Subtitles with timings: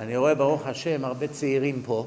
[0.00, 2.06] אני רואה, ברוך השם, הרבה צעירים פה.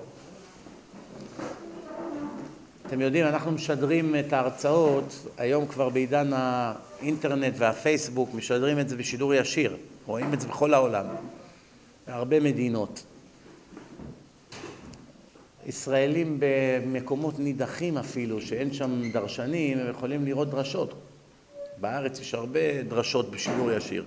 [2.87, 9.33] אתם יודעים, אנחנו משדרים את ההרצאות, היום כבר בעידן האינטרנט והפייסבוק, משדרים את זה בשידור
[9.33, 9.77] ישיר.
[10.05, 11.05] רואים את זה בכל העולם,
[12.07, 13.03] בהרבה מדינות.
[15.65, 20.93] ישראלים במקומות נידחים אפילו, שאין שם דרשנים, הם יכולים לראות דרשות.
[21.77, 24.03] בארץ יש הרבה דרשות בשידור ישיר.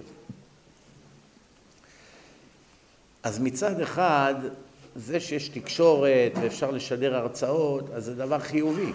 [3.26, 4.34] אז מצד אחד,
[4.96, 8.92] זה שיש תקשורת ואפשר לשדר הרצאות, אז זה דבר חיובי.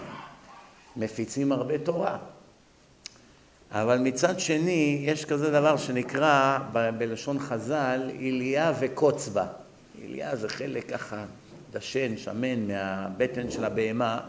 [0.96, 2.18] מפיצים הרבה תורה.
[3.70, 9.46] אבל מצד שני, יש כזה דבר שנקרא ב- בלשון חז"ל, איליה וקוץ בה.
[10.02, 11.24] איליה זה חלק ככה
[11.72, 14.20] דשן, שמן, מהבטן של הבהמה.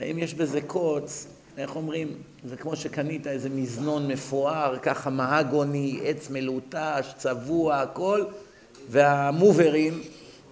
[0.00, 1.26] האם יש בזה קוץ?
[1.58, 2.08] איך אומרים?
[2.44, 8.24] זה כמו שקנית איזה מזנון מפואר, ככה מהגוני, עץ מלוטש, צבוע, הכל,
[8.92, 10.02] והמוברים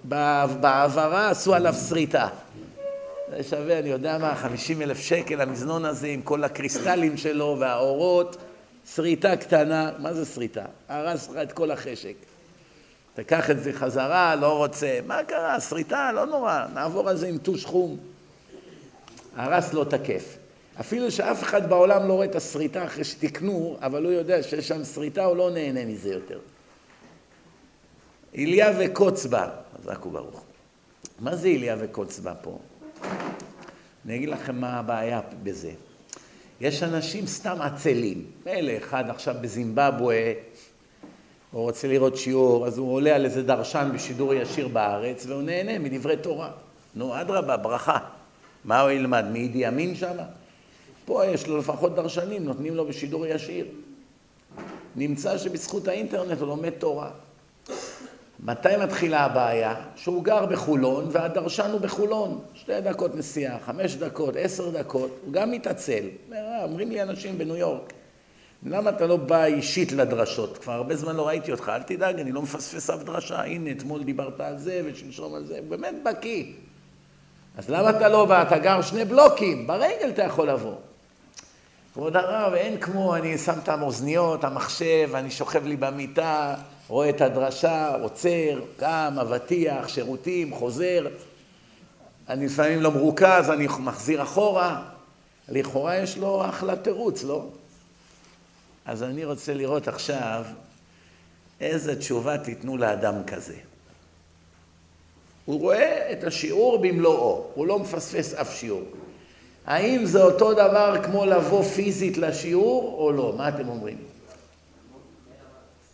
[0.04, 2.28] בהעברה עשו עליו שריטה.
[3.30, 8.36] זה שווה, אני יודע מה, 50 אלף שקל המזנון הזה עם כל הקריסטלים שלו והאורות,
[8.94, 10.64] שריטה קטנה, מה זה שריטה?
[10.88, 12.14] הרס לך את כל החשק.
[13.14, 15.60] תקח את זה חזרה, לא רוצה, מה קרה?
[15.60, 17.96] שריטה, לא נורא, נעבור על זה עם טוש חום.
[19.36, 20.36] הרס לא תקף.
[20.80, 24.84] אפילו שאף אחד בעולם לא רואה את השריטה אחרי שתקנו, אבל הוא יודע שיש שם
[24.84, 26.38] שריטה, הוא לא נהנה מזה יותר.
[28.34, 30.44] איליה וקוץ בה, חזק וברוך.
[31.20, 32.58] מה זה איליה וקוץ בה פה?
[34.06, 35.70] אני אגיד לכם מה הבעיה בזה.
[36.60, 38.24] יש אנשים סתם עצלים.
[38.46, 40.32] מילא אחד עכשיו בזימבבואה,
[41.50, 45.78] הוא רוצה לראות שיעור, אז הוא עולה על איזה דרשן בשידור ישיר בארץ, והוא נהנה
[45.78, 46.50] מדברי תורה.
[46.94, 47.98] נו, אדרבה, ברכה.
[48.64, 49.24] מה הוא ילמד?
[49.32, 50.16] מאידי אמין שם?
[51.04, 53.66] פה יש לו לפחות דרשנים, נותנים לו בשידור ישיר.
[54.96, 57.10] נמצא שבזכות האינטרנט הוא לומד תורה.
[58.42, 59.74] מתי מתחילה הבעיה?
[59.96, 62.40] שהוא גר בחולון והדרשן הוא בחולון.
[62.54, 66.04] שתי דקות נסיעה, חמש דקות, עשר דקות, הוא גם מתעצל.
[66.62, 67.92] אומרים לי אנשים בניו יורק,
[68.66, 70.58] למה אתה לא בא אישית לדרשות?
[70.58, 73.42] כבר הרבה זמן לא ראיתי אותך, אל תדאג, אני לא מפספס אף דרשה.
[73.42, 76.44] הנה, אתמול דיברת על זה ושלשום על זה, באמת בקיא.
[77.58, 78.42] אז למה אתה לא בא?
[78.42, 80.74] אתה גר שני בלוקים, ברגל אתה יכול לבוא.
[81.94, 86.54] כבוד הרב, אין כמו, אני שם את המאזניות, המחשב, אני שוכב לי במיטה,
[86.90, 91.06] רואה את הדרשה, עוצר, קם, אבטיח, שירותים, חוזר.
[92.28, 94.82] אני לפעמים לא מרוכז, אני מחזיר אחורה.
[95.48, 97.46] לכאורה יש לו אחלה תירוץ, לא?
[98.84, 100.44] אז אני רוצה לראות עכשיו
[101.60, 103.56] איזה תשובה תיתנו לאדם כזה.
[105.44, 108.84] הוא רואה את השיעור במלואו, הוא לא מפספס אף שיעור.
[109.66, 113.34] האם זה אותו דבר כמו לבוא פיזית לשיעור או לא?
[113.36, 113.98] מה אתם אומרים?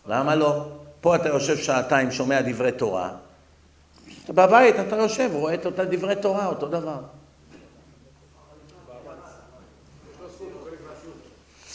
[0.07, 0.76] למה לא?
[1.07, 3.11] פה אתה יושב שעתיים, שומע דברי תורה.
[4.29, 6.99] בבית אתה יושב, רואה את אותה דברי תורה, אותו דבר.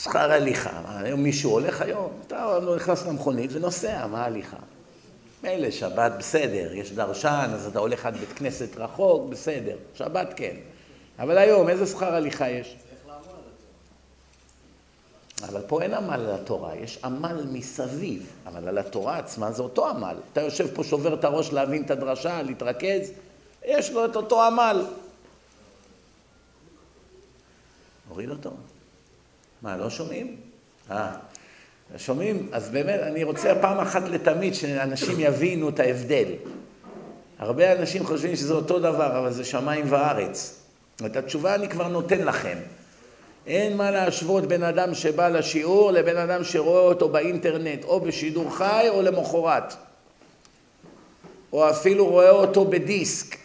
[0.03, 4.57] שכר הליכה, היום מישהו הולך היום, אתה נכנס למכונית ונוסע, מה הליכה?
[5.43, 10.57] מילא, שבת בסדר, יש דרשן, אז אתה הולך עד בית כנסת רחוק, בסדר, שבת כן.
[11.19, 12.77] אבל היום, איזה שכר הליכה יש?
[15.49, 19.89] אבל פה אין עמל על התורה, יש עמל מסביב, אבל על התורה עצמה זה אותו
[19.89, 20.17] עמל.
[20.33, 23.11] אתה יושב פה, שובר את הראש להבין את הדרשה, להתרכז,
[23.65, 24.87] יש לו את אותו עמל.
[28.09, 28.51] הוריד אותו.
[29.63, 30.37] מה, לא שומעים?
[30.91, 31.13] אה,
[31.97, 32.49] שומעים?
[32.53, 36.29] אז באמת, אני רוצה פעם אחת לתמיד שאנשים יבינו את ההבדל.
[37.39, 40.63] הרבה אנשים חושבים שזה אותו דבר, אבל זה שמיים וארץ.
[41.07, 42.59] את התשובה אני כבר נותן לכם.
[43.47, 48.87] אין מה להשוות בין אדם שבא לשיעור לבין אדם שרואה אותו באינטרנט, או בשידור חי
[48.89, 49.75] או למחרת.
[51.53, 53.37] או אפילו רואה אותו בדיסק,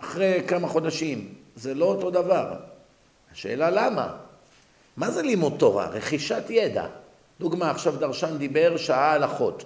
[0.00, 1.34] אחרי כמה חודשים.
[1.56, 2.54] זה לא אותו דבר.
[3.32, 4.16] השאלה למה?
[4.96, 5.86] מה זה לימוד תורה?
[5.86, 6.86] רכישת ידע.
[7.40, 9.64] דוגמה, עכשיו דרשן דיבר שעה הלכות.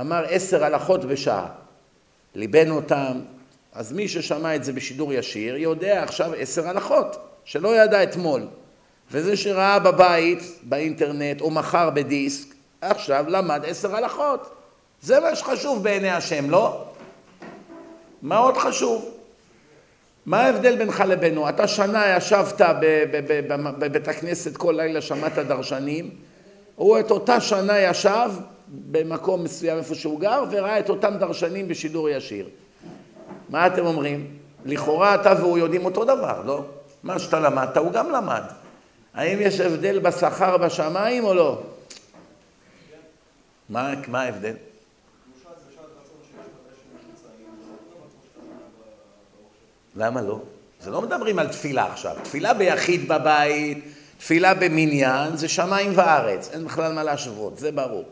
[0.00, 1.48] אמר עשר הלכות בשעה.
[2.34, 3.20] ליבנו אותם.
[3.72, 8.42] אז מי ששמע את זה בשידור ישיר, יודע עכשיו עשר הלכות, שלא ידע אתמול.
[9.10, 14.50] וזה שראה בבית, באינטרנט, או מחר בדיסק, עכשיו למד עשר הלכות.
[15.02, 16.84] זה מה שחשוב בעיני השם, לא?
[18.22, 19.10] מה עוד חשוב?
[20.26, 21.48] מה ההבדל בינך לבינו?
[21.48, 22.60] אתה שנה ישבת
[23.78, 26.10] בבית הכנסת כל לילה, שמעת דרשנים,
[26.76, 28.30] הוא את אותה שנה ישב
[28.68, 32.48] במקום מסוים איפה שהוא גר, וראה את אותם דרשנים בשידור ישיר.
[33.48, 34.26] מה אתם אומרים?
[34.64, 36.64] לכאורה אתה והוא יודעים אותו דבר, לא?
[37.02, 38.42] מה שאתה למדת, הוא גם למד.
[39.16, 41.62] האם יש הבדל בשכר בשמיים או לא?
[43.68, 44.54] מה, ההבדל?
[49.96, 50.40] למה לא?
[50.80, 52.16] זה לא מדברים על תפילה עכשיו.
[52.22, 53.84] תפילה ביחיד בבית,
[54.18, 58.04] תפילה במניין, זה שמיים וארץ, אין בכלל מה להשוות, זה ברור.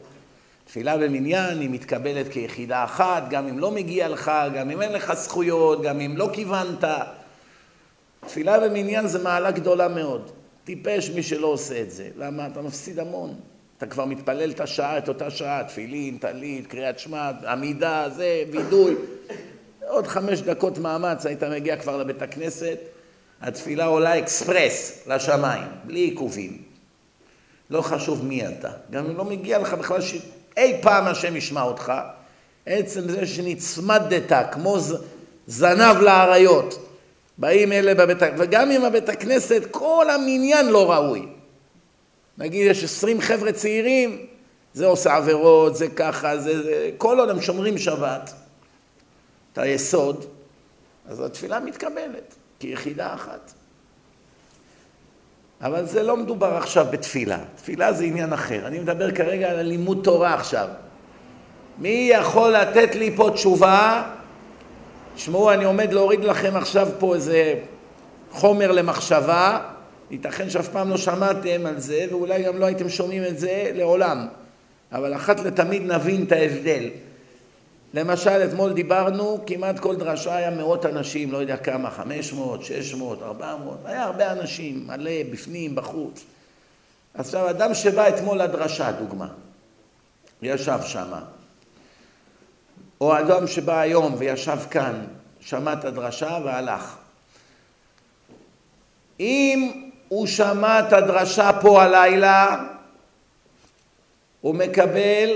[0.64, 5.14] תפילה במניין היא מתקבלת כיחידה אחת, גם אם לא מגיע לך, גם אם אין לך
[5.14, 6.84] זכויות, גם אם לא כיוונת.
[8.20, 10.43] תפילה במניין זה מעלה גדולה מאוד.
[10.64, 12.08] טיפש מי שלא עושה את זה.
[12.16, 12.46] למה?
[12.46, 13.34] אתה מפסיד המון.
[13.78, 18.94] אתה כבר מתפלל את השעה, את אותה שעה, תפילין, טלית, קריאת שמע, עמידה, זה, וידוי.
[19.88, 22.78] עוד חמש דקות מאמץ היית מגיע כבר לבית הכנסת,
[23.40, 26.62] התפילה עולה אקספרס לשמיים, בלי עיכובים.
[27.70, 28.70] לא חשוב מי אתה.
[28.90, 31.92] גם אם לא מגיע לך בכלל שאי פעם השם ישמע אותך,
[32.66, 34.78] עצם זה שנצמדת כמו
[35.46, 36.93] זנב לאריות.
[37.38, 41.26] באים אלה בבית הכנסת, וגם אם הבית הכנסת, כל המניין לא ראוי.
[42.38, 44.26] נגיד יש עשרים חבר'ה צעירים,
[44.74, 48.32] זה עושה עבירות, זה ככה, זה, זה, כל עוד הם שומרים שבת,
[49.52, 50.24] את היסוד,
[51.08, 53.52] אז התפילה מתקבלת כיחידה אחת.
[55.60, 58.66] אבל זה לא מדובר עכשיו בתפילה, תפילה זה עניין אחר.
[58.66, 60.68] אני מדבר כרגע על לימוד תורה עכשיו.
[61.78, 64.13] מי יכול לתת לי פה תשובה
[65.14, 67.54] תשמעו, אני עומד להוריד לכם עכשיו פה איזה
[68.30, 69.60] חומר למחשבה,
[70.10, 74.26] ייתכן שאף פעם לא שמעתם על זה, ואולי גם לא הייתם שומעים את זה לעולם,
[74.92, 76.88] אבל אחת לתמיד נבין את ההבדל.
[77.94, 83.78] למשל, אתמול דיברנו, כמעט כל דרשה היה מאות אנשים, לא יודע כמה, 500, 600, 400,
[83.84, 86.24] היה הרבה אנשים, מלא, בפנים, בחוץ.
[87.14, 89.28] עכשיו, אדם שבא אתמול לדרשה, דוגמה,
[90.42, 91.20] ישב שמה,
[93.04, 95.04] או אדם שבא היום וישב כאן,
[95.40, 96.96] שמע את הדרשה והלך.
[99.20, 102.64] אם הוא שמע את הדרשה פה הלילה,
[104.40, 105.28] הוא מקבל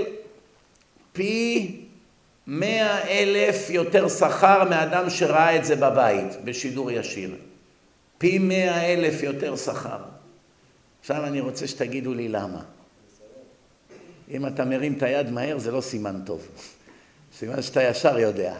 [1.13, 1.75] פי
[2.47, 7.35] מאה אלף יותר שכר מאדם שראה את זה בבית, בשידור ישיר.
[8.17, 9.99] פי מאה אלף יותר שכר.
[11.01, 12.61] עכשיו אני רוצה שתגידו לי למה.
[14.31, 16.47] אם אתה מרים את היד מהר זה לא סימן טוב.
[17.39, 18.55] סימן שאתה ישר יודע.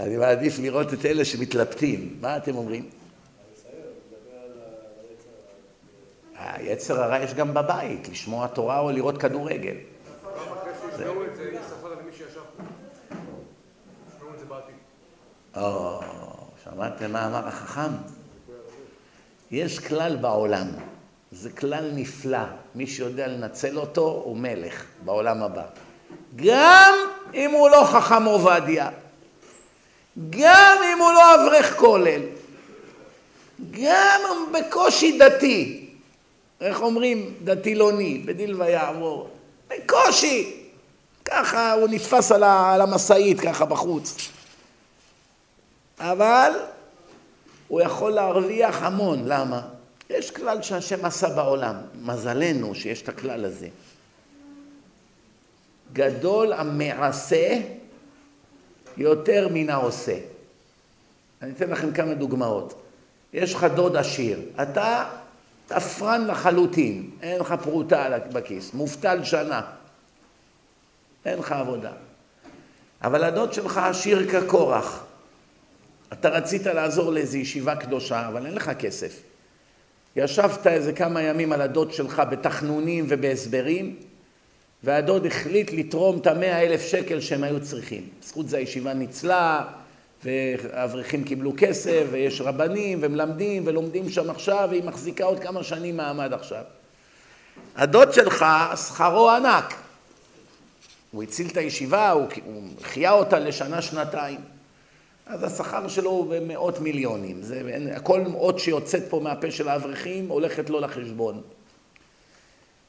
[0.00, 2.16] אני מעדיף לראות את אלה שמתלבטים.
[2.20, 2.90] מה אתם אומרים?
[6.38, 9.74] היצר הרע יש גם בבית, לשמוע תורה או לראות כדורגל.
[15.56, 16.00] או,
[16.64, 17.92] שמעתם מה אמר החכם?
[19.50, 20.66] יש כלל בעולם,
[21.32, 22.44] זה כלל נפלא,
[22.74, 25.64] מי שיודע לנצל אותו הוא מלך בעולם הבא.
[26.36, 26.94] גם
[27.34, 28.88] אם הוא לא חכם עובדיה,
[30.30, 32.20] גם אם הוא לא אברך כולל,
[33.70, 34.20] גם
[34.52, 35.86] בקושי דתי,
[36.60, 37.34] איך אומרים?
[37.44, 39.30] דתילוני, בדיל ויעבור,
[39.68, 40.60] בקושי,
[41.24, 44.28] ככה הוא נתפס על המשאית ככה בחוץ.
[45.98, 46.52] אבל
[47.68, 49.60] הוא יכול להרוויח המון, למה?
[50.10, 53.68] יש כלל שהשם עשה בעולם, מזלנו שיש את הכלל הזה.
[55.92, 57.58] גדול המעשה
[58.96, 60.18] יותר מן העושה.
[61.42, 62.82] אני אתן לכם כמה דוגמאות.
[63.32, 65.10] יש לך דוד עשיר, אתה
[65.66, 69.62] תפרן לחלוטין, אין לך פרוטה בכיס, מובטל שנה,
[71.24, 71.92] אין לך עבודה.
[73.02, 75.04] אבל הדוד שלך עשיר כקורח.
[76.12, 79.22] אתה רצית לעזור לאיזו ישיבה קדושה, אבל אין לך כסף.
[80.16, 83.96] ישבת איזה כמה ימים על הדוד שלך בתחנונים ובהסברים,
[84.84, 88.08] והדוד החליט לתרום את המאה אלף שקל שהם היו צריכים.
[88.22, 89.64] בזכות זה הישיבה ניצלה,
[90.24, 96.32] והאברכים קיבלו כסף, ויש רבנים, ומלמדים, ולומדים שם עכשיו, והיא מחזיקה עוד כמה שנים מעמד
[96.32, 96.62] עכשיו.
[97.76, 98.46] הדוד שלך,
[98.88, 99.74] שכרו ענק.
[101.10, 104.40] הוא הציל את הישיבה, הוא, הוא חייה אותה לשנה-שנתיים.
[105.26, 107.42] אז השכר שלו הוא במאות מיליונים.
[107.42, 107.62] זה,
[108.02, 111.40] כל אות שיוצאת פה מהפה של האברכים הולכת לו לחשבון.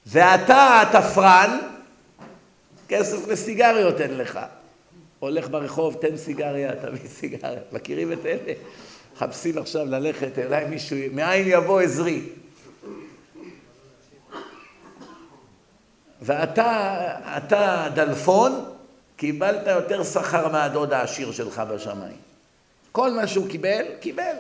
[0.06, 1.60] ואתה, התפרן,
[2.92, 4.40] כסף לסיגריות אין לך.
[5.20, 7.60] הולך ברחוב, תן סיגריה, תביא סיגריה.
[7.72, 8.54] מכירים את אלה?
[9.16, 12.22] מחפשים עכשיו ללכת, אולי מישהו, מאין יבוא עזרי.
[16.22, 16.98] ואתה,
[17.38, 18.66] אתה דלפון,
[19.16, 22.18] קיבלת יותר שכר מהדוד העשיר שלך בשמיים.
[22.92, 24.36] כל מה שהוא קיבל, קיבל.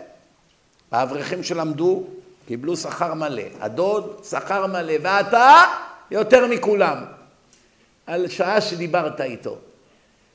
[0.91, 2.03] האברכים שלמדו,
[2.47, 3.43] קיבלו שכר מלא.
[3.59, 4.93] הדוד, שכר מלא.
[5.03, 5.63] ואתה,
[6.11, 7.03] יותר מכולם.
[8.11, 9.57] על שעה שדיברת איתו.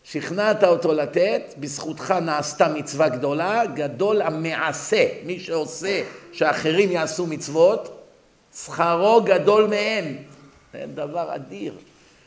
[0.04, 6.02] שכנעת אותו לתת, בזכותך נעשתה מצווה גדולה, גדול המעשה, מי שעושה
[6.33, 8.02] שאחרים יעשו מצוות,
[8.54, 10.16] שכרו גדול מהם.
[10.73, 11.75] זה דבר אדיר.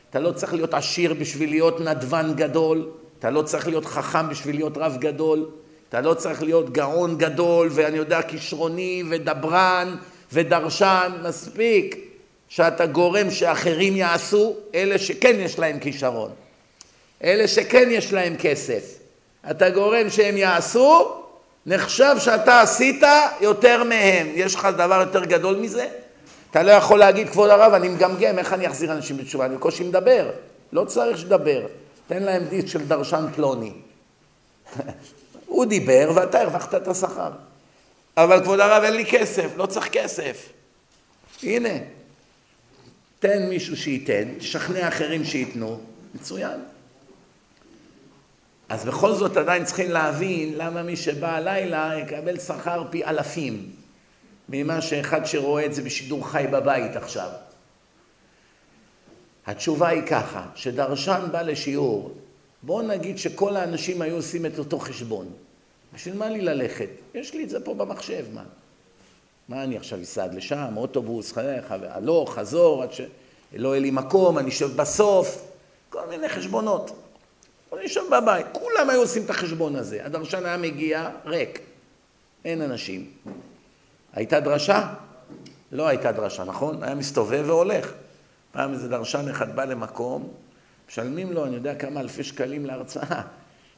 [0.09, 2.89] אתה לא צריך להיות עשיר בשביל להיות נדבן גדול,
[3.19, 5.49] אתה לא צריך להיות חכם בשביל להיות רב גדול.
[5.89, 9.95] אתה לא צריך להיות גאון גדול, ואני יודע, כישרוני, ודברן,
[10.33, 12.08] ודרשן, מספיק
[12.49, 16.31] שאתה גורם שאחרים יעשו, אלה שכן יש להם כישרון.
[17.23, 18.83] אלה שכן יש להם כסף.
[19.51, 21.15] אתה גורם שהם יעשו,
[21.65, 23.03] נחשב שאתה עשית
[23.41, 24.27] יותר מהם.
[24.33, 25.87] יש לך דבר יותר גדול מזה?
[26.51, 29.45] אתה לא יכול להגיד, כבוד הרב, אני מגמגם, איך אני אחזיר אנשים בתשובה?
[29.45, 30.31] אני בקושי מדבר.
[30.73, 31.67] לא צריך שתדבר.
[32.07, 33.71] תן להם דיסק של דרשן פלוני.
[35.45, 37.31] הוא דיבר ואתה הרווחת את השכר.
[38.17, 40.49] אבל כבוד הרב, אין לי כסף, לא צריך כסף.
[41.43, 41.69] הנה,
[43.19, 45.79] תן מישהו שייתן, תשכנע אחרים שייתנו,
[46.15, 46.59] מצוין.
[48.69, 53.71] אז בכל זאת עדיין צריכים להבין למה מי שבא הלילה יקבל שכר פי אלפים
[54.49, 57.29] ממה שאחד שרואה את זה בשידור חי בבית עכשיו.
[59.45, 62.13] התשובה היא ככה, שדרשן בא לשיעור,
[62.63, 65.31] בואו נגיד שכל האנשים היו עושים את אותו חשבון.
[65.93, 66.89] בשביל מה לי ללכת?
[67.13, 68.43] יש לי את זה פה במחשב, מה?
[69.49, 71.33] מה אני עכשיו אסע עד לשם, אוטובוס,
[71.69, 75.51] הלוך, חזור, עד שלא יהיה לי מקום, אני אשב בסוף,
[75.89, 76.91] כל מיני חשבונות.
[77.73, 80.05] אני אשב בבית, כולם היו עושים את החשבון הזה.
[80.05, 81.59] הדרשן היה מגיע ריק,
[82.45, 83.11] אין אנשים.
[84.13, 84.93] הייתה דרשה?
[85.71, 86.83] לא הייתה דרשה, נכון?
[86.83, 87.91] היה מסתובב והולך.
[88.51, 90.27] פעם איזה דרשן אחד בא למקום,
[90.89, 93.21] משלמים לו, אני יודע כמה אלפי שקלים להרצאה.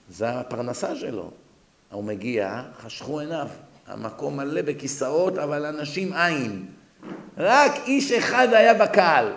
[0.09, 1.31] זה הפרנסה שלו.
[1.91, 3.47] הוא מגיע, חשכו עיניו.
[3.91, 6.65] המקום מלא בכיסאות, אבל אנשים אין.
[7.37, 9.33] רק איש אחד היה בקהל.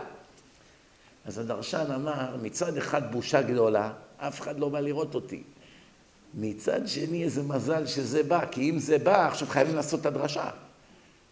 [1.27, 5.43] אז הדרשן אמר, מצד אחד בושה גדולה, אף אחד לא בא לראות אותי.
[6.35, 10.49] מצד שני, איזה מזל שזה בא, כי אם זה בא, עכשיו חייבים לעשות את הדרשה.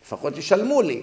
[0.05, 1.02] לפחות ישלמו לי.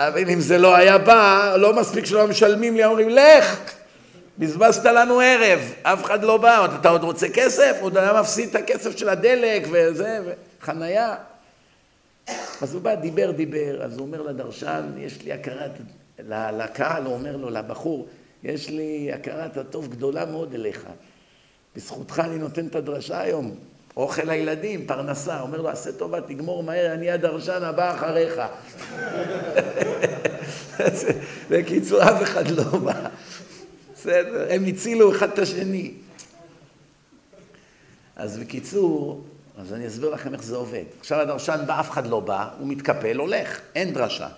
[0.00, 3.60] אבל אם זה לא היה בא, לא מספיק שלא משלמים לי, אומרים, לך,
[4.38, 7.76] בזבזת לנו ערב, אף אחד לא בא, אתה עוד רוצה כסף?
[7.80, 10.20] עוד היה מפסיד את הכסף של הדלק וזה,
[10.60, 11.16] וחנייה.
[12.62, 15.70] אז הוא בא, דיבר, דיבר, אז הוא אומר לדרשן, יש לי הכרת,
[16.28, 18.08] לקהל, הוא אומר לו, לבחור,
[18.44, 20.86] יש לי הכרת הטוב גדולה מאוד אליך.
[21.76, 23.54] בזכותך אני נותן את הדרשה היום.
[23.96, 25.40] אוכל לילדים, פרנסה.
[25.40, 28.40] אומר לו, עשה טובה, תגמור מהר, אני הדרשן הבא אחריך.
[31.50, 33.08] בקיצור, אף אחד לא בא.
[33.94, 35.92] בסדר, הם הצילו אחד את השני.
[38.16, 39.24] אז בקיצור,
[39.60, 40.84] אז אני אסביר לכם איך זה עובד.
[41.00, 44.28] עכשיו הדרשן בא, אף אחד לא בא, הוא מתקפל, הולך, אין דרשה.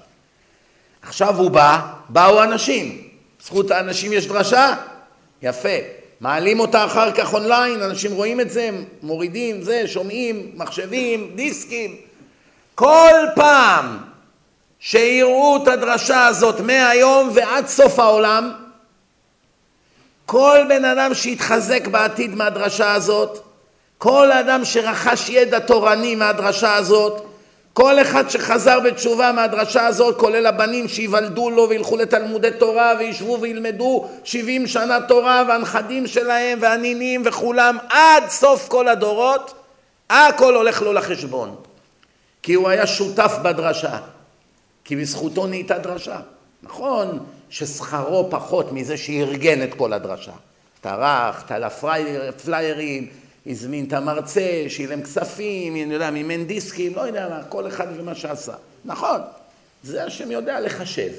[1.02, 3.08] עכשיו הוא בא, באו אנשים.
[3.42, 4.74] זכות האנשים יש דרשה?
[5.42, 5.68] יפה.
[6.20, 8.70] מעלים אותה אחר כך אונליין, אנשים רואים את זה,
[9.02, 11.96] מורידים, זה, שומעים, מחשבים, דיסקים.
[12.74, 13.98] כל פעם
[14.78, 18.52] שיראו את הדרשה הזאת מהיום ועד סוף העולם,
[20.26, 23.49] כל בן אדם שיתחזק בעתיד מהדרשה הזאת,
[24.00, 27.22] כל אדם שרכש ידע תורני מהדרשה הזאת,
[27.72, 34.08] כל אחד שחזר בתשובה מהדרשה הזאת, כולל הבנים שייוולדו לו וילכו לתלמודי תורה וישבו וילמדו
[34.24, 39.54] שבעים שנה תורה והנכדים שלהם והנינים וכולם עד סוף כל הדורות,
[40.10, 41.56] הכל הולך לו לחשבון.
[42.42, 43.98] כי הוא היה שותף בדרשה,
[44.84, 46.18] כי בזכותו נהייתה דרשה.
[46.62, 47.18] נכון
[47.50, 50.32] ששכרו פחות מזה שארגן את כל הדרשה.
[50.80, 51.68] טרח, תלה
[52.44, 53.06] פליירים,
[53.50, 58.14] הזמין את המרצה, שילם כספים, אני יודע, מימן דיסקים, לא יודע מה, כל אחד ומה
[58.14, 58.54] שעשה.
[58.84, 59.20] נכון,
[59.82, 61.10] זה השם יודע לחשב.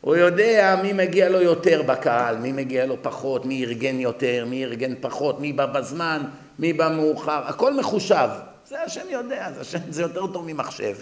[0.00, 4.64] הוא יודע מי מגיע לו יותר בקהל, מי מגיע לו פחות, מי ארגן יותר, מי
[4.64, 6.22] ארגן פחות, מי בא בזמן,
[6.58, 8.28] מי בא מאוחר, הכל מחושב.
[8.66, 10.96] זה השם יודע, זה, השם, זה יותר טוב ממחשב.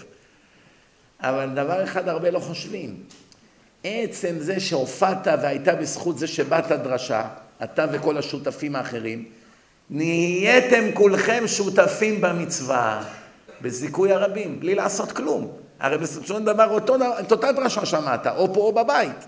[1.19, 2.95] אבל דבר אחד הרבה לא חושבים.
[3.83, 7.27] עצם זה שהופעת והייתה בזכות זה שבאת דרשה,
[7.63, 9.25] אתה וכל השותפים האחרים,
[9.89, 13.03] נהייתם כולכם שותפים במצווה,
[13.61, 15.51] בזיכוי הרבים, בלי לעשות כלום.
[15.79, 19.25] הרי בסופו של דבר אותו, את אותה דרשה שמעת, או פה או בבית.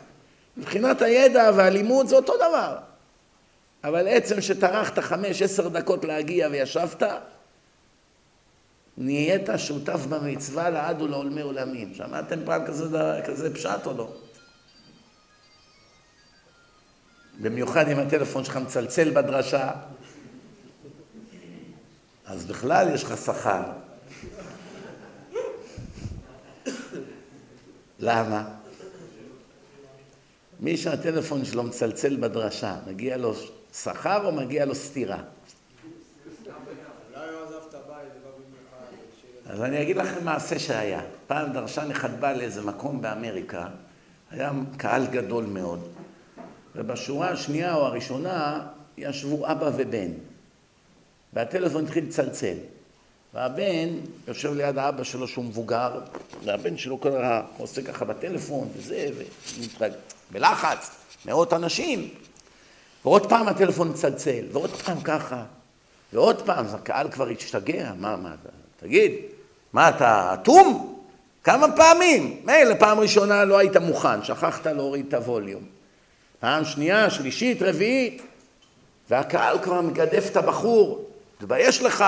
[0.57, 2.77] מבחינת הידע והלימוד זה אותו דבר.
[3.83, 7.03] אבל עצם שטרחת חמש, עשר דקות להגיע וישבת,
[8.97, 11.93] נהיית שותף במצווה לעד ולעולמי עולמים.
[11.93, 12.85] שמעתם פעם כזה,
[13.25, 14.11] כזה פשט או לא?
[17.41, 19.71] במיוחד אם הטלפון שלך מצלצל בדרשה,
[22.29, 23.61] אז בכלל יש לך שכר.
[27.99, 28.49] למה?
[30.59, 33.33] מי שהטלפון שלו מצלצל בדרשה, מגיע לו
[33.73, 35.17] שכר או מגיע לו סטירה?
[39.45, 41.01] אז אני אגיד לכם מעשה שהיה.
[41.27, 43.67] פעם דרשן אחד בא לאיזה מקום באמריקה,
[44.31, 45.87] היה קהל גדול מאוד,
[46.75, 48.67] ובשורה השנייה או הראשונה
[48.97, 50.11] ישבו אבא ובן.
[51.33, 52.55] והטלפון התחיל לצלצל.
[53.33, 53.89] והבן
[54.27, 55.99] יושב ליד האבא שלו שהוא מבוגר,
[56.43, 59.09] והבן שלו כל הזמן עושה ככה בטלפון וזה,
[59.57, 59.91] ומתרג...
[60.31, 60.91] בלחץ,
[61.25, 62.09] מאות אנשים.
[63.05, 65.43] ועוד פעם הטלפון מצלצל, ועוד פעם ככה,
[66.13, 68.35] ועוד פעם, הקהל כבר השתגע, מה, מה,
[68.79, 69.11] תגיד,
[69.73, 70.99] מה, אתה אטום?
[71.43, 72.41] כמה פעמים?
[72.45, 75.63] מילא, פעם ראשונה לא היית מוכן, שכחת להוריד את הווליום.
[76.39, 78.21] פעם שנייה, שלישית, רביעית,
[79.09, 81.08] והקהל כבר מגדף את הבחור,
[81.39, 82.05] תתבייש לך,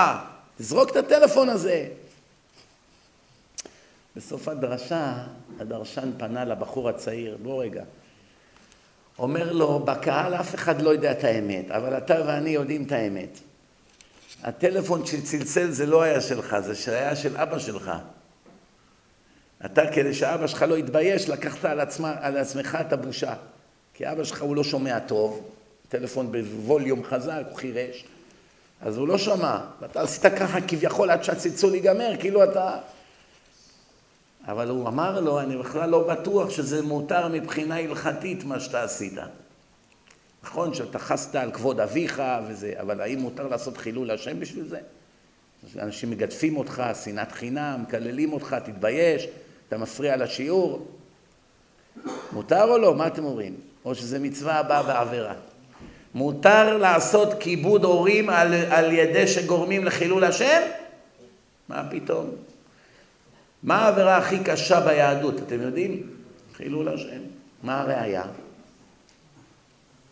[0.58, 1.88] תזרוק את הטלפון הזה.
[4.16, 5.14] בסוף הדרשה,
[5.60, 7.82] הדרשן פנה לבחור הצעיר, בוא רגע.
[9.18, 13.38] אומר לו, בקהל אף אחד לא יודע את האמת, אבל אתה ואני יודעים את האמת.
[14.42, 17.92] הטלפון שצלצל זה לא היה שלך, זה היה של אבא שלך.
[19.64, 23.34] אתה, כדי שאבא שלך לא יתבייש, לקחת על, עצמה, על עצמך את הבושה.
[23.94, 25.50] כי אבא שלך הוא לא שומע טוב,
[25.88, 28.04] טלפון בווליום חזק, הוא חירש,
[28.82, 29.58] אז הוא לא שמע.
[29.80, 32.78] ואתה עשית ככה כביכול עד שהצלצול ייגמר, כאילו אתה...
[34.48, 39.12] אבל הוא אמר לו, אני בכלל לא בטוח שזה מותר מבחינה הלכתית מה שאתה עשית.
[40.44, 44.80] נכון שאתה חסת על כבוד אביך וזה, אבל האם מותר לעשות חילול השם בשביל זה?
[45.78, 49.28] אנשים מגדפים אותך, שנאת חינם, מקללים אותך, תתבייש,
[49.68, 50.86] אתה מפריע לשיעור.
[52.32, 52.94] מותר או לא?
[52.94, 53.54] מה אתם אומרים?
[53.84, 55.34] או שזה מצווה הבאה בעבירה?
[56.14, 60.60] מותר לעשות כיבוד הורים על, על ידי שגורמים לחילול השם?
[61.68, 62.30] מה פתאום?
[63.62, 66.10] מה העבירה הכי קשה ביהדות, אתם יודעים?
[66.54, 67.20] חילול השם.
[67.62, 68.24] מה הראייה?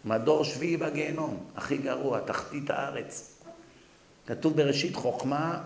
[0.05, 3.37] מדור שביעי בגיהנום, הכי גרוע, תחתית הארץ.
[4.27, 5.63] כתוב בראשית חוכמה,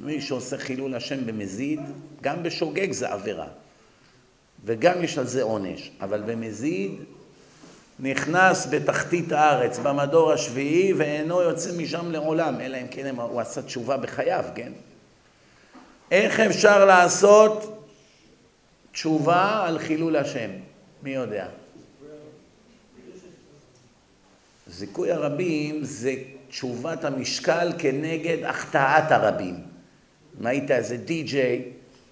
[0.00, 1.80] מי שעושה חילול השם במזיד,
[2.20, 3.46] גם בשוגג זה עבירה,
[4.64, 6.92] וגם יש על זה עונש, אבל במזיד
[8.02, 13.96] נכנס בתחתית הארץ, במדור השביעי, ואינו יוצא משם לעולם, אלא אם כן הוא עשה תשובה
[13.96, 14.72] בחייו, כן?
[16.10, 17.86] איך אפשר לעשות
[18.92, 20.50] תשובה על חילול השם?
[21.02, 21.46] מי יודע?
[24.66, 26.14] זיכוי הרבים זה
[26.48, 29.54] תשובת המשקל כנגד החטאת הרבים.
[30.40, 31.62] אם היית איזה די-ג'יי,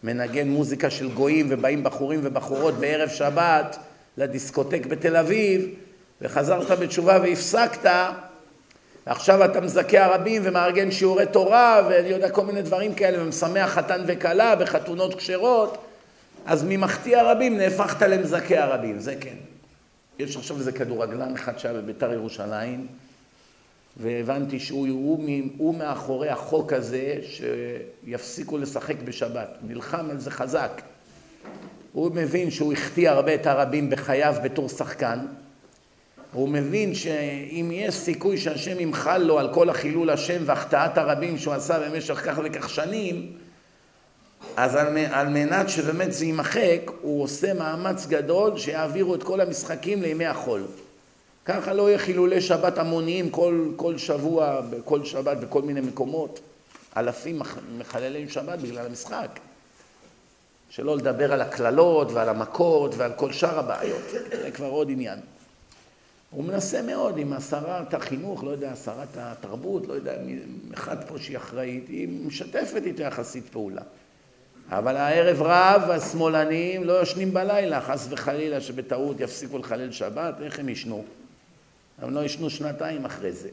[0.03, 3.79] מנגן מוזיקה של גויים ובאים בחורים ובחורות בערב שבת
[4.17, 5.75] לדיסקוטק בתל אביב
[6.21, 7.91] וחזרת בתשובה והפסקת
[9.07, 14.03] ועכשיו אתה מזכה הרבים ומארגן שיעורי תורה ואני יודע כל מיני דברים כאלה ומשמח חתן
[14.07, 15.79] וכלה בחתונות כשרות
[16.47, 19.37] אז ממחטיא הרבים נהפכת למזכה הרבים, זה כן.
[20.19, 22.87] יש עכשיו איזה כדורגלן אחד שהיה בביתר ירושלים,
[23.97, 25.25] והבנתי שהוא הוא,
[25.59, 29.49] הוא מאחורי החוק הזה שיפסיקו לשחק בשבת.
[29.63, 30.83] נלחם על זה חזק.
[31.93, 35.19] הוא מבין שהוא החטיא הרבה את הרבים בחייו בתור שחקן.
[36.33, 41.55] הוא מבין שאם יש סיכוי שהשם ימחל לו על כל החילול השם והחטאת הרבים שהוא
[41.55, 43.33] עשה במשך כך וכך שנים,
[44.57, 44.75] אז
[45.11, 50.62] על מנת שבאמת זה יימחק, הוא עושה מאמץ גדול שיעבירו את כל המשחקים לימי החול.
[51.45, 56.41] ככה לא יהיה חילולי שבת המוניים כל, כל שבוע, כל שבת בכל מיני מקומות.
[56.97, 57.43] אלפים
[57.79, 59.38] מחללים שבת בגלל המשחק.
[60.71, 64.03] שלא לדבר על הקללות ועל המכות ועל כל שאר הבעיות,
[64.43, 65.19] זה כבר עוד עניין.
[66.31, 70.14] הוא מנסה מאוד עם שרת החינוך, לא יודע, שרת התרבות, לא יודע,
[70.75, 73.83] אחד פה שהיא אחראית, היא משתפת איתו יחסית פעולה.
[74.71, 80.69] אבל הערב רב השמאלנים לא ישנים בלילה, חס וחלילה שבטעות יפסיקו לחלל שבת, איך הם
[80.69, 81.05] ישנו?
[81.99, 83.49] הם לא ישנו שנתיים אחרי זה,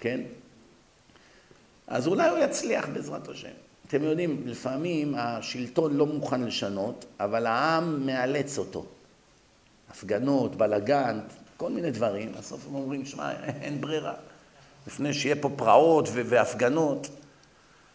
[0.00, 0.20] כן?
[1.86, 3.48] אז אולי הוא יצליח בעזרת השם.
[3.88, 8.86] אתם יודעים, לפעמים השלטון לא מוכן לשנות, אבל העם מאלץ אותו.
[9.90, 11.18] הפגנות, בלאגן,
[11.56, 12.32] כל מיני דברים.
[12.32, 14.14] בסוף הם אומרים, שמע, אין ברירה.
[14.86, 17.08] לפני שיהיה פה פרעות והפגנות.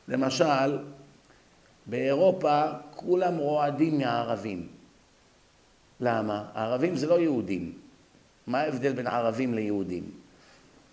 [0.08, 0.80] למשל,
[1.86, 2.64] באירופה
[2.96, 4.68] כולם רועדים מהערבים.
[6.00, 6.46] למה?
[6.54, 7.74] הערבים זה לא יהודים.
[8.48, 10.12] מה ההבדל בין ערבים ליהודים?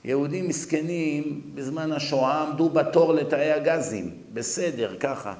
[0.04, 5.34] יהודים מסכנים בזמן השואה עמדו בתור לתאי הגזים, בסדר, ככה.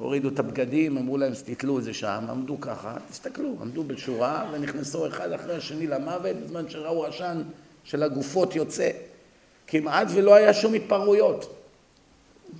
[0.00, 5.06] הורידו את הבגדים, אמרו להם, תתלו את זה שם, עמדו ככה, תסתכלו, עמדו בשורה ונכנסו
[5.06, 7.42] אחד אחרי השני למוות בזמן שראו עשן
[7.84, 8.90] של הגופות יוצא.
[9.66, 11.54] כמעט ולא היה שום התפרעויות.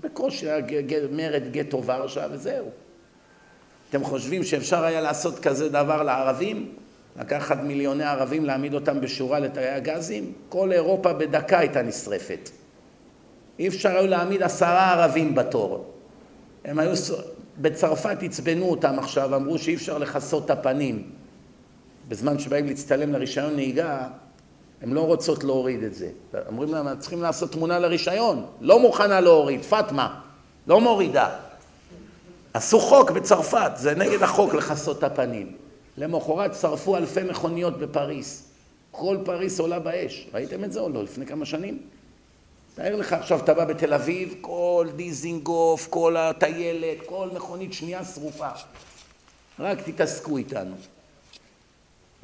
[0.01, 0.63] בקושי היה
[1.13, 2.67] מרד גטו ורשה וזהו.
[3.91, 6.73] אתם חושבים שאפשר היה לעשות כזה דבר לערבים?
[7.21, 10.33] לקחת מיליוני ערבים, להעמיד אותם בשורה לתאי הגזים?
[10.49, 12.51] כל אירופה בדקה הייתה נשרפת.
[13.59, 16.00] אי אפשר היו להעמיד עשרה ערבים בתור.
[16.65, 16.93] הם היו...
[17.59, 21.11] בצרפת עצבנו אותם עכשיו, אמרו שאי אפשר לכסות את הפנים.
[22.09, 24.09] בזמן שבאים להצטלם לרישיון נהיגה,
[24.83, 26.11] הן לא רוצות להוריד את זה.
[26.47, 28.47] אומרים להם, צריכים לעשות תמונה לרישיון.
[28.61, 30.21] לא מוכנה להוריד, פאטמה,
[30.67, 31.37] לא מורידה.
[32.55, 35.53] עשו חוק בצרפת, זה נגד החוק לכסות את הפנים.
[35.97, 38.49] למחרת שרפו אלפי מכוניות בפריס.
[38.91, 40.29] כל פריס עולה באש.
[40.35, 41.03] ראיתם את זה או לא?
[41.03, 41.79] לפני כמה שנים?
[42.75, 48.49] תאר לך עכשיו, אתה בא בתל אביב, כל דיזינגוף, כל הטיילת, כל מכונית שנייה שרופה.
[49.59, 50.77] רק תתעסקו איתנו.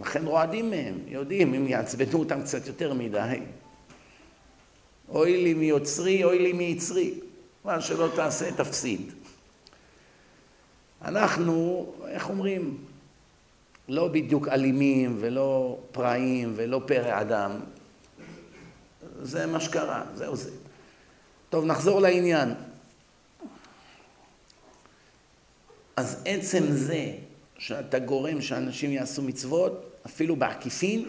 [0.00, 3.40] לכן רועדים מהם, יודעים, אם יעצבנו אותם קצת יותר מדי.
[5.08, 7.14] אוי לי מיוצרי, אוי לי מיצרי.
[7.64, 9.12] מה שלא תעשה, תפסיד.
[11.04, 12.78] אנחנו, איך אומרים,
[13.88, 17.60] לא בדיוק אלימים ולא פראים ולא פרא אדם.
[19.22, 20.50] זה מה שקרה, זהו זה.
[21.50, 22.54] טוב, נחזור לעניין.
[25.96, 27.12] אז עצם זה
[27.58, 31.04] שאתה גורם שאנשים יעשו מצוות, אפילו בעקיפין,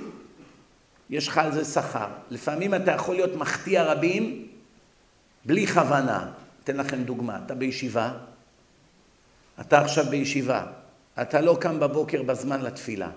[1.09, 2.07] יש לך על זה שכר.
[2.29, 4.47] לפעמים אתה יכול להיות מחטיא רבים
[5.45, 6.31] בלי כוונה.
[6.63, 8.13] אתן לכם דוגמה, אתה בישיבה,
[9.61, 10.65] אתה עכשיו בישיבה,
[11.21, 13.09] אתה לא קם בבוקר בזמן לתפילה.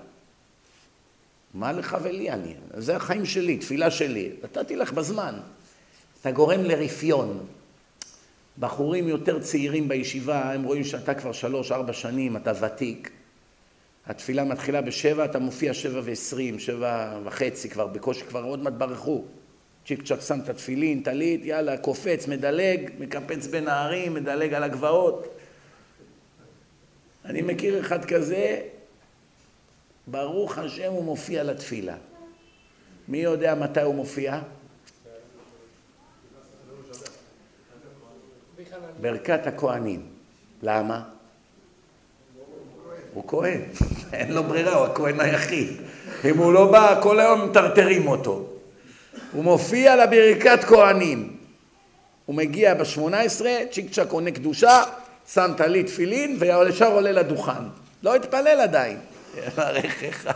[1.55, 2.55] מה לך ולי אני?
[2.75, 4.31] זה החיים שלי, תפילה שלי.
[4.45, 5.35] אתה תלך בזמן.
[6.21, 7.47] אתה גורם לרפיון.
[8.59, 13.11] בחורים יותר צעירים בישיבה, הם רואים שאתה כבר שלוש-ארבע שנים, אתה ותיק.
[14.07, 19.25] התפילה מתחילה בשבע, אתה מופיע שבע ועשרים, שבע וחצי, כבר בקושי, כבר עוד מעט ברחו.
[19.87, 25.35] צ'יק צ'אק שם את התפילין, טלית, יאללה, קופץ, מדלג, מקפץ בין ההרים, מדלג על הגבעות.
[27.25, 28.61] אני מכיר אחד כזה,
[30.11, 31.95] ברוך השם הוא מופיע לתפילה.
[33.09, 34.41] מי יודע מתי הוא מופיע?
[39.01, 40.03] ברכת הכהנים.
[40.63, 41.03] למה?
[43.15, 43.61] הוא כהן,
[44.13, 45.69] אין לו ברירה, הוא הכהן היחיד.
[46.25, 48.47] אם הוא לא בא, כל היום מטרטרים אותו.
[49.33, 51.37] הוא מופיע לברכת כהנים.
[52.27, 54.83] הוא מגיע בשמונה עשרה, צ'יק צ'אק עונה קדושה,
[55.33, 57.63] שם טלית תפילין וישר עולה לדוכן.
[58.03, 58.99] לא התפלל עדיין.
[59.37, 60.31] יברכך.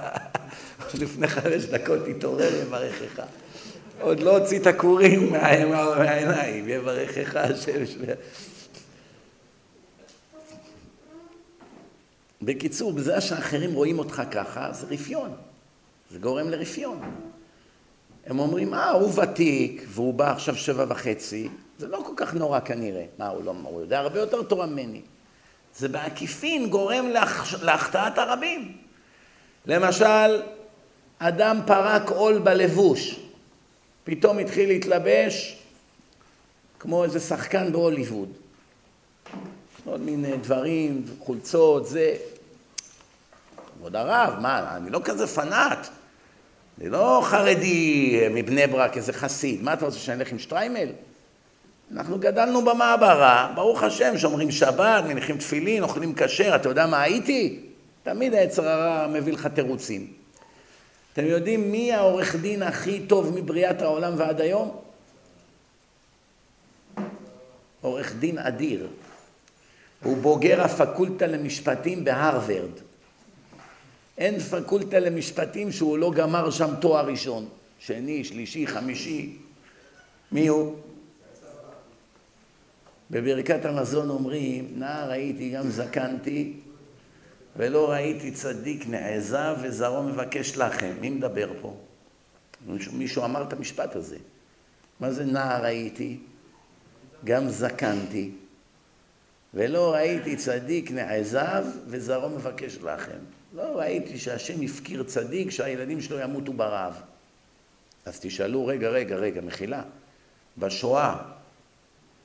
[0.94, 3.22] לפני חמש דקות התעורר יברכך.
[4.00, 8.04] עוד לא הוציא את הכורים מהעיניים, יברכך השם.
[12.42, 15.30] בקיצור, בזה שאחרים רואים אותך ככה, זה רפיון.
[16.10, 17.00] זה גורם לרפיון.
[18.26, 22.60] הם אומרים, אה, הוא ותיק, והוא בא עכשיו שבע וחצי, זה לא כל כך נורא
[22.60, 23.04] כנראה.
[23.18, 25.00] מה, הוא, לא, הוא יודע הרבה יותר תורה ממני.
[25.76, 27.62] זה בעקיפין גורם להח...
[27.62, 28.83] להחטאת הרבים.
[29.66, 30.42] למשל,
[31.18, 33.20] אדם פרק עול בלבוש,
[34.04, 35.58] פתאום התחיל להתלבש
[36.78, 38.28] כמו איזה שחקן בהוליווד.
[39.84, 42.14] עוד מיני דברים, חולצות, זה.
[43.78, 45.88] כבוד הרב, מה, אני לא כזה פנאט.
[46.80, 49.62] אני לא חרדי מבני ברק, איזה חסיד.
[49.62, 50.88] מה אתה רוצה, שאני אלך עם שטריימל?
[51.92, 57.60] אנחנו גדלנו במעברה, ברוך השם, שומרים שבת, מניחים תפילין, אוכלים כשר, אתה יודע מה הייתי?
[58.04, 60.12] תמיד היצר הרע מביא לך תירוצים.
[61.12, 64.76] אתם יודעים מי העורך דין הכי טוב מבריאת העולם ועד היום?
[67.80, 68.88] עורך דין אדיר.
[70.02, 72.70] הוא בוגר הפקולטה למשפטים בהרווארד.
[74.18, 79.36] אין פקולטה למשפטים שהוא לא גמר שם תואר ראשון, שני, שלישי, חמישי.
[80.32, 80.76] מי הוא?
[83.10, 86.52] בברכת המזון אומרים, נער הייתי גם זקנתי,
[87.56, 90.92] ולא ראיתי צדיק נעזב וזרעו מבקש לחם.
[91.00, 91.76] מי מדבר פה?
[92.66, 94.16] מישהו, מישהו אמר את המשפט הזה.
[95.00, 96.18] מה זה נער הייתי?
[97.24, 98.30] גם זקנתי,
[99.54, 103.18] ולא ראיתי צדיק נעזב וזרעו מבקש לחם.
[103.54, 106.94] לא ראיתי שהשם הפקיר צדיק שהילדים שלו ימותו ברעב.
[108.04, 109.82] אז תשאלו, רגע, רגע, רגע, מחילה.
[110.58, 111.16] בשואה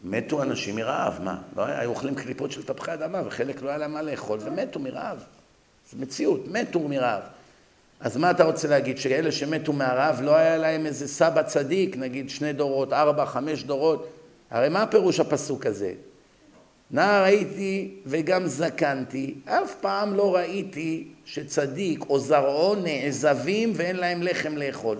[0.03, 1.41] מתו אנשים מרעב, מה?
[1.57, 5.23] לא היו אוכלים קליפות של תפוחי אדמה וחלק לא היה להם מה לאכול ומתו מרעב.
[5.91, 7.21] זו מציאות, מתו מרעב.
[7.99, 12.29] אז מה אתה רוצה להגיד, שאלה שמתו מהרעב לא היה להם איזה סבא צדיק, נגיד
[12.29, 14.09] שני דורות, ארבע, חמש דורות?
[14.51, 15.93] הרי מה פירוש הפסוק הזה?
[16.91, 24.57] נער הייתי וגם זקנתי, אף פעם לא ראיתי שצדיק או זרעו נעזבים ואין להם לחם
[24.57, 24.97] לאכול.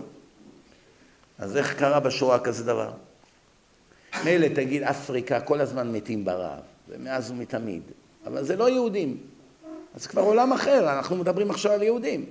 [1.40, 2.92] אז איך קרה בשואה כזה דבר?
[4.24, 7.82] מילא תגיד אפריקה כל הזמן מתים ברעב, ומאז ומתמיד,
[8.26, 9.18] אבל זה לא יהודים.
[9.96, 12.26] אז כבר עולם אחר, אנחנו מדברים עכשיו על יהודים.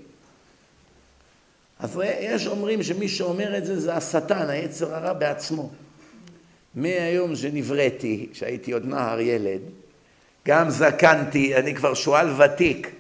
[1.79, 5.71] אז יש אומרים שמי שאומר את זה זה השטן, היצר הרע בעצמו.
[6.75, 9.61] מהיום שנבראתי, כשהייתי עוד נער ילד,
[10.47, 12.91] גם זקנתי, אני כבר שועל ותיק,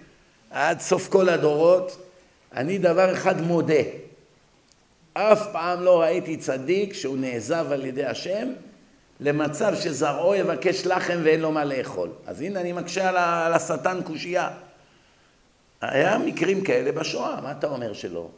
[0.51, 2.09] עד סוף כל הדורות,
[2.55, 3.83] אני דבר אחד מודה,
[5.13, 8.49] אף פעם לא ראיתי צדיק שהוא נעזב על ידי השם
[9.21, 12.11] למצב שזרעו יבקש לחם ואין לו מה לאכול.
[12.27, 13.09] אז הנה אני מקשה
[13.47, 14.51] על השטן קושייה.
[15.81, 18.29] היה מקרים כאלה בשואה, מה אתה אומר שלא?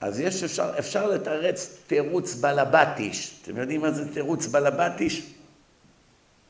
[0.00, 3.40] אז יש, אפשר, אפשר לתרץ תירוץ בלבטיש.
[3.42, 5.32] אתם יודעים מה זה תירוץ בלבטיש?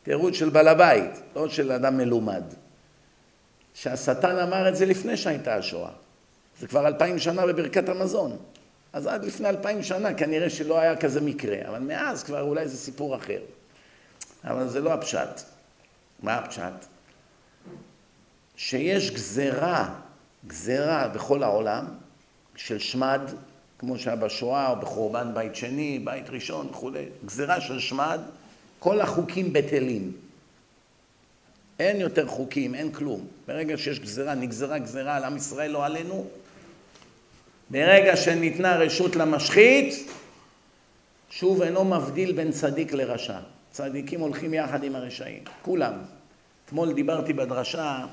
[0.02, 2.42] תירוץ של בעל הבית, לא של אדם מלומד.
[3.74, 5.90] שהשטן אמר את זה לפני שהייתה השואה.
[6.60, 8.36] זה כבר אלפיים שנה בברכת המזון.
[8.92, 12.76] אז עד לפני אלפיים שנה כנראה שלא היה כזה מקרה, אבל מאז כבר אולי זה
[12.76, 13.40] סיפור אחר.
[14.44, 15.40] אבל זה לא הפשט.
[16.22, 16.86] מה הפשט?
[18.56, 19.94] שיש גזרה,
[20.46, 21.86] גזרה בכל העולם
[22.56, 23.20] של שמד,
[23.78, 28.20] כמו שהיה בשואה או בחורבן בית שני, בית ראשון וכולי, גזרה של שמד,
[28.78, 30.12] כל החוקים בטלים.
[31.78, 33.26] אין יותר חוקים, אין כלום.
[33.46, 36.26] ברגע שיש גזרה, נגזרה גזרה על עם ישראל, לא עלינו.
[37.70, 40.10] ברגע שניתנה רשות למשחית,
[41.30, 43.38] שוב אינו מבדיל בין צדיק לרשע.
[43.70, 45.92] צדיקים הולכים יחד עם הרשעים, כולם.
[46.64, 48.04] אתמול דיברתי בדרשה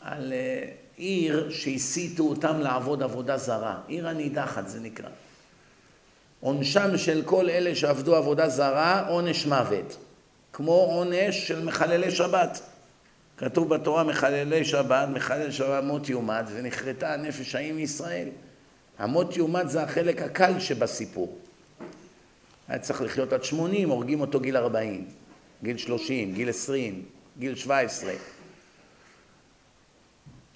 [0.00, 0.64] על אה,
[0.96, 3.78] עיר שהסיתו אותם לעבוד עבודה זרה.
[3.86, 5.08] עיר הנידחת זה נקרא.
[6.40, 9.96] עונשם של כל אלה שעבדו עבודה זרה, עונש מוות.
[10.52, 12.60] כמו עונש של מחללי שבת.
[13.36, 18.28] כתוב בתורה מחללי שבת, מחלל שבת מות יומד, ונכרתה הנפש ההיא מישראל.
[18.98, 21.38] המות יומד זה החלק הקל שבסיפור.
[22.68, 25.04] היה צריך לחיות עד 80, הורגים אותו גיל 40,
[25.62, 27.02] גיל 30, גיל 20,
[27.38, 28.12] גיל 17.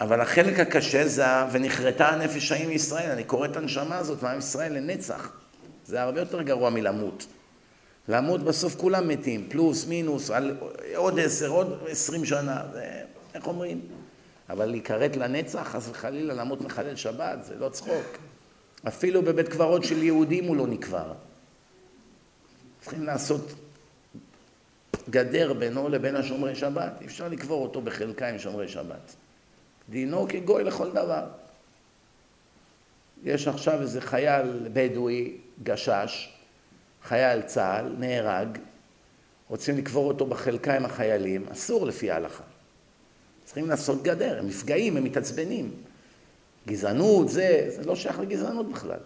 [0.01, 3.11] אבל החלק הקשה זה ונכרתה הנפש ההיא מישראל.
[3.11, 5.33] אני קורא את הנשמה הזאת מעם ישראל לנצח.
[5.85, 7.27] זה הרבה יותר גרוע מלמות.
[8.09, 10.57] למות בסוף כולם מתים, פלוס, מינוס, על,
[10.97, 13.03] עוד עשר, עוד עשרים שנה, זה,
[13.35, 13.81] איך אומרים?
[14.51, 18.19] אבל להיכרת לנצח, חס וחלילה, למות מחלל שבת, זה לא צחוק.
[18.89, 21.13] אפילו בבית קברות של יהודים הוא לא נקבר.
[22.81, 23.53] צריכים לעשות
[25.11, 26.93] גדר בינו לבין השומרי שבת.
[27.01, 29.15] אי אפשר לקבור אותו בחלקה עם שומרי שבת.
[29.89, 31.25] דינו כגוי לכל דבר.
[33.25, 36.38] יש עכשיו איזה חייל בדואי, גשש,
[37.09, 38.59] חייל צה"ל, נהרג,
[39.49, 42.43] רוצים לקבור אותו בחלקה עם החיילים, אסור לפי ההלכה.
[43.45, 45.71] צריכים לעשות גדר, הם נפגעים, הם מתעצבנים.
[46.67, 48.99] גזענות, זה, זה לא שייך לגזענות בכלל.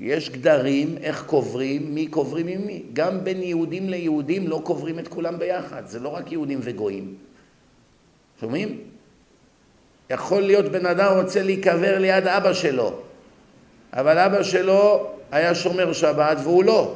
[0.00, 2.82] יש גדרים, איך קוברים, מי קוברים עם מי.
[2.92, 7.14] גם בין יהודים ליהודים לא קוברים את כולם ביחד, זה לא רק יהודים וגויים.
[8.40, 8.80] שומעים?
[10.10, 13.00] יכול להיות בן אדם רוצה להיקבר ליד אבא שלו,
[13.92, 16.94] אבל אבא שלו היה שומר שבת והוא לא,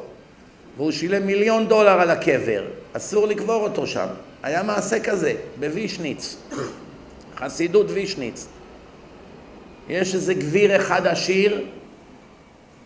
[0.77, 4.07] והוא שילם מיליון דולר על הקבר, אסור לקבור אותו שם.
[4.43, 6.37] היה מעשה כזה, בווישניץ,
[7.37, 8.47] חסידות וישניץ.
[9.89, 11.65] יש איזה גביר אחד עשיר,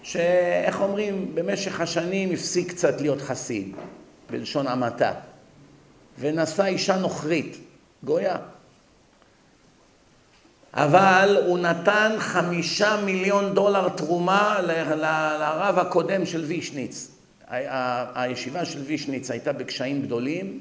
[0.03, 3.75] שאיך אומרים, במשך השנים הפסיק קצת להיות חסיד,
[4.29, 5.12] בלשון המעטה,
[6.19, 7.57] ונשא אישה נוכרית,
[8.03, 8.36] גויה.
[10.73, 17.12] אבל הוא נתן חמישה מיליון דולר תרומה לרב הקודם של וישניץ.
[18.15, 20.60] הישיבה של וישניץ הייתה בקשיים גדולים,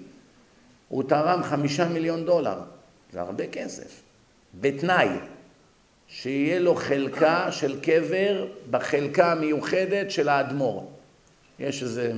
[0.89, 2.59] הוא תרם חמישה מיליון דולר,
[3.13, 4.03] זה הרבה כסף,
[4.61, 5.09] בתנאי
[6.09, 10.91] שיהיה לו חלקה של קבר בחלקה המיוחדת של האדמו"ר.
[11.59, 12.13] יש איזה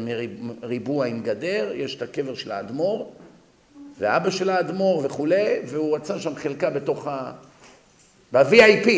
[0.62, 3.12] ריבוע עם גדר, יש את הקבר של האדמו"ר,
[3.98, 7.32] ואבא של האדמו"ר וכולי, והוא רצה שם חלקה בתוך ה...
[8.32, 8.88] ב-VIP.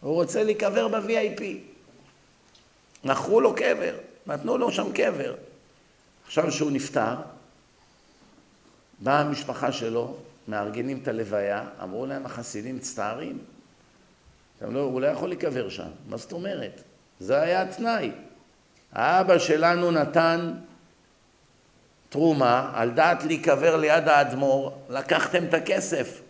[0.00, 1.42] הוא רוצה להיקבר ב-VIP.
[3.04, 3.94] מכרו לו קבר,
[4.26, 5.34] נתנו לו שם קבר.
[6.26, 7.14] עכשיו שהוא נפטר,
[8.98, 10.16] באה המשפחה שלו,
[10.48, 13.38] מארגנים את הלוויה, אמרו להם החסידים מצטערים.
[14.60, 16.82] לא, הוא לא יכול להיקבר שם, מה זאת אומרת?
[17.20, 18.10] זה היה התנאי.
[18.92, 20.54] האבא שלנו נתן
[22.08, 26.20] תרומה על דעת להיקבר ליד האדמו"ר, לקחתם את הכסף.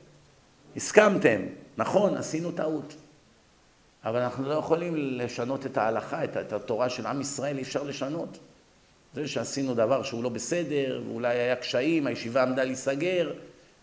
[0.78, 1.40] הסכמתם,
[1.76, 2.94] נכון, עשינו טעות.
[4.04, 8.38] אבל אנחנו לא יכולים לשנות את ההלכה, את, התורה של עם ישראל אי אפשר לשנות.
[9.14, 13.32] זה שעשינו דבר שהוא לא בסדר, ואולי היה קשיים, הישיבה עמדה להיסגר,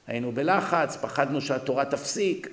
[0.07, 2.49] היינו בלחץ, פחדנו שהתורה תפסיק.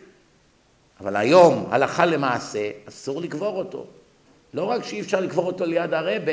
[1.01, 3.87] אבל היום, הלכה למעשה, אסור לקבור אותו.
[4.55, 6.33] לא רק שאי אפשר לקבור אותו ליד הרבה,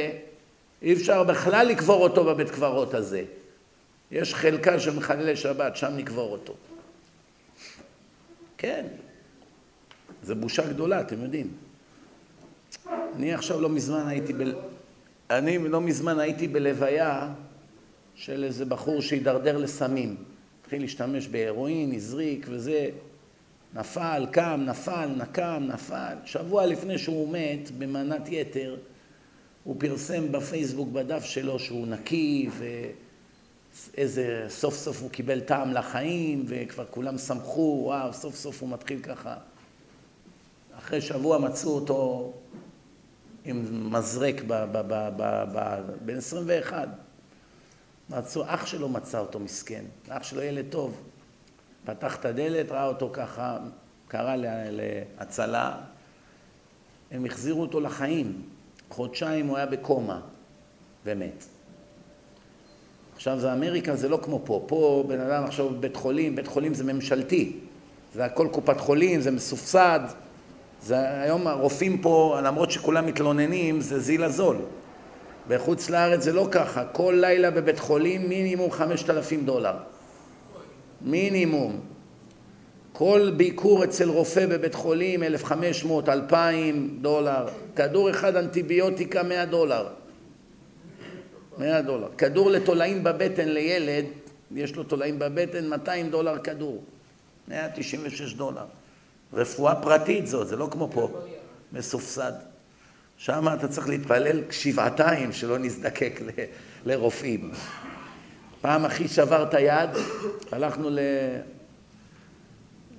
[0.82, 3.24] אי אפשר בכלל לקבור אותו בבית קברות הזה.
[4.12, 6.54] יש חלקה של מחללי שבת, שם נקבור אותו.
[8.60, 8.86] כן.
[10.24, 11.48] זו בושה גדולה, אתם יודעים.
[13.16, 14.38] אני עכשיו לא מזמן הייתי ב...
[15.30, 17.34] אני לא מזמן הייתי בלוויה
[18.16, 20.16] של איזה בחור שהידרדר לסמים.
[20.62, 22.90] התחיל להשתמש בהרואין, הזריק וזה.
[23.74, 26.16] נפל, קם, נפל, נקם, נפל.
[26.26, 28.78] שבוע לפני שהוא מת, במנת יתר,
[29.64, 32.50] הוא פרסם בפייסבוק בדף שלו שהוא נקי
[33.76, 39.00] ואיזה סוף סוף הוא קיבל טעם לחיים וכבר כולם שמחו, וואו, סוף סוף הוא מתחיל
[39.00, 39.36] ככה.
[40.78, 42.34] אחרי שבוע מצאו אותו
[43.46, 44.42] עם מזרק
[46.06, 46.88] בן 21.
[48.10, 51.02] מצאו, אח שלו מצא אותו מסכן, אח שלו ילד טוב.
[51.86, 53.58] פתח את הדלת, ראה אותו ככה,
[54.08, 54.36] קרא
[54.72, 55.78] להצלה,
[57.12, 58.42] הם החזירו אותו לחיים.
[58.90, 60.22] חודשיים הוא היה בקומה
[61.06, 61.46] ומת.
[63.20, 64.64] עכשיו זה אמריקה, זה לא כמו פה.
[64.68, 67.52] פה בן אדם עכשיו בבית חולים, בית חולים זה ממשלתי.
[68.16, 70.00] זה הכל קופת חולים, זה מסופסד.
[70.82, 74.58] זה היום הרופאים פה, למרות שכולם מתלוננים, זה זיל הזול.
[75.48, 76.86] בחוץ לארץ זה לא ככה.
[76.86, 79.74] כל לילה בבית חולים מינימום 5,000 דולר.
[81.02, 81.80] מינימום.
[82.94, 87.48] כל ביקור אצל רופא בבית חולים 1,500, 2,000 דולר.
[87.76, 89.88] כדור אחד אנטיביוטיקה 100 דולר.
[91.60, 92.08] 100 דולר.
[92.18, 94.06] כדור לתולעים בבטן לילד,
[94.56, 96.84] יש לו תולעים בבטן, 200 דולר כדור.
[97.48, 98.66] 196 דולר.
[99.34, 101.10] רפואה פרטית זאת, זה לא כמו פה,
[101.74, 102.32] מסופסד.
[103.18, 106.30] שם אתה צריך להתפלל שבעתיים שלא נזדקק ל,
[106.86, 107.52] לרופאים.
[108.62, 109.90] פעם אחי שבר את היד,
[110.52, 111.00] הלכנו ל...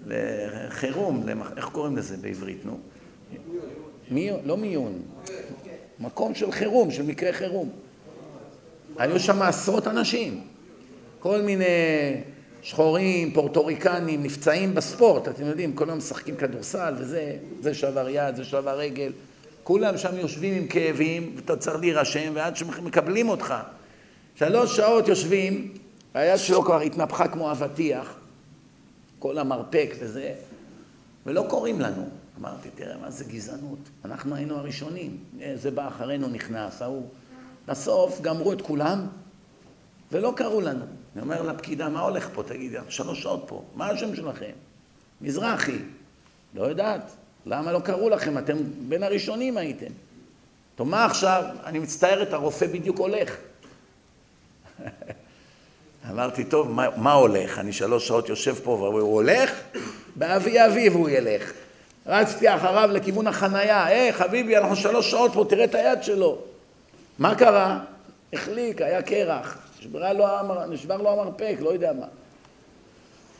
[0.07, 1.53] לחירום, למח...
[1.57, 2.79] איך קוראים לזה בעברית, נו?
[4.11, 5.03] מיון, לא מיון,
[6.01, 7.71] מקום של חירום, של מקרה חירום.
[8.99, 10.41] היו שם עשרות אנשים,
[11.21, 11.65] כל מיני
[12.63, 18.45] שחורים, פורטוריקנים, נפצעים בספורט, אתם יודעים, כל היום משחקים כדורסל וזה, זה שבר יד, זה
[18.45, 19.13] שבר רגל,
[19.63, 23.55] כולם שם יושבים עם כאבים, ואתה צריך להירשם, ועד שמקבלים אותך.
[24.35, 25.73] שלוש שעות יושבים,
[26.15, 28.15] היד שלו כבר התנפחה כמו אבטיח,
[29.19, 30.33] כל המרפק וזה,
[31.27, 32.09] ולא קוראים לנו.
[32.41, 35.17] אמרתי, תראה מה זה גזענות, אנחנו היינו הראשונים,
[35.55, 37.07] זה בא אחרינו נכנס, ההוא.
[37.67, 39.07] בסוף גמרו את כולם,
[40.13, 40.85] ולא קראו לנו.
[41.15, 42.43] אני אומר לפקידה, מה הולך פה?
[42.43, 44.51] תגידי, שלוש שעות פה, מה השם שלכם?
[45.21, 45.79] מזרחי.
[46.55, 47.11] לא יודעת.
[47.47, 48.39] למה לא קראו לכם?
[48.39, 48.57] אתם
[48.89, 49.93] בין הראשונים הייתם.
[50.77, 51.45] טוב, מה עכשיו?
[51.65, 53.37] אני מצטערת, הרופא בדיוק הולך.
[56.11, 57.59] אמרתי, טוב, מה, מה הולך?
[57.59, 59.51] אני שלוש שעות יושב פה והוא הולך?
[60.17, 61.53] באבי אביב הוא ילך.
[62.07, 66.39] רצתי אחריו לכיוון החנייה, היי, חביבי, אנחנו שלוש שעות פה, תראה את היד שלו.
[67.21, 67.79] מה קרה?
[68.33, 69.59] החליק, היה קרח.
[69.79, 70.27] נשבר לו.
[70.69, 72.07] נשבר לו המרפק, לא יודע מה.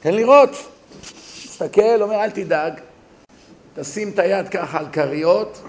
[0.01, 0.51] תן לראות.
[1.45, 2.81] מסתכל, אומר, אל תדאג,
[3.75, 5.63] תשים את היד ככה על כריות,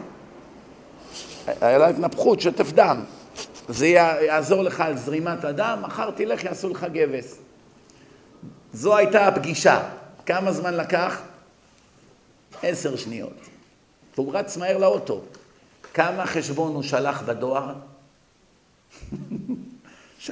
[1.62, 3.04] היה לה התנפחות, שטף דם.
[3.70, 7.38] זה יעזור לך על זרימת הדם, מחר תלך, יעשו לך גבס.
[8.74, 9.90] זו הייתה הפגישה.
[10.26, 11.22] כמה זמן לקח?
[12.64, 13.38] עשר שניות.
[14.16, 15.22] והוא רץ מהר לאוטו.
[15.94, 17.74] כמה חשבון הוא שלח בדואר?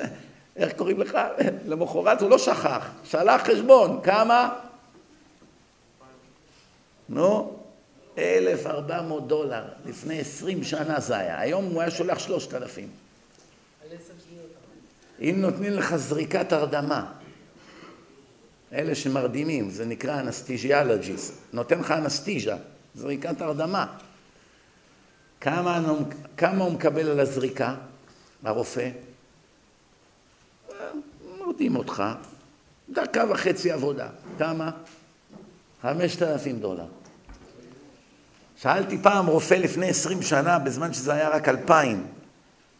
[0.55, 1.17] איך קוראים לך?
[1.69, 3.99] למחרת הוא לא שכח, שלח חשבון.
[4.03, 4.55] כמה?
[7.09, 7.59] נו,
[8.17, 9.63] 1,400 דולר.
[9.85, 11.39] לפני 20 שנה זה היה.
[11.39, 12.89] היום הוא היה שולח 3,000.
[15.21, 17.11] אם נותנים לך זריקת הרדמה,
[18.73, 22.57] אלה שמרדימים, זה נקרא אנסטיג'יאלוג'יס, נותן לך anesthesia,
[22.95, 23.97] זריקת הרדמה.
[25.41, 25.93] כמה,
[26.37, 27.75] כמה הוא מקבל על הזריקה,
[28.43, 28.89] הרופא?
[31.39, 32.03] מרדים אותך,
[32.89, 34.07] דקה וחצי עבודה.
[34.37, 34.71] כמה?
[35.81, 36.85] חמשת אלפים דולר.
[38.57, 42.07] שאלתי פעם רופא לפני עשרים שנה, בזמן שזה היה רק אלפיים,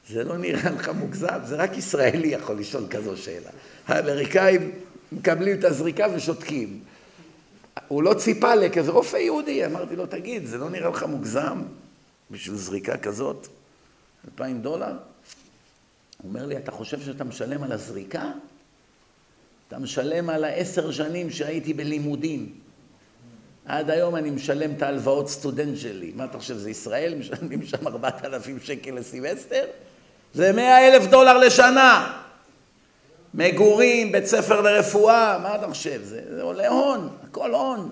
[0.09, 1.39] זה לא נראה לך מוגזם?
[1.43, 3.49] זה רק ישראלי יכול לשאול כזו שאלה.
[3.87, 4.71] האמריקאים
[5.11, 6.79] מקבלים את הזריקה ושותקים.
[7.87, 9.65] הוא לא ציפה לי, כזה רופא יהודי.
[9.65, 11.61] אמרתי לו, תגיד, זה לא נראה לך מוגזם
[12.31, 13.47] בשביל זריקה כזאת?
[14.25, 14.93] אלפיים דולר?
[16.21, 18.31] הוא אומר לי, אתה חושב שאתה משלם על הזריקה?
[19.67, 22.53] אתה משלם על העשר שנים שהייתי בלימודים.
[23.65, 26.11] עד היום אני משלם את ההלוואות סטודנט שלי.
[26.15, 27.15] מה אתה חושב, זה ישראל?
[27.15, 29.65] משלמים שם ארבעת אלפים שקל לסמסטר?
[30.33, 32.21] זה מאה אלף דולר לשנה.
[33.33, 36.03] מגורים, בית ספר לרפואה, מה אתה חושב?
[36.03, 37.91] זה, זה עולה הון, הכל הון.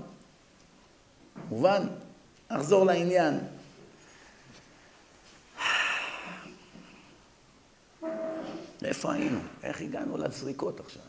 [1.49, 1.82] מובן?
[2.51, 3.39] נחזור לעניין.
[8.84, 9.39] איפה היינו?
[9.63, 11.01] איך הגענו לזריקות עכשיו?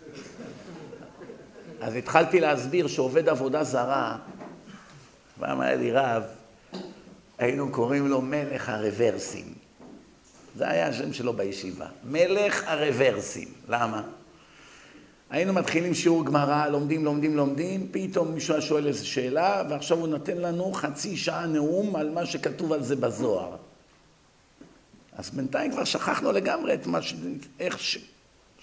[1.81, 4.17] אז התחלתי להסביר שעובד עבודה זרה,
[5.41, 6.23] פעם היה לי רב,
[7.39, 9.55] היינו קוראים לו מלך הרוורסים.
[10.57, 11.87] זה היה השם שלו בישיבה.
[12.05, 13.49] מלך הרוורסים.
[13.69, 14.03] למה?
[15.31, 20.09] היינו מתחילים שיעור גמרא, לומדים, לומדים, לומדים, פתאום מישהו היה שואל איזו שאלה, ועכשיו הוא
[20.09, 23.57] נותן לנו חצי שעה נאום על מה שכתוב על זה בזוהר.
[25.19, 27.15] אז בינתיים כבר שכחנו לגמרי את מה ש...
[27.61, 27.99] איך ש...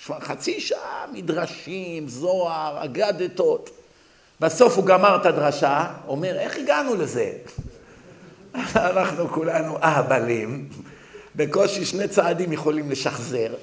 [0.10, 3.70] חצי שעה מדרשים, זוהר, אגדתות.
[4.40, 7.32] בסוף הוא גמר את הדרשה, אומר, איך הגענו לזה?
[8.76, 10.70] אנחנו כולנו אהבלים,
[11.36, 13.54] בקושי שני צעדים יכולים לשחזר.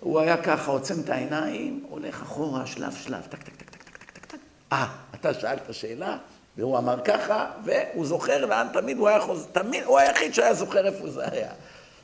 [0.00, 4.10] הוא היה ככה, עוצם את העיניים, הולך אחורה, שלב שלב, טק טק טק טק טק
[4.12, 4.38] טק טק.
[4.72, 6.16] אה, אתה שאלת שאלה,
[6.56, 10.86] והוא אמר ככה, והוא זוכר לאן תמיד הוא היה חוזר, תמיד, הוא היחיד שהיה זוכר
[10.86, 11.50] איפה זה היה.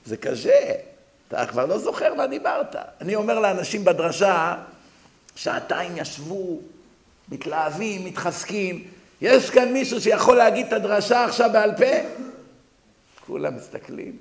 [0.08, 0.72] זה קשה,
[1.28, 2.76] אתה כבר לא זוכר מה דיברת.
[3.00, 4.56] אני אומר לאנשים בדרשה,
[5.36, 6.58] שעתיים ישבו,
[7.28, 8.84] מתלהבים, מתחזקים,
[9.20, 12.24] יש כאן מישהו שיכול להגיד את הדרשה עכשיו בעל פה?
[13.26, 14.16] כולם מסתכלים.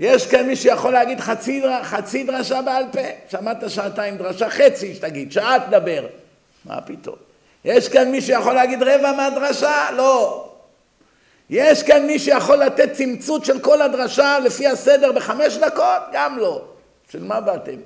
[0.00, 3.00] יש כאן מישהו שיכול להגיד חצי, חצי דרשה בעל פה?
[3.28, 6.06] שמעת שעתיים דרשה, חצי שתגיד, שעה תדבר.
[6.64, 7.16] מה פתאום?
[7.64, 9.90] יש כאן מישהו שיכול להגיד רבע מהדרשה?
[9.96, 10.43] לא.
[11.50, 16.02] יש כאן מי שיכול לתת צמצות של כל הדרשה לפי הסדר בחמש דקות?
[16.12, 16.64] גם לא.
[17.10, 17.76] של מה באתם?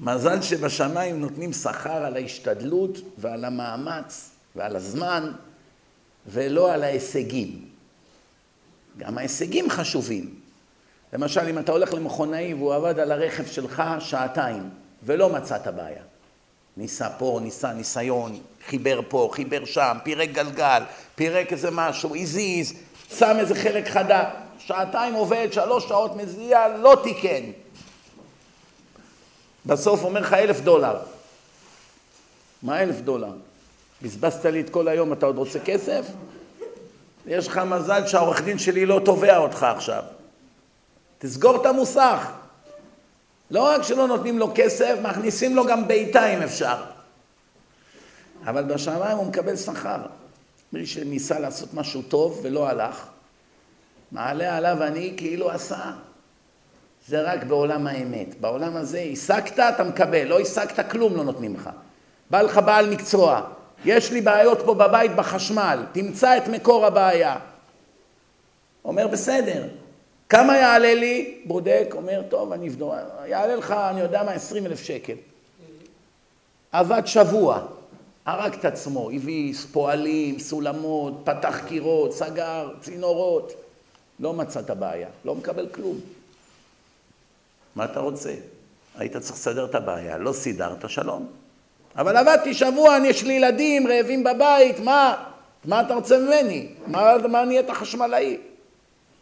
[0.00, 5.32] מזל שבשמיים נותנים שכר על ההשתדלות ועל המאמץ ועל הזמן
[6.26, 7.68] ולא על ההישגים.
[8.98, 10.34] גם ההישגים חשובים.
[11.12, 14.70] למשל, אם אתה הולך למכונאי והוא עבד על הרכב שלך שעתיים
[15.02, 16.02] ולא מצאת בעיה.
[16.76, 20.82] ניסה פה, ניסה ניסיון, חיבר פה, חיבר שם, פירק גלגל,
[21.14, 22.74] פירק איזה משהו, הזיז,
[23.18, 27.44] שם איזה חלק חדה, שעתיים עובד, שלוש שעות מזיע, לא תיקן.
[29.66, 30.96] בסוף אומר לך אלף דולר.
[32.62, 33.32] מה אלף דולר?
[34.02, 36.06] בזבזת לי את כל היום, אתה עוד רוצה כסף?
[37.26, 40.02] יש לך מזל שהעורך דין שלי לא תובע אותך עכשיו.
[41.18, 42.30] תסגור את המוסך.
[43.50, 46.76] לא רק שלא נותנים לו כסף, מכניסים לו גם בעיטה אם אפשר.
[48.46, 49.98] אבל בשמיים הוא מקבל שכר.
[50.72, 53.06] מי שניסה לעשות משהו טוב ולא הלך,
[54.12, 55.92] מעלה עליו אני כאילו עשה.
[57.08, 58.40] זה רק בעולם האמת.
[58.40, 61.70] בעולם הזה השגת, אתה מקבל, לא השגת, כלום לא נותנים לך.
[62.30, 63.40] בא לך בעל מקצוע,
[63.84, 67.36] יש לי בעיות פה בבית בחשמל, תמצא את מקור הבעיה.
[68.84, 69.68] אומר, בסדר,
[70.34, 71.34] כמה יעלה לי?
[71.44, 72.92] בודק, אומר, טוב, אני אבדוק,
[73.26, 75.14] יעלה לך, אני יודע מה, עשרים אלף שקל.
[76.72, 77.60] עבד שבוע,
[78.26, 83.52] הרג את עצמו, הביס פועלים, סולמות, פתח קירות, סגר, צינורות.
[84.20, 86.00] לא מצא את הבעיה, לא מקבל כלום.
[87.76, 88.34] מה אתה רוצה?
[88.98, 91.26] היית צריך לסדר את הבעיה, לא סידרת, שלום.
[91.96, 95.24] אבל עבדתי שבוע, יש לי ילדים רעבים בבית, מה?
[95.64, 96.68] מה אתה רוצה ממני?
[96.86, 98.36] מה, מה נהיית חשמלאי?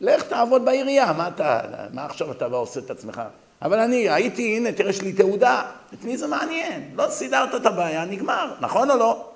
[0.02, 1.60] לך תעבוד בעירייה, מה אתה,
[1.92, 3.22] מה עכשיו אתה בא עושה את עצמך?
[3.62, 5.70] אבל אני הייתי, הנה, תראה, יש לי תעודה.
[5.94, 6.90] את מי זה מעניין?
[6.94, 9.28] לא סידרת את הבעיה, נגמר, נכון או לא?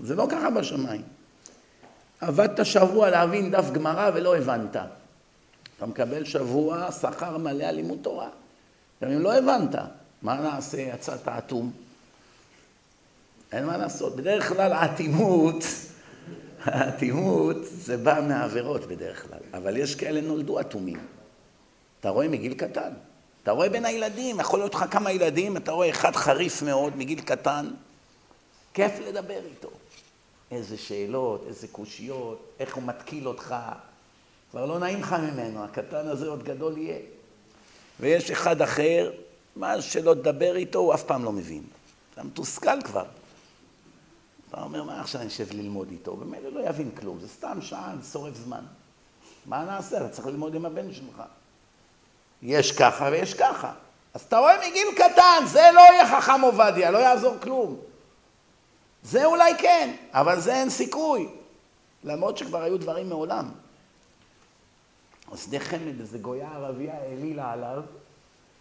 [0.00, 1.02] זה לא ככה בשמיים.
[2.20, 4.76] עבדת שבוע להבין דף גמרא ולא הבנת.
[5.76, 8.28] אתה מקבל שבוע שכר מלא על לימוד תורה.
[9.02, 9.74] גם אם לא הבנת,
[10.22, 10.80] מה נעשה?
[10.80, 11.72] יצאת אטום.
[13.52, 14.16] אין מה לעשות.
[14.16, 15.64] בדרך כלל האטימות
[16.64, 21.00] האטימות זה בא מהעבירות בדרך כלל, אבל יש כאלה נולדו אטומים.
[22.00, 22.90] אתה רואה מגיל קטן.
[23.42, 27.20] אתה רואה בין הילדים, יכול להיות לך כמה ילדים, אתה רואה אחד חריף מאוד מגיל
[27.20, 27.70] קטן,
[28.74, 29.70] כיף לדבר איתו.
[30.50, 33.54] איזה שאלות, איזה קושיות, איך הוא מתקיל אותך.
[34.50, 36.98] כבר לא נעים לך ממנו, הקטן הזה עוד גדול יהיה.
[38.00, 39.12] ויש אחד אחר,
[39.56, 41.62] מה שלא תדבר איתו, הוא אף פעם לא מבין.
[42.14, 43.04] אתה מתוסכל כבר.
[44.50, 46.16] אתה אומר, מה עכשיו אני אשב ללמוד איתו?
[46.16, 48.64] במילא לא יבין כלום, זה סתם שעה, שורף זמן.
[49.46, 49.96] מה נעשה?
[49.96, 51.22] אתה צריך ללמוד עם הבן שלך.
[52.42, 53.72] יש ככה ויש ככה.
[54.14, 57.76] אז אתה רואה מגיל קטן, זה לא יהיה חכם עובדיה, לא יעזור כלום.
[59.02, 61.28] זה אולי כן, אבל זה אין סיכוי.
[62.04, 63.50] למרות שכבר היו דברים מעולם.
[65.32, 67.82] אז שדה חמד, איזה גויה ערבייה העלילה עליו,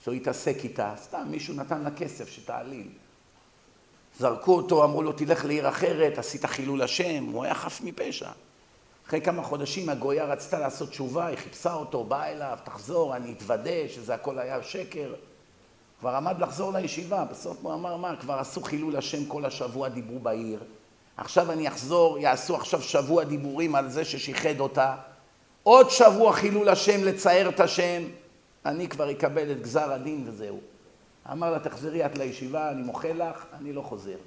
[0.04, 2.88] שהוא התעסק איתה, סתם מישהו נתן לה כסף שתעליל.
[4.20, 8.30] זרקו אותו, אמרו לו, תלך לעיר אחרת, עשית חילול השם, הוא היה חף מפשע.
[9.08, 13.90] אחרי כמה חודשים הגויה רצתה לעשות תשובה, היא חיפשה אותו, באה אליו, תחזור, אני אתוודה
[13.90, 15.14] שזה הכל היה שקר.
[16.00, 20.20] כבר עמד לחזור לישיבה, בסוף הוא אמר, מה, כבר עשו חילול השם כל השבוע, דיברו
[20.20, 20.60] בעיר.
[21.18, 24.96] עכשיו אני אחזור, יעשו עכשיו שבוע דיבורים על זה ששיחד אותה.
[25.64, 28.04] עוד שבוע חילול השם, לצייר את השם.
[28.66, 30.60] אני כבר אקבל את גזר הדין וזהו.
[31.32, 34.18] אמר לה, תחזרי את לישיבה, אני מוחל לך, אני לא חוזר.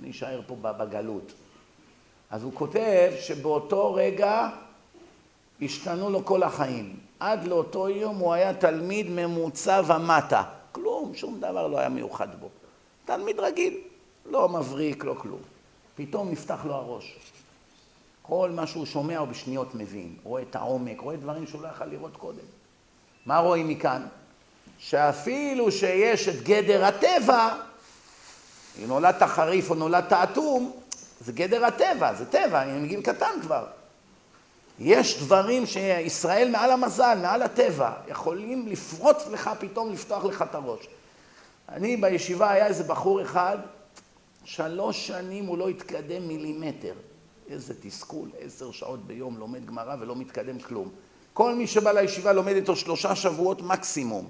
[0.00, 1.32] אני אשאר פה בגלות.
[2.30, 4.48] אז הוא כותב שבאותו רגע
[5.62, 6.96] השתנו לו כל החיים.
[7.20, 10.42] עד לאותו יום הוא היה תלמיד ממוצע ומטה.
[10.72, 12.48] כלום, שום דבר לא היה מיוחד בו.
[13.04, 13.80] תלמיד רגיל,
[14.26, 15.40] לא מבריק, לא כלום.
[15.96, 17.16] פתאום נפתח לו הראש.
[18.22, 21.84] כל מה שהוא שומע הוא בשניות מבין, רואה את העומק, רואה דברים שהוא לא יכל
[21.84, 22.44] לראות קודם.
[23.26, 24.06] מה רואים מכאן?
[24.78, 27.54] שאפילו שיש את גדר הטבע,
[28.82, 30.72] אם נולדת חריף או נולדת אטום,
[31.20, 33.66] זה גדר הטבע, זה טבע, אני מגיל קטן כבר.
[34.78, 40.86] יש דברים שישראל מעל המזל, מעל הטבע, יכולים לפרוץ לך פתאום, לפתוח לך את הראש.
[41.68, 43.58] אני בישיבה, היה איזה בחור אחד,
[44.44, 46.94] שלוש שנים הוא לא התקדם מילימטר.
[47.48, 50.90] איזה תסכול, עשר שעות ביום לומד גמרא ולא מתקדם כלום.
[51.32, 54.28] כל מי שבא לישיבה לומד איתו שלושה שבועות מקסימום.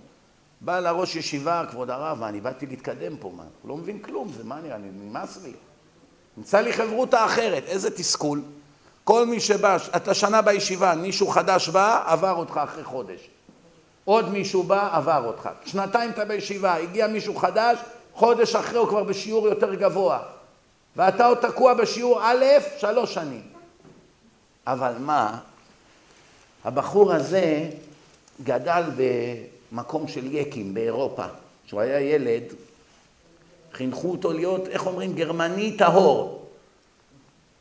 [0.61, 3.43] בא לראש ישיבה, כבוד הרב, אני באתי להתקדם פה, מה?
[3.63, 5.53] הוא לא מבין כלום, זה מה נראה, נמאס לי.
[6.37, 8.43] נמצא לי חברותה אחרת, איזה תסכול.
[9.05, 13.29] כל מי שבא, אתה שנה בישיבה, מישהו חדש בא, עבר אותך אחרי חודש.
[14.05, 15.49] עוד מישהו בא, עבר אותך.
[15.65, 17.79] שנתיים אתה בישיבה, הגיע מישהו חדש,
[18.15, 20.19] חודש אחרי הוא כבר בשיעור יותר גבוה.
[20.97, 22.45] ואתה עוד תקוע בשיעור א',
[22.79, 23.43] שלוש שנים.
[24.67, 25.39] אבל מה,
[26.65, 27.71] הבחור הזה
[28.45, 28.83] גדל
[29.77, 31.27] במקום של יקים באירופה.
[31.67, 32.43] כשהוא היה ילד,
[33.73, 36.47] חינכו אותו להיות, איך אומרים, גרמני טהור.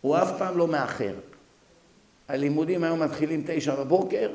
[0.02, 1.14] הוא אף פעם לא מאחר.
[2.28, 4.30] הלימודים היו מתחילים תשע בבוקר,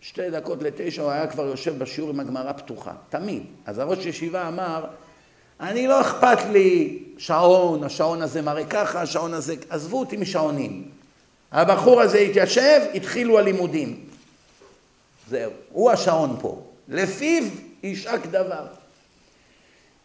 [0.00, 3.42] שתי דקות לתשע הוא היה כבר יושב בשיעור עם הגמרא פתוחה, תמיד.
[3.66, 4.84] אז הראש ישיבה אמר,
[5.60, 10.88] אני לא אכפת לי שעון, השעון הזה מראה ככה, השעון הזה, עזבו אותי משעונים.
[11.52, 14.04] הבחור הזה התיישב, התחילו הלימודים.
[15.28, 16.62] זהו, הוא השעון פה.
[16.88, 17.44] לפיו
[17.82, 18.66] ישק דבר.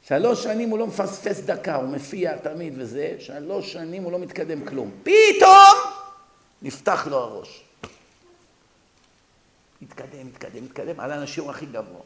[0.04, 4.66] שלוש שנים הוא לא מפספס דקה, הוא מפיע תמיד וזה, שלוש שנים הוא לא מתקדם
[4.66, 4.92] כלום.
[5.04, 5.92] פתאום
[6.62, 7.64] נפתח לו הראש.
[9.82, 12.02] מתקדם, מתקדם, מתקדם, עלה לשיעור הכי גבוה.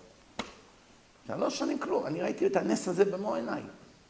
[1.27, 3.61] שלוש שנים כלום, אני ראיתי את הנס הזה במו עיניי.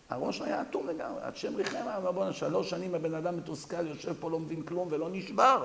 [0.09, 4.13] הראש היה אטום לגמרי, עד שם ריחם היה בואנה, שלוש שנים הבן אדם מתוסכל, יושב
[4.19, 5.63] פה, לא מבין כלום ולא נשבר.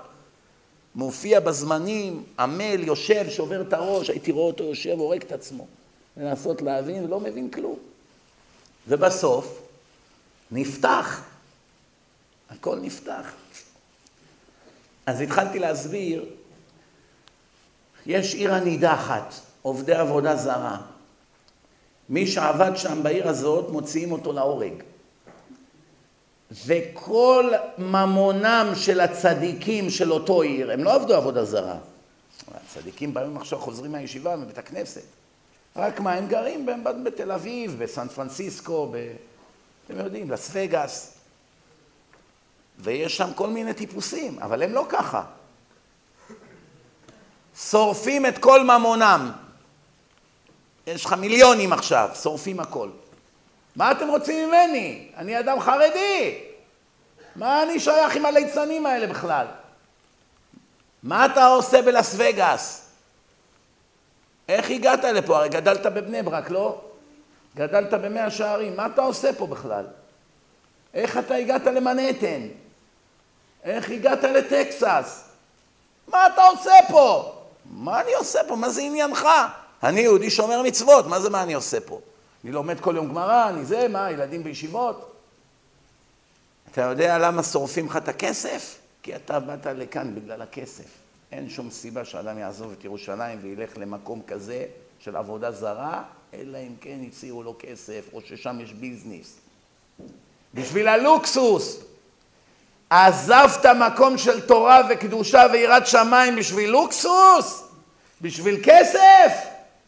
[0.97, 5.67] מופיע בזמנים, עמל, יושב, שובר את הראש, הייתי רואה אותו יושב, הורג את עצמו.
[6.17, 7.79] לנסות להבין, ולא מבין כלום.
[8.89, 9.63] ובסוף,
[10.51, 11.23] נפתח.
[12.51, 13.33] הכל נפתח.
[15.07, 16.25] אז התחלתי להסביר,
[18.07, 20.79] יש עיר הנידחת, עובדי עבודה זרה.
[22.09, 24.83] מי שעבד שם בעיר הזאת, מוציאים אותו להורג.
[26.65, 31.77] וכל ממונם של הצדיקים של אותו עיר, הם לא עבדו עבודה זרה.
[32.55, 35.03] הצדיקים ביום עכשיו חוזרים מהישיבה מבית הכנסת.
[35.77, 36.67] רק מה, הם גרים
[37.05, 39.13] בתל אביב, בסן פרנסיסקו, ב...
[39.87, 41.15] אתם יודעים, לס וגאס.
[42.79, 45.23] ויש שם כל מיני טיפוסים, אבל הם לא ככה.
[47.71, 49.33] שורפים את כל ממונם.
[50.87, 52.89] יש לך מיליונים עכשיו, שורפים הכל.
[53.77, 55.09] מה אתם רוצים ממני?
[55.17, 56.46] אני אדם חרדי.
[57.37, 59.47] מה אני שייך עם הליצנים האלה בכלל?
[61.03, 62.89] מה אתה עושה בלאס וגאס?
[64.49, 65.37] איך הגעת לפה?
[65.37, 66.81] הרי גדלת בבני ברק, לא?
[67.57, 69.85] גדלת במאה שערים, מה אתה עושה פה בכלל?
[70.95, 72.41] איך אתה הגעת למנהטן?
[73.65, 75.25] איך הגעת לטקסס?
[76.09, 77.33] מה אתה עושה פה?
[77.65, 78.57] מה אני עושה פה?
[78.57, 79.29] מה זה עניינך?
[79.83, 82.01] אני יהודי שומר מצוות, מה זה מה אני עושה פה?
[82.45, 85.16] אני לומד כל יום גמרא, אני זה, מה, ילדים בישיבות?
[86.77, 88.79] אתה יודע למה שורפים לך את הכסף?
[89.03, 90.85] כי אתה באת לכאן בגלל הכסף.
[91.33, 94.67] אין שום סיבה שאדם יעזוב את ירושלים וילך למקום כזה
[94.99, 96.03] של עבודה זרה,
[96.35, 99.37] אלא אם כן הציעו לו כסף, או ששם יש ביזנס.
[100.55, 101.81] בשביל הלוקסוס.
[102.91, 107.65] עזבת מקום של תורה וקדושה ויראת שמיים בשביל לוקסוס?
[108.21, 109.33] בשביל כסף?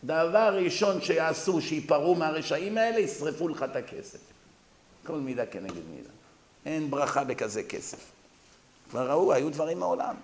[0.05, 4.19] דבר ראשון שיעשו, שיפרעו מהרשעים האלה, ישרפו לך את הכסף.
[5.07, 6.18] כל מידה כנגד מידה.
[6.67, 8.11] אין ברכה בכזה כסף.
[8.91, 10.15] כבר ראו, היו דברים מעולם.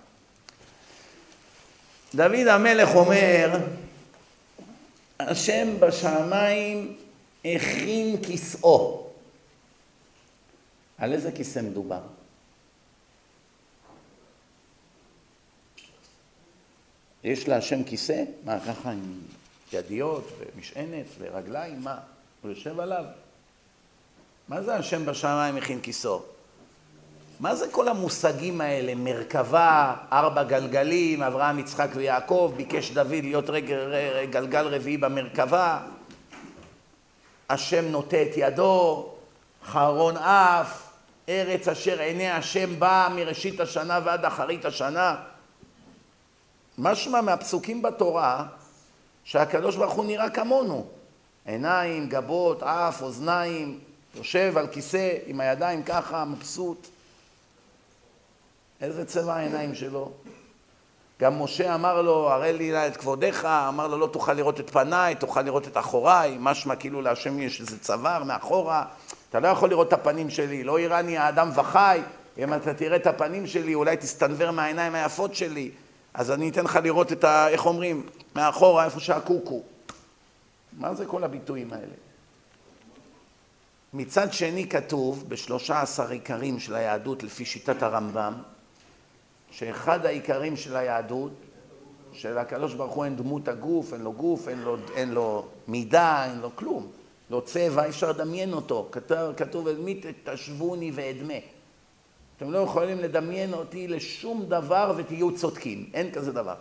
[2.15, 3.59] דוד המלך אומר,
[5.19, 6.97] השם בשמיים
[7.45, 9.07] הכין כיסאו.
[10.97, 12.01] על איזה כיסא מדובר?
[17.23, 18.23] יש להשם כיסא?
[18.43, 19.21] מה, ככה עם
[19.73, 21.81] ידיות ומשענת ורגליים?
[21.81, 21.99] מה?
[22.41, 23.05] הוא יושב עליו?
[24.47, 26.21] מה זה השם בשמיים מכין כיסאו?
[27.39, 28.95] מה זה כל המושגים האלה?
[28.95, 35.79] מרכבה, ארבע גלגלים, אברהם, יצחק ויעקב, ביקש דוד להיות רגל, גלגל רביעי במרכבה,
[37.49, 39.09] השם נוטה את ידו,
[39.65, 40.89] חרון אף,
[41.29, 45.15] ארץ אשר עיני השם באה מראשית השנה ועד אחרית השנה.
[46.77, 48.45] משמע מהפסוקים בתורה
[49.23, 50.85] שהקדוש ברוך הוא נראה כמונו.
[51.45, 53.79] עיניים, גבות, אף, אוזניים,
[54.15, 56.87] יושב על כיסא עם הידיים ככה, מבסוט.
[58.81, 60.11] איזה צבע העיניים שלו?
[61.21, 65.15] גם משה אמר לו, הראה לי את כבודיך, אמר לו, לא תוכל לראות את פניי,
[65.15, 68.85] תוכל לראות את אחוריי, משמע כאילו להשם יש איזה צוואר מאחורה,
[69.29, 72.01] אתה לא יכול לראות את הפנים שלי, לא יראני האדם וחי,
[72.37, 75.71] אם אתה תראה את הפנים שלי, אולי תסתנוור מהעיניים היפות שלי,
[76.13, 77.47] אז אני אתן לך לראות את ה...
[77.47, 78.03] איך אומרים?
[78.35, 79.63] מאחורה, איפה שהקוקו.
[80.77, 82.04] מה זה כל הביטויים האלה?
[83.97, 88.33] מצד שני כתוב בשלושה עשר עיקרים של היהדות לפי שיטת הרמב"ם,
[89.51, 91.31] שאחד העיקרים של היהדות,
[92.13, 96.39] שלקדוש ברוך הוא אין דמות הגוף, אין לו גוף, אין לו, אין לו מידה, אין
[96.39, 96.87] לו כלום.
[97.29, 98.87] לא צבע, אי אפשר לדמיין אותו.
[98.91, 101.33] כתוב, כתוב אל מי תשווני ואדמה.
[102.37, 105.89] אתם לא יכולים לדמיין אותי לשום דבר ותהיו צודקים.
[105.93, 106.55] אין כזה דבר.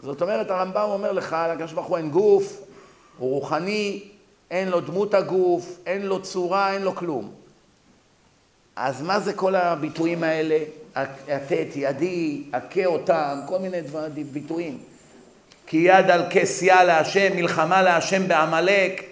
[0.00, 2.60] זאת אומרת, הרמב"ם אומר לך, לקדוש ברוך הוא אין גוף,
[3.18, 4.08] הוא רוחני,
[4.50, 7.30] אין לו דמות הגוף, אין לו צורה, אין לו כלום.
[8.76, 10.58] אז מה זה כל הביטויים האלה?
[11.28, 14.78] התת, ידי, הכה אותם, כל מיני דבר, ביטויים.
[15.66, 19.02] כי יד על כסיה להשם, מלחמה להשם בעמלק.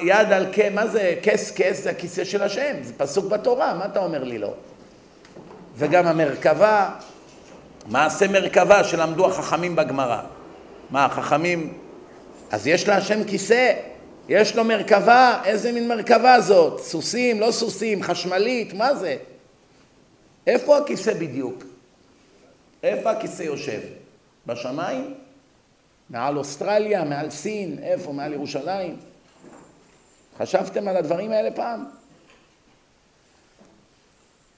[0.00, 1.82] יד על כס, מה זה כס כס?
[1.82, 4.54] זה הכיסא של השם, זה פסוק בתורה, מה אתה אומר לי לא?
[5.76, 6.90] וגם המרכבה,
[7.86, 10.20] מעשה מרכבה שלמדו החכמים בגמרא.
[10.90, 11.72] מה, החכמים,
[12.50, 13.72] אז יש להשם כיסא,
[14.28, 16.80] יש לו מרכבה, איזה מין מרכבה זאת?
[16.80, 19.16] סוסים, לא סוסים, חשמלית, מה זה?
[20.46, 21.64] איפה הכיסא בדיוק?
[22.82, 23.80] איפה הכיסא יושב?
[24.46, 25.14] בשמיים?
[26.10, 28.12] מעל אוסטרליה, מעל סין, איפה?
[28.12, 28.96] מעל ירושלים?
[30.38, 31.84] חשבתם על הדברים האלה פעם?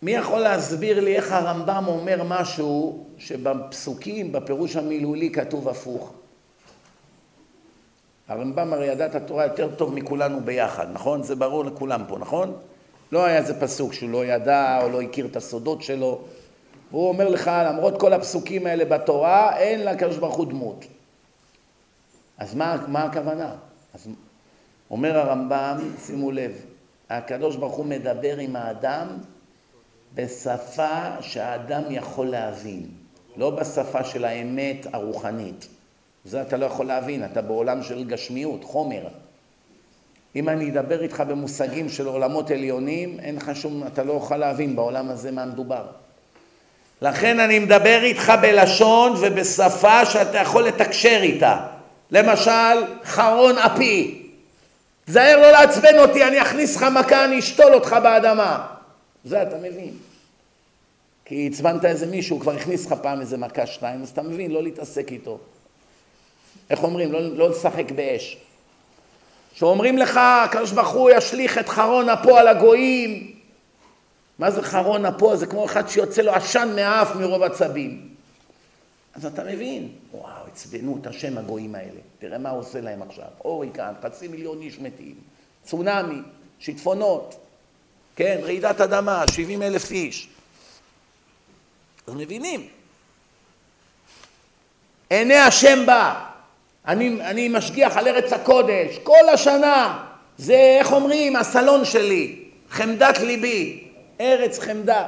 [0.03, 6.13] מי יכול להסביר לי איך הרמב"ם אומר משהו שבפסוקים, בפירוש המילולי, כתוב הפוך?
[8.29, 11.23] הרמב"ם הרי ידע את התורה יותר טוב מכולנו ביחד, נכון?
[11.23, 12.57] זה ברור לכולם פה, נכון?
[13.13, 16.21] לא היה איזה פסוק שהוא לא ידע או לא הכיר את הסודות שלו.
[16.91, 20.85] והוא אומר לך, למרות כל הפסוקים האלה בתורה, אין לקדוש ברוך הוא דמות.
[22.39, 23.55] אז מה, מה הכוונה?
[23.95, 24.09] אז
[24.91, 26.53] אומר הרמב"ם, שימו לב,
[27.11, 29.07] הקדוש ברוך הוא מדבר עם האדם
[30.15, 32.87] בשפה שהאדם יכול להבין,
[33.37, 35.69] לא בשפה של האמת הרוחנית.
[36.29, 39.09] זה אתה לא יכול להבין, אתה בעולם של גשמיות, חומר.
[40.37, 44.77] אם אני אדבר איתך במושגים של עולמות עליונים, אין לך שום, אתה לא יכול להבין
[44.77, 45.87] בעולם הזה מה מדובר.
[47.03, 51.67] לכן אני מדבר איתך בלשון ובשפה שאתה יכול לתקשר איתה.
[52.11, 54.27] למשל, חרון אפי.
[55.05, 58.67] תזהר לא לעצבן אותי, אני אכניס לך מכה, אני אשתול אותך באדמה.
[59.25, 59.91] זה אתה מבין.
[61.25, 64.63] כי עצבנת איזה מישהו, כבר הכניס לך פעם איזה מכה שתיים, אז אתה מבין, לא
[64.63, 65.39] להתעסק איתו.
[66.71, 67.13] איך אומרים?
[67.13, 68.37] לא, לא לשחק באש.
[69.53, 73.35] שאומרים לך, הקדוש ברוך הוא ישליך את חרון אפו על הגויים.
[74.39, 75.37] מה זה חרון אפו?
[75.37, 78.09] זה כמו אחד שיוצא לו עשן מהאף מרוב עצבים.
[79.15, 82.01] אז אתה מבין, וואו, עצבנו את השם הגויים האלה.
[82.19, 83.25] תראה מה הוא עושה להם עכשיו.
[83.39, 85.15] הוריקן, חצי מיליון איש מתים,
[85.65, 86.21] צונאמי,
[86.59, 87.35] שיטפונות,
[88.17, 90.29] כן, רעידת אדמה, 70 אלף איש.
[92.07, 92.69] אז מבינים.
[95.11, 96.28] עיני השם בא.
[96.89, 100.05] אני, אני משגיח על ארץ הקודש, כל השנה.
[100.39, 102.37] זה, איך אומרים, הסלון שלי,
[102.71, 103.85] חמדת ליבי,
[104.21, 105.07] ארץ חמדה.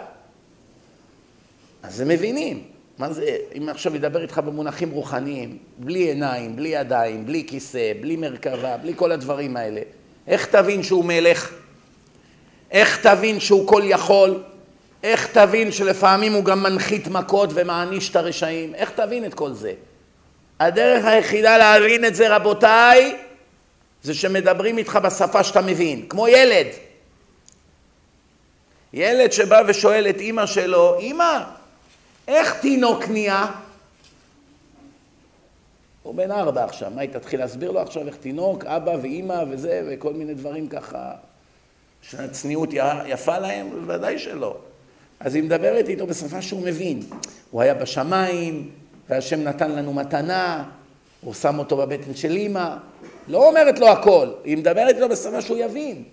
[1.83, 2.63] אז הם מבינים.
[2.99, 8.17] מה זה, אם עכשיו ידבר איתך במונחים רוחניים, בלי עיניים, בלי ידיים, בלי כיסא, בלי
[8.17, 9.81] מרכבה, בלי כל הדברים האלה,
[10.27, 11.53] איך תבין שהוא מלך?
[12.71, 14.43] איך תבין שהוא כל יכול?
[15.03, 18.75] איך תבין שלפעמים הוא גם מנחית מכות ומעניש את הרשעים?
[18.75, 19.73] איך תבין את כל זה?
[20.61, 23.17] הדרך היחידה להבין את זה, רבותיי,
[24.03, 26.67] זה שמדברים איתך בשפה שאתה מבין, כמו ילד.
[28.93, 31.39] ילד שבא ושואל את אימא שלו, אימא,
[32.29, 33.47] איך תינוק נהיה?
[36.03, 39.83] הוא בן ארבע עכשיו, מה היא תתחיל להסביר לו עכשיו איך תינוק, אבא ואימא וזה,
[39.89, 41.13] וכל מיני דברים ככה,
[42.03, 42.69] שהצניעות
[43.07, 43.71] יפה להם?
[43.71, 44.57] בוודאי שלא.
[45.21, 47.03] אז היא מדברת איתו בשפה שהוא מבין.
[47.51, 48.71] הוא היה בשמיים,
[49.11, 50.65] והשם נתן לנו מתנה,
[51.21, 52.77] הוא שם אותו בבטן של אימא.
[53.29, 56.05] לא אומרת לו הכל, היא מדברת איתו בשפה שהוא יבין.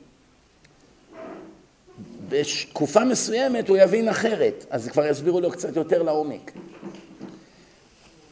[2.29, 6.51] בתקופה מסוימת הוא יבין אחרת, אז כבר יסבירו לו קצת יותר לעומק.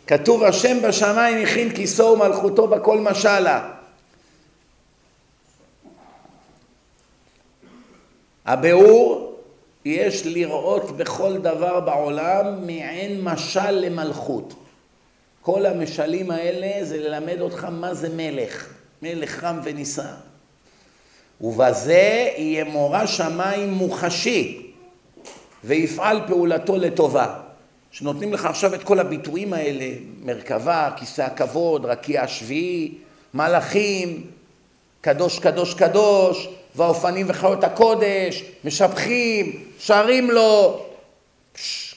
[0.08, 3.72] כתוב השם בשמיים הכין כיסו ומלכותו בכל משלה.
[8.46, 9.25] הביאור,
[9.86, 14.54] יש לראות בכל דבר בעולם מעין משל למלכות.
[15.42, 20.12] כל המשלים האלה זה ללמד אותך מה זה מלך, מלך רם ונישא.
[21.42, 24.72] ובזה יהיה מורא שמיים מוחשי,
[25.64, 27.40] ויפעל פעולתו לטובה.
[27.92, 29.90] שנותנים לך עכשיו את כל הביטויים האלה,
[30.22, 32.94] מרכבה, כיסא הכבוד, רקיע השביעי,
[33.34, 34.28] מלאכים,
[35.02, 40.86] קדוש קדוש קדוש, והאופנים וחיות הקודש, משבחים, שרים לו,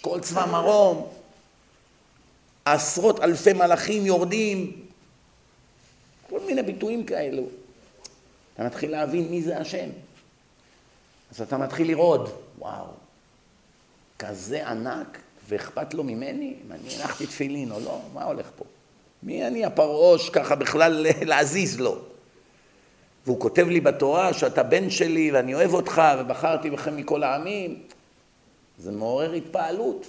[0.00, 1.08] כל צבא מרום,
[2.64, 4.72] עשרות אלפי מלאכים יורדים,
[6.30, 7.42] כל מיני ביטויים כאלו.
[8.54, 9.88] אתה מתחיל להבין מי זה השם.
[11.30, 12.86] אז אתה מתחיל לראות, וואו,
[14.18, 15.18] כזה ענק,
[15.48, 16.54] ואכפת לו ממני?
[16.66, 18.00] אם אני הנחתי תפילין או לא?
[18.14, 18.64] מה הולך פה?
[19.22, 21.98] מי אני הפרעוש ככה בכלל להזיז לו?
[23.26, 27.82] והוא כותב לי בתורה שאתה בן שלי ואני אוהב אותך ובחרתי בכם מכל העמים.
[28.78, 30.06] זה מעורר התפעלות.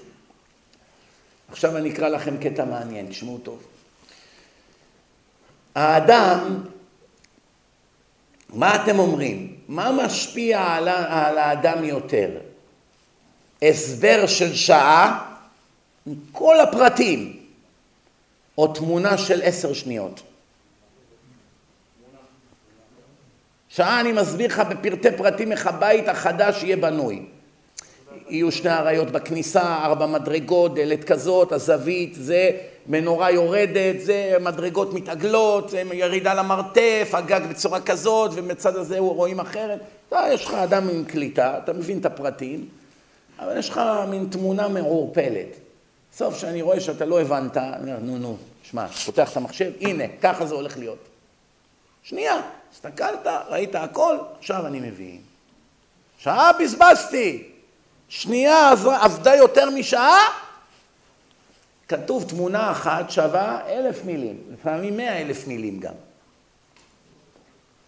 [1.52, 3.64] עכשיו אני אקרא לכם קטע מעניין, תשמעו טוב.
[5.76, 6.64] האדם,
[8.50, 9.56] מה אתם אומרים?
[9.68, 12.30] מה משפיע על, על האדם יותר?
[13.62, 15.36] הסבר של שעה
[16.06, 17.40] עם כל הפרטים,
[18.58, 20.22] או תמונה של עשר שניות?
[23.80, 27.26] שעה אני מסביר לך בפרטי פרטים איך הבית החדש יהיה בנוי.
[28.30, 32.52] יהיו שני אריות בכניסה, ארבע מדרגות, דלת כזאת, הזווית, זה
[32.88, 39.80] מנורה יורדת, זה מדרגות מתעגלות, זה ירידה למרתף, הגג בצורה כזאת, ומצד הזה רואים אחרת.
[40.10, 42.66] אתה, יש לך אדם עם קליטה, אתה מבין את הפרטים,
[43.40, 45.58] אבל יש לך מין תמונה מעורפלת.
[46.14, 50.04] בסוף, כשאני רואה שאתה לא הבנת, אני אומר, נו, נו, שמע, פותח את המחשב, הנה,
[50.22, 51.00] ככה זה הולך להיות.
[52.04, 52.42] שנייה,
[52.74, 55.22] הסתכלת, ראית הכל, עכשיו אני מבין.
[56.18, 57.44] שעה בזבזתי,
[58.10, 60.18] שנייה עבדה יותר משעה,
[61.88, 65.94] כתוב תמונה אחת שווה אלף מילים, לפעמים מאה אלף מילים גם.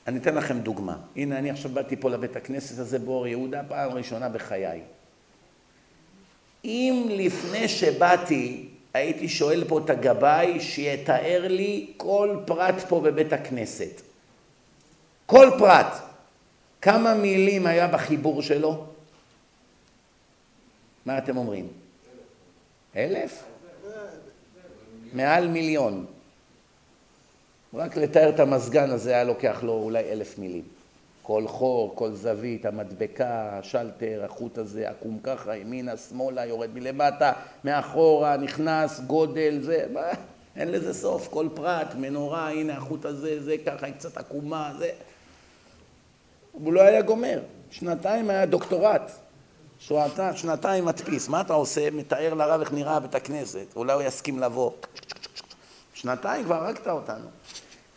[0.08, 0.96] אני אתן לכם דוגמה.
[1.16, 4.82] הנה, אני עכשיו באתי פה לבית הכנסת הזה באור יהודה, פעם ראשונה בחיי.
[6.66, 14.02] אם לפני שבאתי הייתי שואל פה את הגבאי שיתאר לי כל פרט פה בבית הכנסת.
[15.32, 15.88] כל פרט.
[16.82, 18.86] כמה מילים היה בחיבור שלו?
[21.06, 21.68] מה אתם אומרים?
[22.96, 23.44] אלף?
[25.14, 26.06] מעל מיליון.
[27.74, 30.64] רק לתאר את המזגן הזה היה לוקח לו אולי אלף מילים.
[31.22, 38.38] כל חור, כל זווית, המדבקה, השלטר, החוט הזה, עקום ככה, ימינה, שמאלה, יורד מלמטה, מאחורה,
[38.38, 40.08] נכנס, גודל, זה, מה,
[40.56, 44.92] אין לזה סוף, כל פרט, מנורה, הנה החוט הזה, זה ככה, היא קצת עקומה, זה.
[46.52, 47.40] הוא לא היה גומר,
[47.72, 49.12] שנתיים היה דוקטורט.
[49.80, 51.92] שעתה, שנתיים מדפיס, מה אתה עושה?
[51.92, 54.72] מתאר לרב איך נראה בית הכנסת, אולי הוא יסכים לבוא.
[55.94, 57.26] שנתיים כבר הרגת אותנו.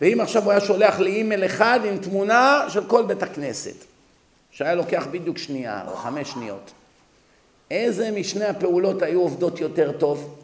[0.00, 3.74] ואם עכשיו הוא היה שולח לי אימייל אחד עם תמונה של כל בית הכנסת,
[4.50, 6.72] שהיה לוקח בדיוק שנייה או חמש שניות,
[7.70, 10.40] איזה משני הפעולות היו עובדות יותר טוב?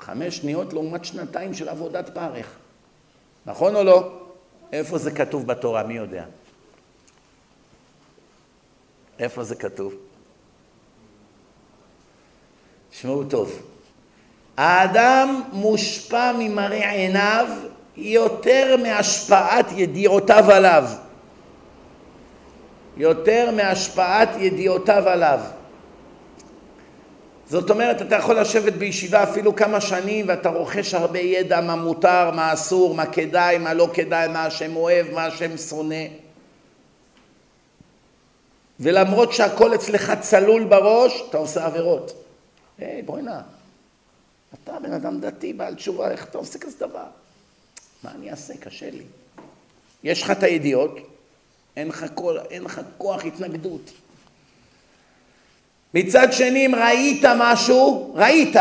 [0.00, 2.46] חמש שניות לעומת שנתיים של עבודת פרך.
[3.46, 4.12] נכון או לא?
[4.72, 5.82] איפה זה כתוב בתורה?
[5.82, 6.24] מי יודע?
[9.18, 9.94] איפה זה כתוב?
[12.90, 13.62] תשמעו טוב.
[14.56, 17.46] האדם מושפע ממראה עיניו
[17.96, 20.84] יותר מהשפעת ידיעותיו עליו.
[22.96, 25.40] יותר מהשפעת ידיעותיו עליו.
[27.48, 32.30] זאת אומרת, אתה יכול לשבת בישיבה אפילו כמה שנים ואתה רוכש הרבה ידע מה מותר,
[32.30, 36.25] מה אסור, מה כדאי, מה לא כדאי, מה השם אוהב, מה השם שונא.
[38.80, 42.24] ולמרות שהכל אצלך צלול בראש, אתה עושה עבירות.
[42.78, 43.40] היי, בואי נא.
[44.54, 47.06] אתה בן אדם דתי, בעל תשובה, איך אתה עושה כזה דבר?
[48.02, 48.56] מה אני אעשה?
[48.56, 49.04] קשה לי.
[50.04, 50.98] יש לך את הידיעות,
[51.76, 53.90] אין לך, כל, אין לך כוח התנגדות.
[55.94, 58.56] מצד שני, אם ראית משהו, ראית,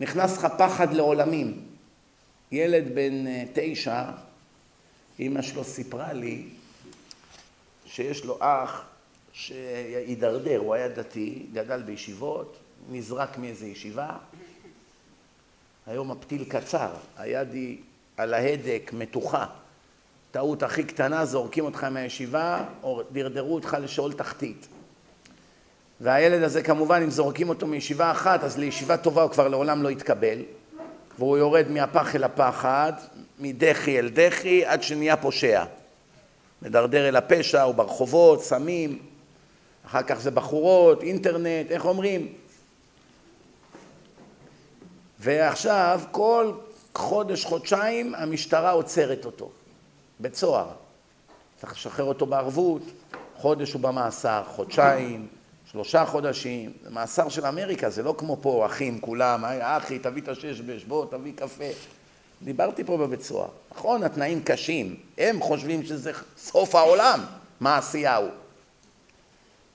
[0.00, 1.60] נכנס לך פחד לעולמים.
[2.52, 4.04] ילד בן אה, תשע,
[5.18, 6.44] אימא שלו סיפרה לי
[7.86, 8.84] שיש לו אח
[9.32, 12.56] שהידרדר, הוא היה דתי, גדל בישיבות,
[12.90, 14.10] נזרק מאיזה ישיבה,
[15.86, 17.78] היום הפתיל קצר, היד היא
[18.16, 19.46] על ההדק, מתוחה.
[20.30, 24.68] טעות הכי קטנה, זורקים אותך מהישיבה, או דרדרו אותך לשאול תחתית.
[26.00, 29.90] והילד הזה כמובן, אם זורקים אותו מישיבה אחת, אז לישיבה טובה הוא כבר לעולם לא
[29.90, 30.38] יתקבל,
[31.18, 32.92] והוא יורד מהפח אל הפחד,
[33.40, 35.64] מדחי אל דחי, עד שנהיה פושע.
[36.62, 38.98] מדרדר אל הפשע, הוא ברחובות, סמים,
[39.86, 42.32] אחר כך זה בחורות, אינטרנט, איך אומרים?
[45.20, 46.52] ועכשיו כל
[46.94, 49.50] חודש, חודשיים, המשטרה עוצרת אותו,
[50.20, 50.68] בית סוהר.
[51.60, 52.82] צריך לשחרר אותו בערבות,
[53.36, 55.26] חודש הוא במאסר, חודשיים,
[55.72, 60.28] שלושה חודשים, זה מאסר של אמריקה, זה לא כמו פה, אחים כולם, אחי, תביא את
[60.28, 61.64] הששבש, בוא, תביא קפה.
[62.42, 63.48] דיברתי פה בבית סוהר.
[63.74, 67.20] נכון, התנאים קשים, הם חושבים שזה סוף העולם,
[67.60, 68.41] מעשיהו.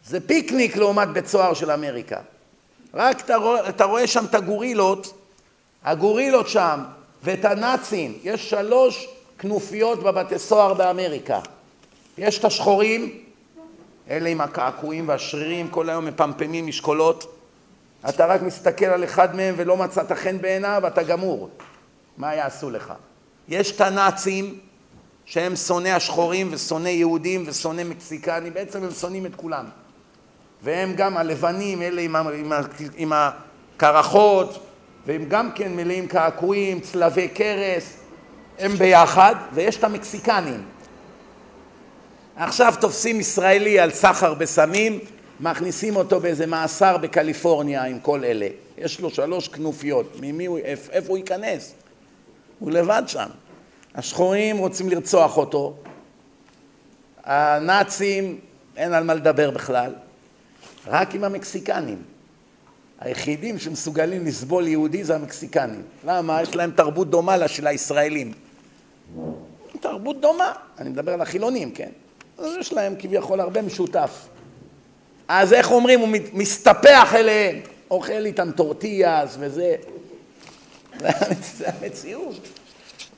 [0.07, 2.19] זה פיקניק לעומת בית סוהר של אמריקה.
[2.93, 5.13] רק אתה רואה, אתה רואה שם את הגורילות,
[5.83, 6.83] הגורילות שם,
[7.23, 8.17] ואת הנאצים.
[8.23, 9.07] יש שלוש
[9.39, 11.39] כנופיות בבתי סוהר באמריקה.
[12.17, 13.19] יש את השחורים,
[14.09, 17.37] אלה עם הקעקועים והשרירים, כל היום מפמפמים משקולות.
[18.09, 21.49] אתה רק מסתכל על אחד מהם ולא מצאת חן בעיניו, אתה גמור.
[22.17, 22.93] מה יעשו לך?
[23.47, 24.59] יש את הנאצים,
[25.25, 29.65] שהם שונאי השחורים ושונאי יהודים ושונאי מקסיקנים, בעצם הם שונאים את כולם.
[30.63, 32.51] והם גם הלבנים, אלה עם, עם,
[32.95, 34.59] עם הקרחות,
[35.05, 37.97] והם גם כן מלאים קעקועים, צלבי קרס,
[38.59, 40.63] הם ביחד, ויש את המקסיקנים.
[42.35, 44.99] עכשיו תופסים ישראלי על סחר בסמים,
[45.39, 48.47] מכניסים אותו באיזה מאסר בקליפורניה עם כל אלה.
[48.77, 50.59] יש לו שלוש כנופיות, ממי הוא,
[50.91, 51.73] איפה הוא ייכנס?
[52.59, 53.29] הוא לבד שם.
[53.95, 55.75] השחורים רוצים לרצוח אותו,
[57.23, 58.39] הנאצים,
[58.77, 59.93] אין על מה לדבר בכלל,
[60.88, 62.03] רק עם המקסיקנים.
[62.99, 65.81] היחידים שמסוגלים לסבול יהודי זה המקסיקנים.
[66.05, 66.41] למה?
[66.41, 68.31] יש להם תרבות דומה לה של הישראלים.
[69.79, 71.89] תרבות דומה, אני מדבר על החילונים, כן?
[72.38, 74.27] אז יש להם כביכול הרבה משותף.
[75.27, 77.59] אז איך אומרים, הוא מסתפח אליהם,
[77.91, 79.75] אוכל איתם טורטיאס וזה.
[81.57, 82.47] זה המציאות.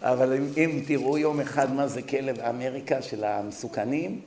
[0.01, 4.21] אבל אם, אם תראו יום אחד מה זה כלב אמריקה של המסוכנים,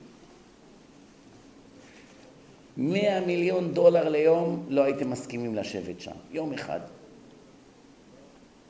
[2.76, 6.80] מאה מיליון דולר ליום לא הייתם מסכימים לשבת שם, יום אחד.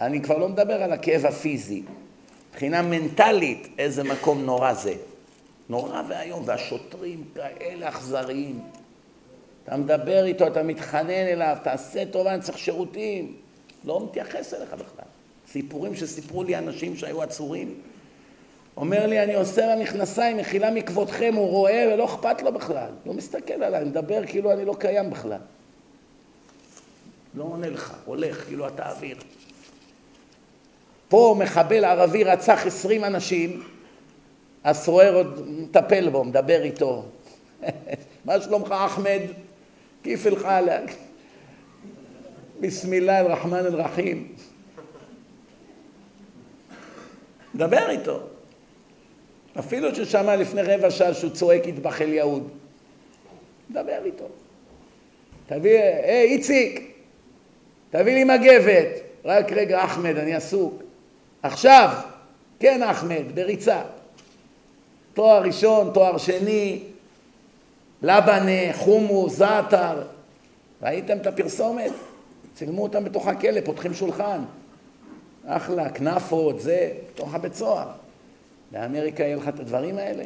[0.01, 1.83] אני כבר לא מדבר על הכאב הפיזי,
[2.51, 4.95] מבחינה מנטלית איזה מקום נורא זה.
[5.69, 8.61] נורא ואיום, והשוטרים כאלה אכזריים.
[9.65, 13.37] אתה מדבר איתו, אתה מתחנן אליו, תעשה טובה, אני צריך שירותים.
[13.85, 15.05] לא מתייחס אליך בכלל.
[15.49, 17.75] סיפורים שסיפרו לי אנשים שהיו עצורים.
[18.77, 22.91] אומר לי, אני עושה למכנסיים, מחילה מכבודכם, הוא רואה ולא אכפת לו בכלל.
[23.07, 25.39] לא מסתכל עליי, מדבר כאילו אני לא קיים בכלל.
[27.35, 29.16] לא עונה לך, הולך כאילו אתה אוויר.
[31.09, 33.62] פה מחבל ערבי רצח עשרים אנשים,
[34.64, 37.05] הסרואר עוד מטפל בו, מדבר איתו.
[38.25, 39.20] מה שלומך אחמד?
[40.03, 40.83] כיף אל חלק.
[42.61, 44.35] בסמילה אל-רחמן אל-רחים.
[47.55, 48.32] דבר איתו.
[49.59, 52.49] אפילו ששמע לפני רבע שעה שהוא צועק יטבח אל יהוד.
[53.71, 54.25] דבר איתו.
[55.47, 56.93] תביא, היי איציק,
[57.91, 58.87] תביא לי מגבת.
[59.25, 60.83] רק רגע אחמד, אני עסוק.
[61.43, 61.89] עכשיו,
[62.61, 63.83] כן אחמד, בריצה.
[65.15, 66.83] תואר ראשון, תואר שני,
[68.03, 70.03] לבנה, חומוס, זעתר.
[70.83, 71.93] ראיתם את הפרסומת?
[72.55, 74.41] צילמו אותם בתוך הכלא, פותחים שולחן.
[75.47, 77.89] אחלה, כנפות, זה, בתוך הבית סוהר.
[78.73, 80.25] באמריקה יהיה לך את הדברים האלה?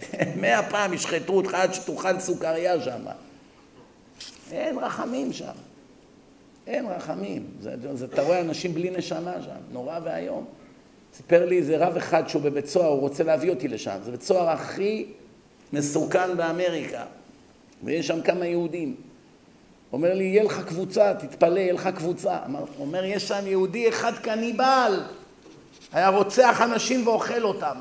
[0.40, 3.02] מאה פעם ישחטו אותך עד שתאכל סוכריה שם.
[4.52, 5.52] אין רחמים שם.
[6.66, 7.46] אין רחמים.
[7.60, 10.44] זה, זה, אתה רואה אנשים בלי נשמה שם, נורא ואיום.
[11.16, 13.98] סיפר לי איזה רב אחד שהוא בבית סוהר, הוא רוצה להביא אותי לשם.
[14.04, 15.06] זה בית סוהר הכי
[15.72, 17.04] מסוכן באמריקה.
[17.84, 18.94] ויש שם כמה יהודים.
[19.92, 22.38] אומר לי, יהיה לך קבוצה, תתפלא, יהיה לך קבוצה.
[22.78, 25.00] אומר, יש שם יהודי אחד קניבל,
[25.92, 27.80] היה רוצח אנשים ואוכל אותם.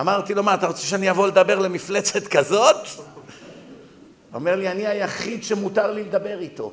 [0.00, 2.76] אמרתי לו, מה, אתה רוצה שאני אבוא לדבר למפלצת כזאת?
[4.34, 6.72] אומר לי, אני היחיד שמותר לי לדבר איתו.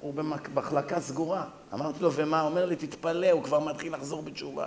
[0.00, 1.44] הוא במחלקה סגורה.
[1.74, 2.42] אמרתי לו, ומה?
[2.42, 4.66] אומר לי, תתפלא, הוא כבר מתחיל לחזור בתשובה.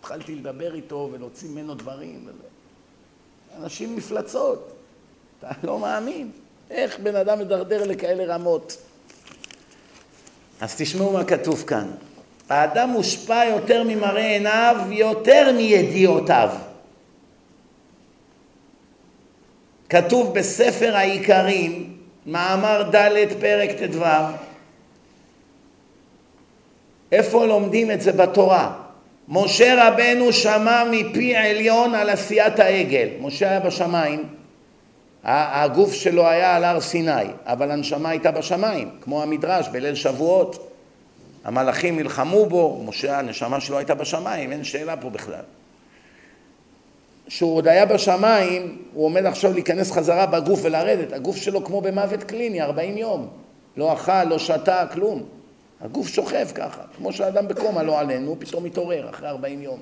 [0.00, 2.28] התחלתי לדבר איתו ולהוציא ממנו דברים.
[3.56, 4.72] אנשים מפלצות.
[5.38, 6.30] אתה לא מאמין.
[6.70, 8.76] איך בן אדם מדרדר לכאלה רמות?
[10.60, 11.90] אז תשמעו מה כתוב כאן.
[12.48, 16.50] האדם מושפע יותר ממראה עיניו, יותר מידיעותיו.
[19.88, 21.96] כתוב בספר העיקרים,
[22.26, 24.04] מאמר ד' פרק ט"ו,
[27.12, 28.72] איפה לומדים את זה בתורה?
[29.28, 33.08] משה רבנו שמע מפי עליון על עשיית העגל.
[33.20, 34.24] משה היה בשמיים,
[35.24, 37.10] הגוף שלו היה על הר סיני,
[37.46, 40.67] אבל הנשמה הייתה בשמיים, כמו המדרש בליל שבועות.
[41.48, 45.42] המלאכים נלחמו בו, משה, הנשמה שלו הייתה בשמיים, אין שאלה פה בכלל.
[47.26, 52.22] כשהוא עוד היה בשמיים, הוא עומד עכשיו להיכנס חזרה בגוף ולרדת, הגוף שלו כמו במוות
[52.22, 53.28] קליני, 40 יום.
[53.76, 55.22] לא אכל, לא שתה, כלום.
[55.80, 59.78] הגוף שוכב ככה, כמו שאדם בקומה לא עלינו, פתאום מתעורר אחרי 40 יום.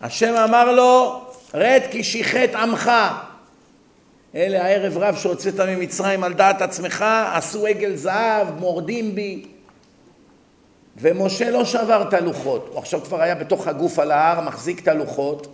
[0.00, 1.20] השם אמר לו,
[1.54, 2.90] רד כי שיחת עמך.
[4.34, 9.44] אלה הערב רב שהוצאת ממצרים על דעת עצמך, עשו עגל זהב, מורדים בי.
[10.96, 14.88] ומשה לא שבר את הלוחות, הוא עכשיו כבר היה בתוך הגוף על ההר, מחזיק את
[14.88, 15.46] הלוחות,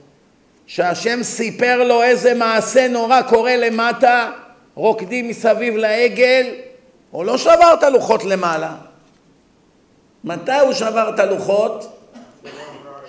[0.66, 4.30] שהשם סיפר לו איזה מעשה נורא קורה למטה,
[4.74, 6.46] רוקדים מסביב לעגל,
[7.10, 8.74] הוא לא שבר את הלוחות למעלה.
[10.24, 11.95] מתי הוא שבר את הלוחות?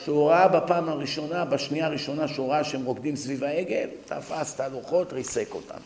[0.08, 5.14] שהוא ראה בפעם הראשונה, בשנייה הראשונה שהוא ראה שהם רוקדים סביב העגל, תפס את הלוחות,
[5.14, 5.80] ריסק אותם.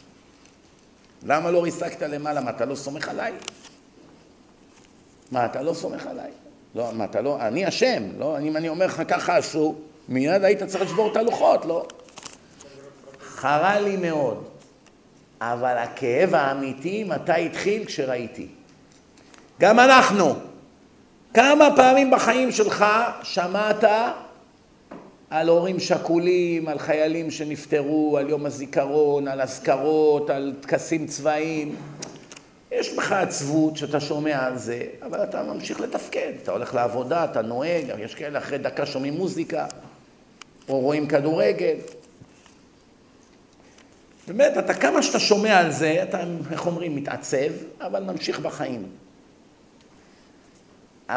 [1.24, 2.42] למה לא ריסקת למעלה?
[2.42, 3.34] מה, אתה לא סומך עליי?
[5.32, 6.32] מה, אתה לא סומך עליי?
[6.76, 9.76] לא, מה, אתה לא, אני אשם, לא, אם אני אומר לך ככה עשו,
[10.10, 11.86] מיד היית צריך לשבור את הלוחות, לא?
[13.36, 14.44] חרה לי מאוד,
[15.42, 17.86] אבל הכאב האמיתי, מתי התחיל?
[17.86, 18.48] כשראיתי.
[19.60, 20.36] גם אנחנו,
[21.34, 22.86] כמה פעמים בחיים שלך
[23.24, 23.84] שמעת
[25.30, 31.76] על הורים שכולים, על חיילים שנפטרו, על יום הזיכרון, על אזכרות, על טקסים צבאיים.
[32.72, 36.32] יש בך עצבות שאתה שומע על זה, אבל אתה ממשיך לתפקד.
[36.44, 39.66] אתה הולך לעבודה, אתה נוהג, יש כאלה אחרי דקה שומעים מוזיקה,
[40.70, 41.76] או רואים כדורגל.
[44.28, 47.52] באמת, אתה כמה שאתה שומע על זה, אתה, איך אומרים, מתעצב,
[47.82, 48.86] אבל ממשיך בחיים.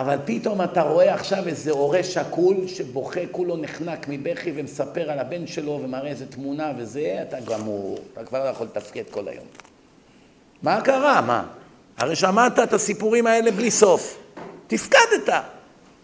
[0.01, 5.47] אבל פתאום אתה רואה עכשיו איזה הורה שכול שבוכה, כולו נחנק מבכי ומספר על הבן
[5.47, 9.45] שלו ומראה איזה תמונה וזה, אתה גמור, אתה כבר לא יכול לתפקד כל היום.
[10.63, 11.21] מה קרה?
[11.21, 11.47] מה?
[11.97, 14.19] הרי שמעת את הסיפורים האלה בלי סוף.
[14.67, 15.35] תפקדת.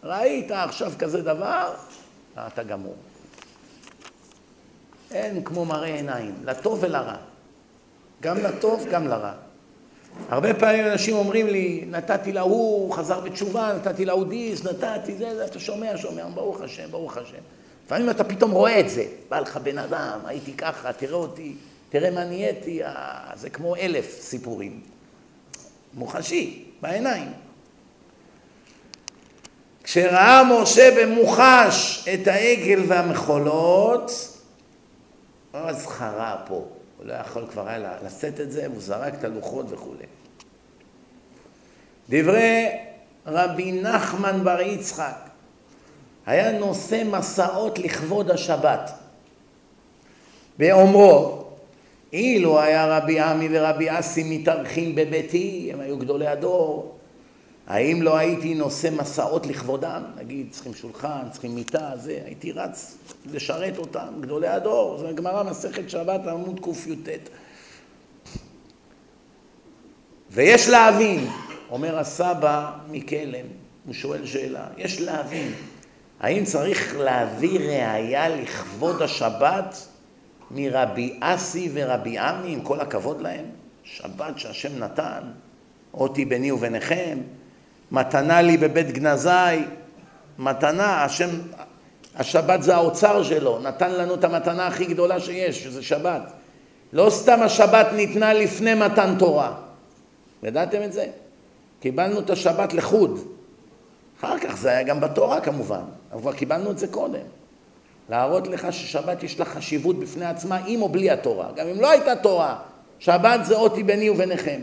[0.05, 1.75] ראית עכשיו כזה דבר,
[2.47, 2.97] אתה גמור.
[5.11, 7.17] אין כמו מראה עיניים, לטוב ולרע.
[8.23, 9.33] גם לטוב, גם לרע.
[10.29, 15.37] הרבה פעמים אנשים אומרים לי, נתתי להוא, הוא חזר בתשובה, נתתי להוא דיס, נתתי זה,
[15.37, 17.43] זה, אתה שומע, שומע, ברוך השם, ברוך השם.
[17.87, 21.55] לפעמים אתה פתאום רואה את זה, בא לך בן אדם, הייתי ככה, תראה אותי,
[21.89, 24.81] תראה מה נהייתי, אה, זה כמו אלף סיפורים.
[25.95, 27.33] מוחשי, בעיניים.
[29.85, 34.11] כשראה משה במוחש את העגל והמחולות,
[35.53, 36.69] אז חרה פה.
[37.01, 40.05] הוא לא יכול כבר היה לשאת את זה, והוא זרק את הלוחות וכולי.
[42.09, 42.69] דברי
[43.27, 45.29] רבי נחמן בר יצחק,
[46.27, 48.91] היה נושא מסעות לכבוד השבת.
[50.59, 51.45] באומרו,
[52.13, 56.97] אילו היה רבי עמי ורבי אסי מתארחים בביתי, הם היו גדולי הדור,
[57.71, 60.03] האם לא הייתי נושא מסעות לכבודם?
[60.17, 62.99] נגיד, צריכים שולחן, צריכים מיטה, זה, הייתי רץ
[63.33, 67.09] לשרת אותם, גדולי הדור, זו גמרא מסכת שבת עמוד קי"ט.
[70.31, 71.27] ויש להבין,
[71.71, 73.47] אומר הסבא מקלם,
[73.87, 75.53] הוא שואל שאלה, יש להבין,
[76.21, 79.87] האם צריך להביא ראייה לכבוד השבת
[80.51, 83.45] מרבי אסי ורבי עמי, עם כל הכבוד להם?
[83.85, 85.23] שבת שהשם נתן,
[85.95, 87.19] אותי ביני וביניכם,
[87.93, 89.31] מתנה לי בבית גנזי,
[90.39, 91.29] מתנה, השם,
[92.17, 96.23] השבת זה האוצר שלו, נתן לנו את המתנה הכי גדולה שיש, שזה שבת.
[96.93, 99.55] לא סתם השבת ניתנה לפני מתן תורה.
[100.43, 101.07] ידעתם את זה?
[101.81, 103.21] קיבלנו את השבת לחוד.
[104.21, 105.83] אחר כך זה היה גם בתורה כמובן,
[106.13, 107.27] אבל קיבלנו את זה קודם.
[108.09, 111.49] להראות לך ששבת יש לה חשיבות בפני עצמה, עם או בלי התורה.
[111.57, 112.57] גם אם לא הייתה תורה,
[112.99, 114.61] שבת זה אותי ביני וביניכם.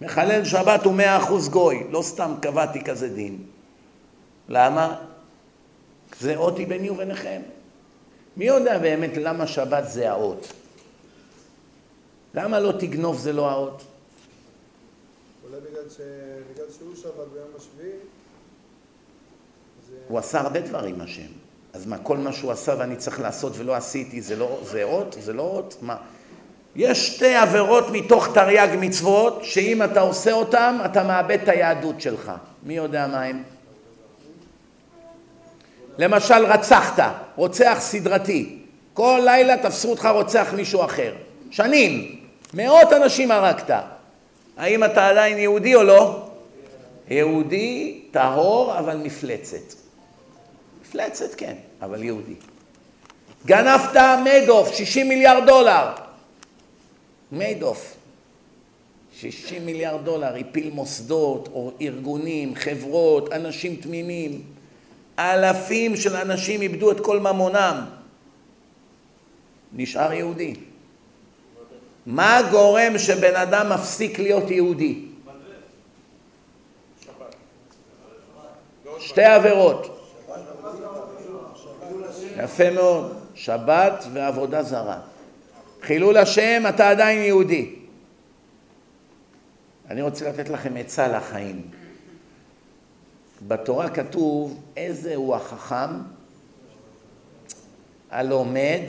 [0.00, 3.38] מחלל שבת הוא מאה אחוז גוי, לא סתם קבעתי כזה דין.
[4.48, 4.96] למה?
[6.20, 7.42] זה אותי ביני וביניכם.
[8.36, 10.52] מי יודע באמת למה שבת זה האות?
[12.34, 13.82] למה לא תגנוב זה לא האות?
[15.44, 16.00] אולי בגלל, ש...
[16.52, 17.96] בגלל שהוא שבת ביום השביעי
[19.90, 19.96] זה...
[20.08, 21.30] הוא עשה הרבה דברים, השם.
[21.72, 25.16] אז מה, כל מה שהוא עשה ואני צריך לעשות ולא עשיתי, זה לא, זה אות?
[25.20, 25.76] זה לא אות?
[25.82, 25.96] מה?
[26.76, 32.32] יש שתי עבירות מתוך תרי"ג מצוות, שאם אתה עושה אותן, אתה מאבד את היהדות שלך.
[32.62, 33.42] מי יודע מה הם?
[35.98, 37.04] למשל, רצחת,
[37.36, 38.58] רוצח סדרתי.
[38.94, 41.14] כל לילה תפסו אותך רוצח מישהו אחר.
[41.50, 42.16] שנים,
[42.54, 43.70] מאות אנשים הרגת.
[44.56, 46.26] האם אתה עדיין יהודי או לא?
[47.08, 49.74] יהודי טהור, אבל מפלצת.
[50.82, 52.34] מפלצת, כן, אבל יהודי.
[53.46, 55.90] גנבת מיידוף, 60 מיליארד דולר.
[57.32, 57.96] מיידוף.
[59.12, 64.42] 60 מיליארד דולר, הפיל מוסדות, או ארגונים, חברות, אנשים תמימים.
[65.18, 67.84] אלפים של אנשים איבדו את כל ממונם.
[69.72, 70.54] נשאר יהודי.
[72.06, 75.04] מה גורם שבן אדם מפסיק להיות יהודי?
[78.98, 80.00] שתי עבירות.
[82.36, 83.16] יפה מאוד.
[83.34, 85.00] שבת ועבודה זרה.
[85.82, 87.74] חילול השם, אתה עדיין יהודי.
[89.90, 91.62] אני רוצה לתת לכם עצה לחיים.
[93.48, 95.90] בתורה כתוב איזה הוא החכם
[98.10, 98.82] הלומד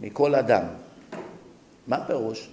[0.00, 0.62] מכל אדם.
[1.86, 2.48] מה הפירוש?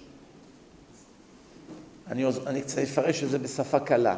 [2.08, 4.16] אני, אני קצת אפרש את זה בשפה קלה.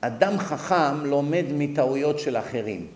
[0.00, 2.86] אדם חכם לומד מטעויות של אחרים.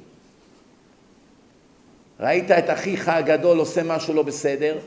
[2.20, 4.78] ראית את אחיך הגדול עושה משהו לא בסדר,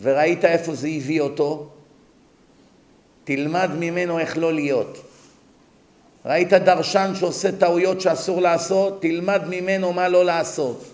[0.00, 1.68] וראית איפה זה הביא אותו,
[3.24, 4.98] תלמד ממנו איך לא להיות.
[6.26, 10.84] ראית דרשן שעושה טעויות שאסור לעשות, תלמד ממנו מה לא לעשות.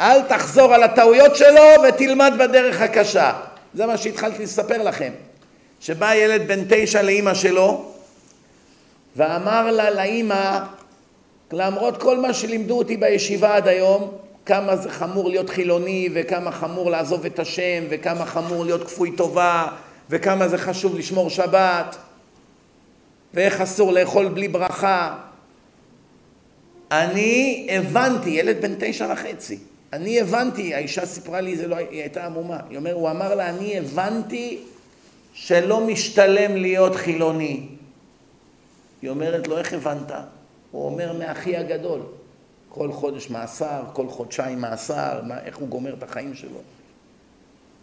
[0.00, 3.32] אל תחזור על הטעויות שלו ותלמד בדרך הקשה.
[3.74, 5.12] זה מה שהתחלתי לספר לכם.
[5.80, 7.92] שבא ילד בן תשע לאימא שלו
[9.16, 10.58] ואמר לה, לאימא,
[11.52, 14.12] למרות כל מה שלימדו אותי בישיבה עד היום,
[14.46, 19.66] כמה זה חמור להיות חילוני וכמה חמור לעזוב את השם וכמה חמור להיות כפוי טובה
[20.10, 21.96] וכמה זה חשוב לשמור שבת
[23.34, 25.18] ואיך אסור לאכול בלי ברכה.
[26.90, 29.58] אני הבנתי, ילד בן תשע וחצי,
[29.92, 33.78] אני הבנתי, האישה סיפרה לי, לא, היא הייתה עמומה, היא אומר, הוא אמר לה, אני
[33.78, 34.58] הבנתי
[35.32, 37.66] שלא משתלם להיות חילוני.
[39.02, 40.12] היא אומרת לו, איך הבנת?
[40.70, 42.00] הוא אומר, מאחי הגדול.
[42.68, 46.60] כל חודש מאסר, כל חודשיים מאסר, מה, איך הוא גומר את החיים שלו.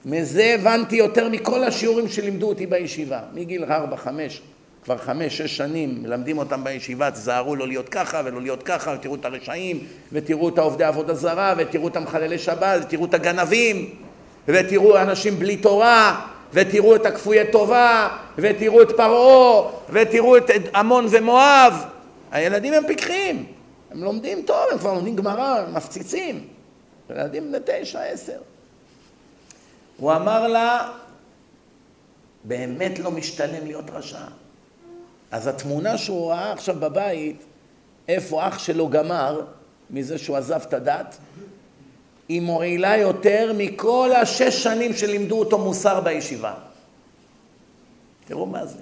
[0.05, 4.41] מזה הבנתי יותר מכל השיעורים שלימדו אותי בישיבה, מגיל ארבע, חמש,
[4.83, 9.15] כבר חמש, שש שנים מלמדים אותם בישיבה, תזהרו לא להיות ככה ולא להיות ככה, ותראו
[9.15, 9.79] את הרשעים,
[10.11, 13.89] ותראו את העובדי עבודה זרה, ותראו את המחללי שבת, ותראו את הגנבים,
[14.47, 16.21] ותראו אנשים בלי תורה,
[16.53, 18.07] ותראו את הכפויי טובה,
[18.37, 21.96] ותראו את פרעה, ותראו את עמון ומואב.
[22.31, 23.45] הילדים הם פיקחים,
[23.91, 26.47] הם לומדים טוב, הם כבר לומדים גמרא, מפציצים.
[27.09, 28.39] ילדים בני תשע, עשר.
[29.97, 30.91] הוא אמר לה,
[32.43, 34.25] באמת לא משתלם להיות רשע.
[35.31, 37.43] אז התמונה שהוא ראה עכשיו בבית,
[38.07, 39.41] איפה אח שלו גמר
[39.89, 41.17] מזה שהוא עזב את הדת,
[42.29, 46.53] היא מועילה יותר מכל השש שנים שלימדו אותו מוסר בישיבה.
[48.25, 48.79] תראו מה זה.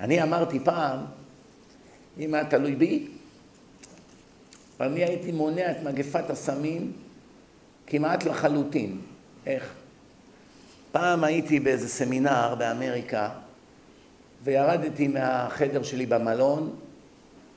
[0.00, 0.98] אני אמרתי פעם,
[2.20, 3.06] אם היה תלוי בי,
[4.80, 6.92] אני הייתי מונע את מגפת הסמים
[7.86, 9.00] כמעט לחלוטין.
[9.46, 9.74] איך?
[10.92, 13.28] פעם הייתי באיזה סמינר באמריקה,
[14.44, 16.76] וירדתי מהחדר שלי במלון,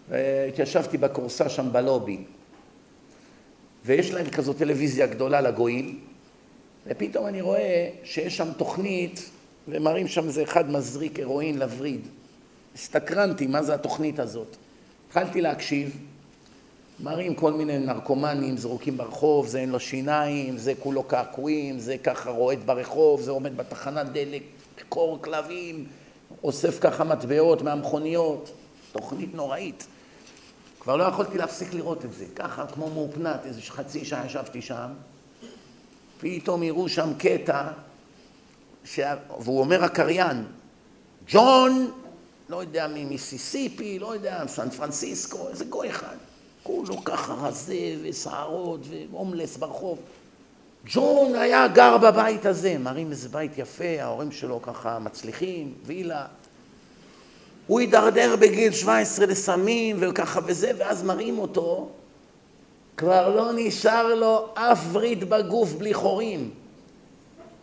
[0.09, 2.17] והתיישבתי בכורסה שם בלובי.
[3.85, 5.99] ויש להם כזו טלוויזיה גדולה לגויים,
[6.87, 9.29] ופתאום אני רואה שיש שם תוכנית,
[9.67, 12.07] ומראים שם איזה אחד מזריק הרואין לווריד.
[12.75, 14.55] הסתקרנתי, מה זה התוכנית הזאת?
[15.07, 15.97] התחלתי להקשיב,
[16.99, 22.29] מראים כל מיני נרקומנים זרוקים ברחוב, זה אין לו שיניים, זה כולו קעקועים, זה ככה
[22.29, 24.43] רועד ברחוב, זה עומד בתחנת דלק,
[24.89, 25.85] קור כלבים,
[26.43, 28.51] אוסף ככה מטבעות מהמכוניות,
[28.91, 29.87] תוכנית נוראית.
[30.79, 34.87] כבר לא יכולתי להפסיק לראות את זה, ככה כמו מאופנת, איזה חצי שעה ישבתי שם,
[36.19, 37.67] פתאום יראו שם קטע,
[38.85, 38.99] ש...
[39.39, 40.45] והוא אומר הקריין,
[41.27, 41.91] ג'ון,
[42.53, 46.15] לא יודע ממיסיסיפי, לא יודע, סן פרנסיסקו, איזה גוי אחד.
[46.63, 48.79] כולו ככה רזה ושערות
[49.11, 49.97] והומלס ברחוב.
[50.85, 56.25] ג'ון היה גר בבית הזה, מראים איזה בית יפה, ההורים שלו ככה מצליחים, וילה.
[57.67, 61.89] הוא הידרדר בגיל 17 לסמים וככה וזה, ואז מראים אותו,
[62.97, 66.49] כבר לא נשאר לו אף וריד בגוף בלי חורים.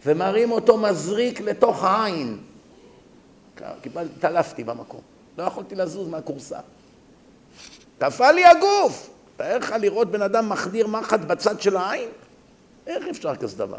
[0.06, 2.38] ומראים אותו מזריק לתוך העין.
[3.82, 5.00] קיבלתי, התעלפתי במקום,
[5.38, 6.58] לא יכולתי לזוז מהכורסה.
[7.98, 9.10] קפא לי הגוף.
[9.36, 12.08] תאר לך לראות בן אדם מחדיר מחט בצד של העין?
[12.86, 13.78] איך אפשר כזה דבר?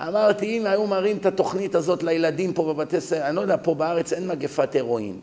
[0.00, 3.74] אמרתי, אם היו מראים את התוכנית הזאת לילדים פה בבתי ספר, אני לא יודע, פה
[3.74, 5.20] בארץ אין מגפת הרואין.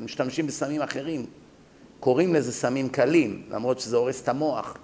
[0.00, 1.26] משתמשים בסמים אחרים.
[2.00, 4.76] קוראים לזה סמים קלים, למרות שזה הורס את המוח.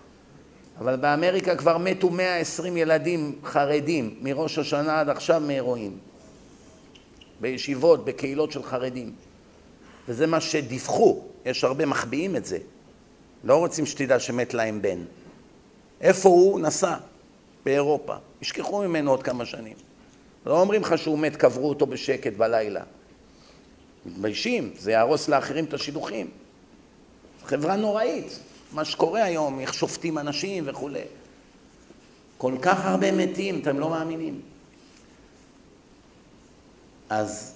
[0.78, 5.98] אבל באמריקה כבר מתו 120 ילדים חרדים מראש השנה עד עכשיו מהרואין.
[7.44, 9.12] בישיבות, בקהילות של חרדים.
[10.08, 11.24] וזה מה שדיווחו.
[11.44, 12.58] יש הרבה מחביאים את זה.
[13.44, 15.04] לא רוצים שתדע שמת להם בן.
[16.00, 16.60] איפה הוא?
[16.60, 16.96] נסע.
[17.64, 18.14] באירופה.
[18.42, 19.76] ישכחו ממנו עוד כמה שנים.
[20.46, 22.82] לא אומרים לך שהוא מת, קברו אותו בשקט בלילה.
[24.06, 26.30] מתביישים, זה יהרוס לאחרים את השידוכים.
[27.44, 28.38] חברה נוראית,
[28.72, 31.04] מה שקורה היום, איך שופטים אנשים וכולי.
[32.38, 34.53] כל כך הרבה מתים, אתם לא מאמינים.
[37.14, 37.52] אז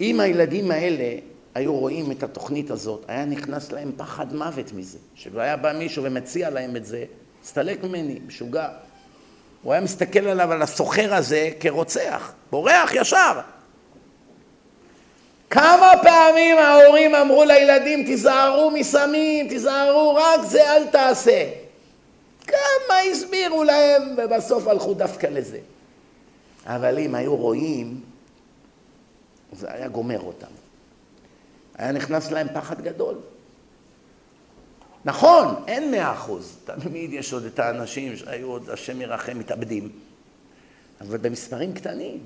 [0.00, 1.18] אם הילדים האלה
[1.54, 4.98] היו רואים את התוכנית הזאת, היה נכנס להם פחד מוות מזה.
[5.14, 7.04] שלא היה בא מישהו ומציע להם את זה,
[7.44, 8.68] הסתלק ממני, משוגע.
[9.62, 12.32] הוא היה מסתכל עליו, על הסוחר הזה, כרוצח.
[12.50, 13.40] בורח ישר.
[15.50, 21.50] כמה פעמים ההורים אמרו לילדים, תיזהרו מסמים, תיזהרו, רק זה אל תעשה.
[22.46, 25.58] כמה הסבירו להם, ובסוף הלכו דווקא לזה.
[26.66, 28.00] אבל אם היו רואים,
[29.52, 30.46] זה היה גומר אותם.
[31.74, 33.14] היה נכנס להם פחד גדול.
[35.04, 36.56] נכון, אין מאה אחוז.
[36.64, 39.88] תמיד יש עוד את האנשים שהיו עוד, השם ירחם, מתאבדים.
[41.00, 42.18] אבל במספרים קטנים.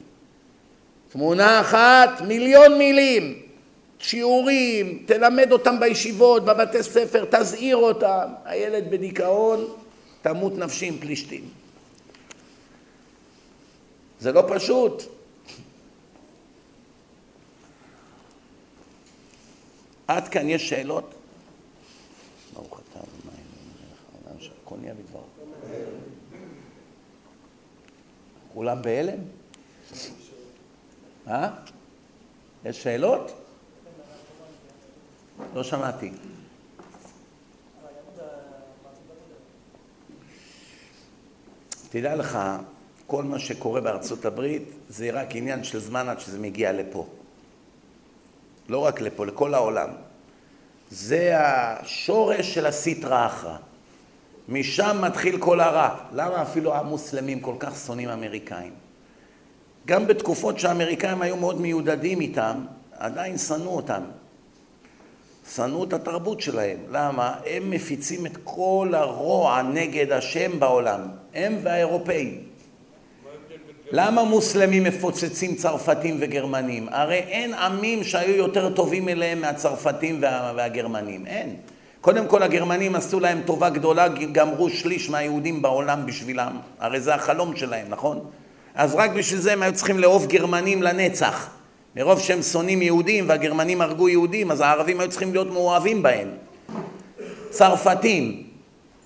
[1.13, 3.43] תמונה אחת, מיליון מילים.
[3.99, 8.29] שיעורים, תלמד אותם בישיבות, בבתי ספר, תזהיר אותם.
[8.45, 9.65] הילד בדיכאון,
[10.23, 11.45] תמות נפשי עם פלישתים.
[14.21, 15.03] זה לא פשוט.
[20.17, 21.15] עד כאן יש שאלות?
[22.55, 23.43] ברוך אתה אדוני
[23.81, 25.23] מלך העולם שהכל נהיה בדברו.
[28.55, 29.19] כולם בהלם?
[31.29, 31.51] אה?
[32.65, 33.33] יש שאלות?
[35.55, 36.11] לא שמעתי.
[41.91, 42.39] תדע לך,
[43.07, 47.07] כל מה שקורה בארצות הברית זה רק עניין של זמן עד שזה מגיע לפה.
[48.69, 49.89] לא רק לפה, לכל העולם.
[50.91, 53.57] זה השורש של הסיטרא אחרא.
[54.49, 55.97] משם מתחיל כל הרע.
[56.13, 58.73] למה אפילו המוסלמים כל כך שונאים אמריקאים?
[59.87, 64.03] גם בתקופות שהאמריקאים היו מאוד מיודדים איתם, עדיין שנאו אותם.
[65.55, 66.79] שנאו את התרבות שלהם.
[66.91, 67.35] למה?
[67.47, 71.01] הם מפיצים את כל הרוע נגד השם בעולם.
[71.35, 72.41] הם והאירופאים.
[73.95, 76.87] למה מוסלמים מפוצצים צרפתים וגרמנים?
[76.91, 81.57] הרי אין עמים שהיו יותר טובים אליהם מהצרפתים וה, והגרמנים, אין.
[82.01, 87.57] קודם כל הגרמנים עשו להם טובה גדולה, גמרו שליש מהיהודים בעולם בשבילם, הרי זה החלום
[87.57, 88.21] שלהם, נכון?
[88.75, 91.51] אז רק בשביל זה הם היו צריכים לאהוב גרמנים לנצח.
[91.97, 96.29] מרוב שהם שונאים יהודים והגרמנים הרגו יהודים, אז הערבים היו צריכים להיות מאוהבים בהם.
[97.51, 98.43] צרפתים,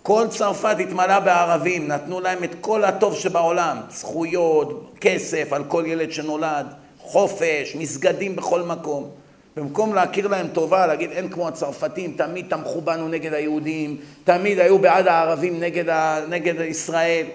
[0.06, 6.12] כל צרפת התמלאה בערבים, נתנו להם את כל הטוב שבעולם, זכויות, כסף על כל ילד
[6.12, 6.66] שנולד,
[6.98, 9.10] חופש, מסגדים בכל מקום.
[9.56, 14.78] במקום להכיר להם טובה, להגיד אין כמו הצרפתים, תמיד תמכו בנו נגד היהודים, תמיד היו
[14.78, 16.20] בעד הערבים נגד, ה...
[16.28, 17.26] נגד ישראל.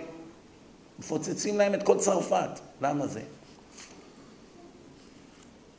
[0.99, 2.59] מפוצצים להם את כל צרפת.
[2.81, 3.21] למה זה?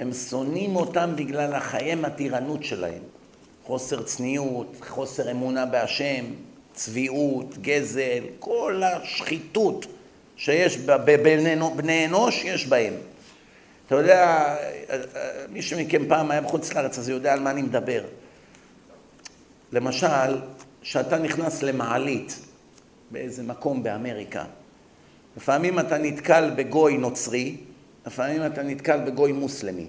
[0.01, 3.03] הם שונאים אותם בגלל החיי מתירנות שלהם.
[3.65, 6.25] חוסר צניעות, חוסר אמונה בהשם,
[6.75, 9.87] צביעות, גזל, כל השחיתות
[10.37, 12.95] שיש בבני אנוש, יש בהם.
[13.87, 14.55] אתה יודע,
[15.49, 18.05] מי שמכם פעם היה בחוץ לארץ, אז יודע על מה אני מדבר.
[19.73, 20.41] למשל,
[20.83, 22.39] כשאתה נכנס למעלית
[23.11, 24.45] באיזה מקום באמריקה,
[25.37, 27.57] לפעמים אתה נתקל בגוי נוצרי,
[28.07, 29.87] לפעמים אתה נתקל בגוי מוסלמי.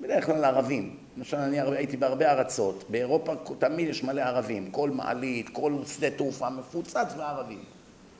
[0.00, 0.96] בדרך כלל ערבים.
[1.16, 6.50] למשל, אני הייתי בהרבה ארצות, באירופה תמיד יש מלא ערבים, כל מעלית, כל שדה תעופה
[6.50, 7.58] מפוצץ בערבים.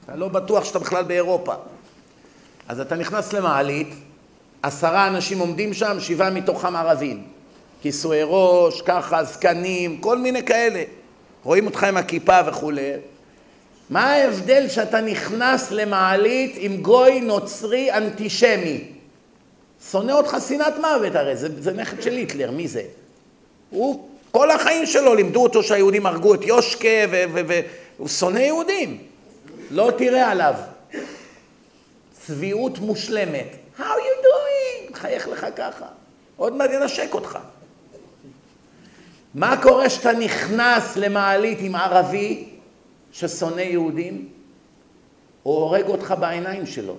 [0.04, 1.54] אתה לא בטוח שאתה בכלל באירופה.
[2.68, 3.88] אז אתה נכנס למעלית,
[4.62, 7.22] עשרה אנשים עומדים שם, שבעה מתוכם ערבים.
[7.82, 10.82] כיסוי ראש, ככה, זקנים, כל מיני כאלה.
[11.44, 12.92] רואים אותך עם הכיפה וכולי.
[13.90, 18.95] מה ההבדל שאתה נכנס למעלית עם גוי נוצרי אנטישמי?
[19.90, 22.82] שונא אותך שנאת מוות הרי, זה, זה נכד של היטלר, מי זה?
[23.70, 26.88] הוא, כל החיים שלו לימדו אותו שהיהודים הרגו את יושקה
[27.32, 29.02] והוא שונא יהודים.
[29.70, 30.54] לא תראה עליו.
[32.26, 33.56] צביעות מושלמת.
[33.78, 34.92] How you doing?
[34.92, 35.86] מחייך לך ככה.
[36.36, 37.38] עוד מעט ינשק אותך.
[39.34, 42.48] מה קורה כשאתה נכנס למעלית עם ערבי
[43.12, 44.28] ששונא יהודים?
[45.42, 46.96] הוא הורג אותך בעיניים שלו.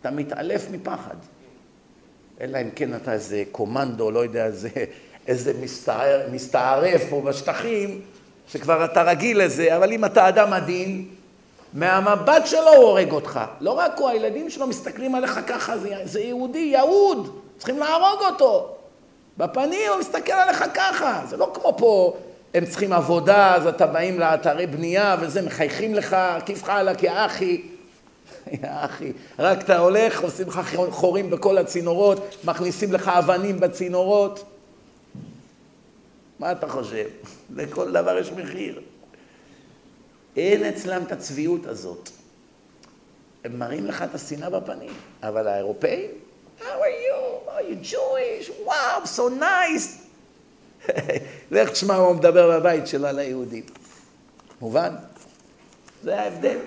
[0.00, 1.16] אתה מתעלף מפחד.
[2.40, 4.68] אלא אם כן אתה איזה קומנדו, לא יודע, איזה,
[5.26, 8.00] איזה מסתער, מסתערף פה בשטחים,
[8.48, 11.08] שכבר אתה רגיל לזה, אבל אם אתה אדם עדין,
[11.72, 13.40] מהמבט שלו הוא הורג אותך.
[13.60, 18.76] לא רק הוא, הילדים שלו מסתכלים עליך ככה, זה, זה יהודי, יהוד, צריכים להרוג אותו.
[19.38, 22.16] בפנים הוא מסתכל עליך ככה, זה לא כמו פה,
[22.54, 26.16] הם צריכים עבודה, אז אתה באים לאתרי בנייה וזה, מחייכים לך,
[26.46, 27.62] כיף לך עלה כאחי.
[28.52, 30.60] יא אחי, רק אתה הולך, עושים לך
[30.90, 34.44] חורים בכל הצינורות, מכניסים לך אבנים בצינורות.
[36.38, 37.08] מה אתה חושב?
[37.56, 38.80] לכל דבר יש מחיר.
[40.36, 42.10] אין אצלם את הצביעות הזאת.
[43.44, 44.92] הם מראים לך את השנאה בפנים.
[45.22, 46.10] אבל האירופאים,
[46.60, 47.50] How are you?
[47.50, 48.50] Are you Jewish?
[48.66, 49.88] Wow, so nice.
[51.50, 53.64] לך תשמע מה הוא מדבר בבית שלו על היהודים.
[54.60, 54.94] מובן?
[56.02, 56.58] זה ההבדל.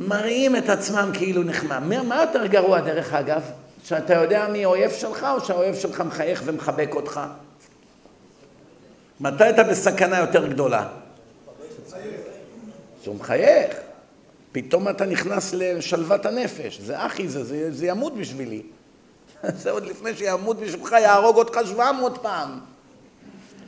[0.00, 1.78] מראים את עצמם כאילו נחמד.
[1.82, 3.42] מה יותר גרוע דרך אגב?
[3.84, 7.20] שאתה יודע מי האויב שלך או שהאויב שלך מחייך ומחבק אותך?
[9.20, 10.88] מתי אתה בסכנה יותר גדולה?
[13.02, 13.76] שהוא מחייך.
[14.52, 16.80] פתאום אתה נכנס לשלוות הנפש.
[16.80, 18.62] זה אחי, זה, זה, זה ימות בשבילי.
[19.62, 22.60] זה עוד לפני שימות בשבילך, יהרוג אותך 700 פעם.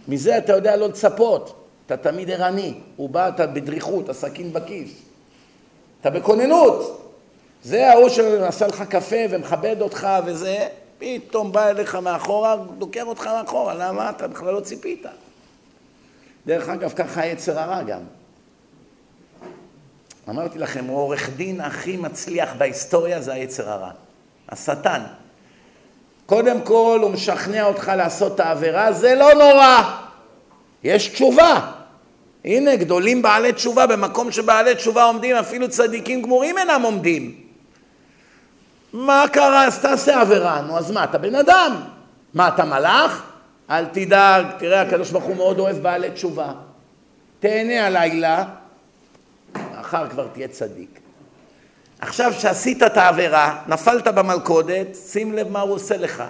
[0.09, 1.64] מזה אתה יודע לא לצפות.
[1.86, 2.74] אתה תמיד ערני.
[2.96, 5.11] הוא בא, אתה בדריכות, הסכין בכיס.
[6.02, 7.12] אתה בכוננות.
[7.62, 10.68] זה ההוא שעשה לך קפה ומכבד אותך וזה,
[10.98, 13.74] פתאום בא אליך מאחורה, דוקר אותך מאחורה.
[13.74, 14.10] למה?
[14.10, 15.06] אתה בכלל לא ציפית.
[16.46, 18.00] דרך אגב, ככה היצר הרע גם.
[20.28, 23.90] אמרתי לכם, הוא עורך דין הכי מצליח בהיסטוריה זה היצר הרע.
[24.48, 25.02] השטן.
[26.26, 30.02] קודם כל הוא משכנע אותך לעשות את העבירה, זה לא נורא.
[30.84, 31.81] יש תשובה.
[32.44, 37.35] הנה, גדולים בעלי תשובה, במקום שבעלי תשובה עומדים, אפילו צדיקים גמורים אינם עומדים.
[38.93, 39.64] מה קרה?
[39.66, 40.60] אז תעשה עבירה.
[40.60, 41.81] נו, אז מה, אתה בן אדם.
[42.35, 43.23] מה, אתה מלאך?
[43.70, 46.52] אל תדאג, תראה, הקדוש ברוך הוא מאוד אוהב בעלי תשובה.
[47.40, 48.44] תהנה הלילה,
[49.81, 51.01] מחר כבר תהיה צדיק.
[52.01, 56.23] עכשיו שעשית את העבירה, נפלת במלכודת, שים לב מה הוא עושה לך.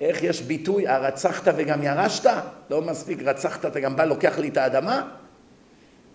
[0.00, 2.30] איך יש ביטוי, הרצחת וגם ירשת?
[2.70, 5.08] לא מספיק רצחת, אתה גם בא לוקח לי את האדמה?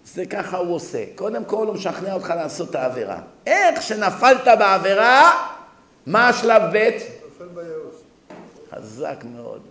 [0.05, 1.03] זה ככה הוא עושה.
[1.15, 3.19] קודם כל הוא משכנע אותך לעשות את העבירה.
[3.47, 5.47] איך שנפלת בעבירה,
[6.05, 6.89] מה השלב ב'?
[8.75, 9.61] חזק מאוד.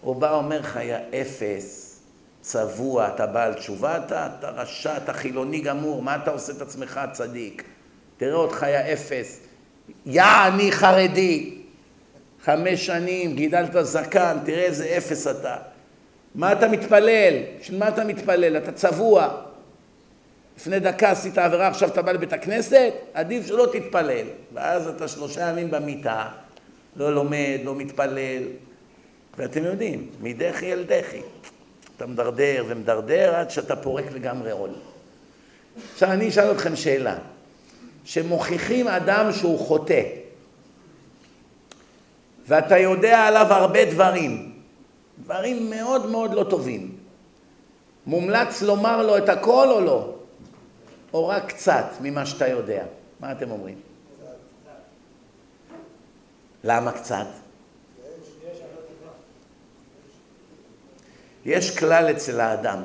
[0.00, 1.98] הוא בא אומר לך, יא אפס,
[2.40, 7.00] צבוע, אתה בעל תשובה, אתה, אתה רשע, אתה חילוני גמור, מה אתה עושה את עצמך
[7.12, 7.64] צדיק?
[8.16, 9.40] תראה אותך, יא אפס.
[10.06, 11.57] יא אני חרדי.
[12.44, 15.56] חמש שנים, גידלת זקן, תראה איזה אפס אתה.
[16.34, 17.34] מה אתה מתפלל?
[17.60, 18.56] בשביל מה אתה מתפלל?
[18.56, 19.28] אתה צבוע.
[20.56, 22.92] לפני דקה עשית עבירה, עכשיו אתה בא לבית הכנסת?
[23.14, 24.26] עדיף שלא תתפלל.
[24.54, 26.28] ואז אתה שלושה ימים במיטה,
[26.96, 28.42] לא לומד, לא מתפלל.
[29.38, 31.20] ואתם יודעים, מדחי אל דחי.
[31.96, 34.70] אתה מדרדר ומדרדר עד שאתה פורק לגמרי עול.
[35.92, 37.16] עכשיו אני אשאל אתכם שאלה.
[38.04, 40.02] שמוכיחים אדם שהוא חוטא,
[42.48, 44.52] ואתה יודע עליו הרבה דברים,
[45.18, 46.96] דברים מאוד מאוד לא טובים.
[48.06, 50.14] מומלץ לומר לו את הכל או לא?
[51.12, 52.84] או רק קצת ממה שאתה יודע?
[53.20, 53.80] מה אתם אומרים?
[56.64, 57.26] למה קצת?
[61.44, 62.82] יש כלל אצל האדם,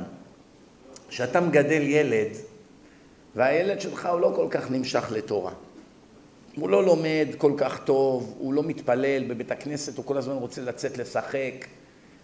[1.09, 2.31] שאתה מגדל ילד,
[3.35, 5.51] והילד שלך הוא לא כל כך נמשך לתורה.
[6.55, 10.61] הוא לא לומד כל כך טוב, הוא לא מתפלל בבית הכנסת, הוא כל הזמן רוצה
[10.61, 11.65] לצאת לשחק,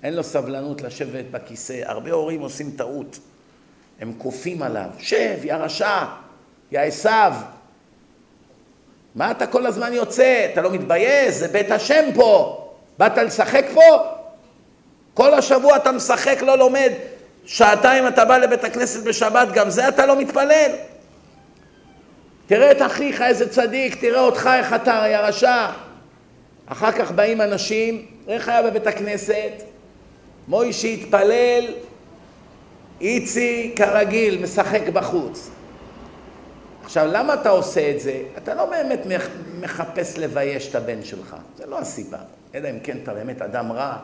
[0.03, 1.81] אין לו סבלנות לשבת בכיסא.
[1.85, 3.19] הרבה הורים עושים טעות,
[3.99, 6.05] הם כופים עליו, שב, יא רשע,
[6.71, 7.33] יא עשיו.
[9.15, 10.47] מה אתה כל הזמן יוצא?
[10.53, 11.35] אתה לא מתבייש?
[11.35, 12.55] זה בית השם פה.
[12.97, 14.03] באת לשחק פה?
[15.13, 16.91] כל השבוע אתה משחק, לא לומד.
[17.45, 20.71] שעתיים אתה בא לבית הכנסת בשבת, גם זה אתה לא מתפלל?
[22.49, 25.67] תראה את אחיך, איזה צדיק, תראה אותך, איך אתה, יא רשע.
[26.65, 29.51] אחר כך באים אנשים, איך היה בבית הכנסת?
[30.47, 31.65] מוישי התפלל,
[33.01, 35.49] איצי כרגיל, משחק בחוץ.
[36.83, 38.21] עכשיו, למה אתה עושה את זה?
[38.37, 38.99] אתה לא באמת
[39.59, 42.19] מחפש לבייש את הבן שלך, זה לא הסיבה.
[42.55, 43.97] אלא אם כן אתה באמת אדם רע,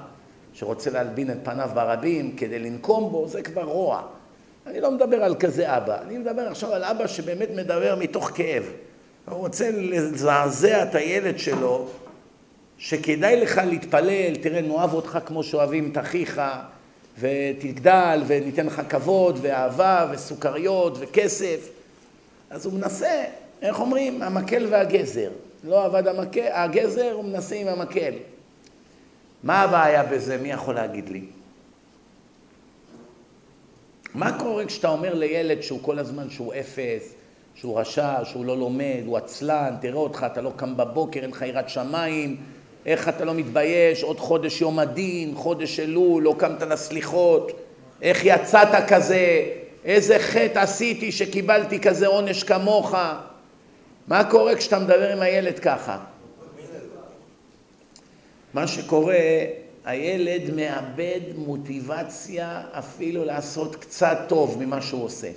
[0.53, 4.01] שרוצה להלבין את פניו ברבים כדי לנקום בו, זה כבר רוע.
[4.67, 8.63] אני לא מדבר על כזה אבא, אני מדבר עכשיו על אבא שבאמת מדבר מתוך כאב.
[9.29, 11.87] הוא רוצה לזעזע את הילד שלו,
[12.77, 16.41] שכדאי לך להתפלל, תראה, נאהב אותך כמו שאוהבים את אחיך,
[17.19, 21.69] ותגדל, וניתן לך כבוד, ואהבה, וסוכריות, וכסף.
[22.49, 23.23] אז הוא מנסה,
[23.61, 24.21] איך אומרים?
[24.21, 25.29] המקל והגזר.
[25.63, 28.13] לא עבד המקל, הגזר, הוא מנסה עם המקל.
[29.43, 30.37] מה הבעיה בזה?
[30.37, 31.21] מי יכול להגיד לי?
[34.15, 37.13] מה קורה כשאתה אומר לילד שהוא כל הזמן שהוא אפס,
[37.55, 41.41] שהוא רשע, שהוא לא לומד, הוא עצלן, תראה אותך, אתה לא קם בבוקר, אין לך
[41.41, 42.37] יראת שמיים,
[42.85, 47.51] איך אתה לא מתבייש, עוד חודש יום הדין, חודש אלול, לא קמת לסליחות,
[48.01, 49.45] איך יצאת כזה,
[49.85, 52.95] איזה חטא עשיתי שקיבלתי כזה עונש כמוך.
[54.07, 55.97] מה קורה כשאתה מדבר עם הילד ככה?
[58.53, 59.17] מה שקורה,
[59.85, 65.31] הילד מאבד מוטיבציה אפילו לעשות קצת טוב ממה שהוא עושה.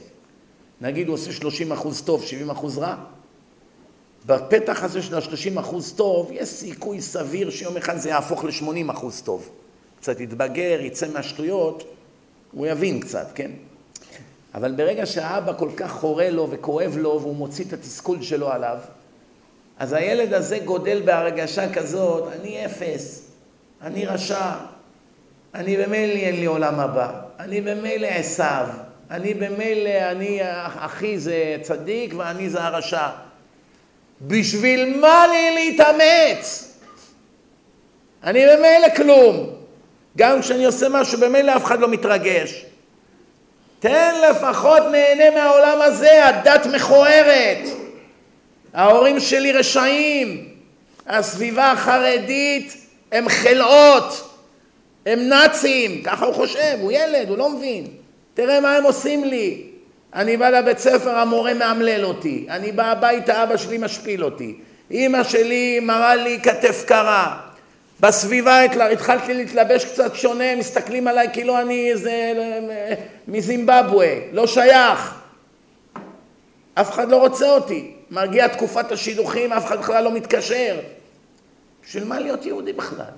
[0.81, 2.97] נגיד הוא עושה 30 אחוז טוב, 70 אחוז רע,
[4.27, 9.23] בפתח הזה של ה-30 אחוז טוב, יש סיכוי סביר שיום אחד זה יהפוך ל-80 אחוז
[9.23, 9.49] טוב.
[10.01, 11.85] קצת יתבגר, יצא מהשטויות,
[12.53, 13.51] הוא יבין קצת, כן?
[14.55, 18.79] אבל ברגע שהאבא כל כך חורה לו וכואב לו והוא מוציא את התסכול שלו עליו,
[19.79, 23.28] אז הילד הזה גודל בהרגשה כזאת, אני אפס,
[23.83, 24.51] אני רשע,
[25.55, 28.67] אני במילא אין לי עולם הבא, אני במילא עשיו,
[29.11, 30.41] אני במילא, אני
[30.79, 33.09] אחי זה צדיק ואני זה הרשע.
[34.21, 36.75] בשביל מה לי להתאמץ?
[38.25, 39.51] אני במילא כלום.
[40.17, 42.65] גם כשאני עושה משהו, במילא אף אחד לא מתרגש.
[43.79, 47.69] תן לפחות נהנה מהעולם הזה, הדת מכוערת.
[48.75, 50.49] ההורים שלי רשעים.
[51.07, 54.35] הסביבה החרדית הם חלאות,
[55.07, 57.87] הם נאצים, ככה הוא חושב, הוא ילד, הוא לא מבין.
[58.35, 59.63] תראה מה הם עושים לי.
[60.15, 62.47] אני בא לבית ספר, המורה מאמלל אותי.
[62.51, 64.55] אני בא הביתה, אבא שלי משפיל אותי.
[64.91, 67.41] אימא שלי מראה לי כתף קרה.
[68.01, 68.61] בסביבה
[68.93, 72.33] התחלתי להתלבש קצת שונה, מסתכלים עליי כאילו אני איזה
[73.29, 75.15] מזימבבואה, לא שייך.
[76.75, 77.91] אף אחד לא רוצה אותי.
[78.11, 80.77] מגיעה תקופת השידוכים, אף אחד בכלל לא מתקשר.
[81.89, 83.13] בשביל מה להיות יהודי בכלל?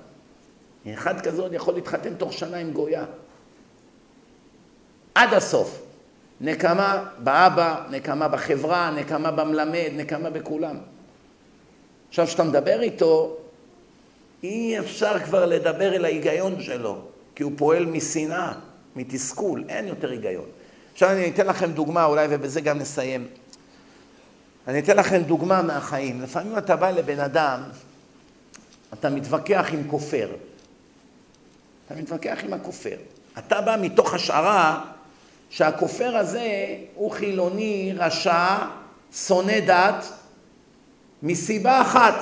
[0.93, 3.05] אחד כזה עוד יכול להתחתן תוך שנה עם גויה.
[5.15, 5.81] עד הסוף.
[6.41, 10.77] נקמה באבא, נקמה בחברה, נקמה במלמד, נקמה בכולם.
[12.09, 13.37] עכשיו, כשאתה מדבר איתו,
[14.43, 17.01] אי אפשר כבר לדבר אל ההיגיון שלו,
[17.35, 18.53] כי הוא פועל משנאה,
[18.95, 20.45] מתסכול, אין יותר היגיון.
[20.93, 23.27] עכשיו אני אתן לכם דוגמה אולי, ובזה גם נסיים.
[24.67, 26.21] אני אתן לכם דוגמה מהחיים.
[26.21, 27.61] לפעמים אתה בא לבן אדם,
[28.93, 30.27] אתה מתווכח עם כופר.
[31.85, 32.97] אתה מתווכח עם הכופר.
[33.37, 34.81] אתה בא מתוך השערה
[35.49, 38.57] שהכופר הזה הוא חילוני, רשע,
[39.13, 40.05] שונא דת,
[41.23, 42.15] מסיבה אחת,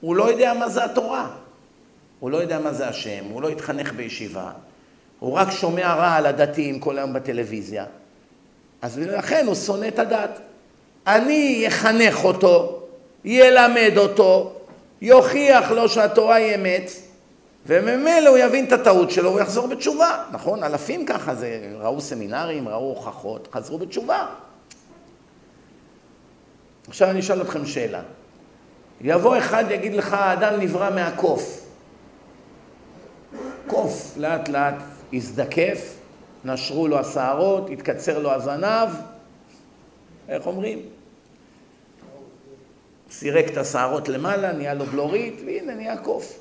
[0.00, 1.30] הוא לא יודע מה זה התורה.
[2.20, 4.50] הוא לא יודע מה זה השם, הוא לא התחנך בישיבה,
[5.18, 7.84] הוא רק שומע רע על הדתיים כל היום בטלוויזיה.
[8.82, 10.40] אז לכן הוא שונא את הדת.
[11.06, 12.82] אני אחנך אותו,
[13.24, 14.55] ילמד אותו,
[15.00, 16.90] יוכיח לו שהתורה היא אמת,
[17.66, 20.24] וממילא הוא יבין את הטעות שלו, הוא יחזור בתשובה.
[20.32, 20.64] נכון?
[20.64, 24.26] אלפים ככה, זה, ראו סמינרים, ראו הוכחות, חזרו בתשובה.
[26.88, 28.02] עכשיו אני אשאל אתכם שאלה.
[29.00, 31.66] יבוא אחד, יגיד לך, האדם נברא מהקוף.
[33.66, 34.74] קוף לאט לאט
[35.12, 35.94] הזדקף,
[36.44, 38.88] נשרו לו השערות, התקצר לו הזנב,
[40.28, 40.78] איך אומרים?
[43.10, 46.38] סירק את השערות למעלה, נהיה לו בלורית, והנה נהיה קוף.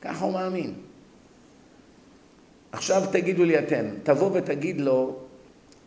[0.00, 0.74] ככה הוא מאמין.
[2.72, 5.16] עכשיו תגידו לי אתם, תבוא ותגיד לו,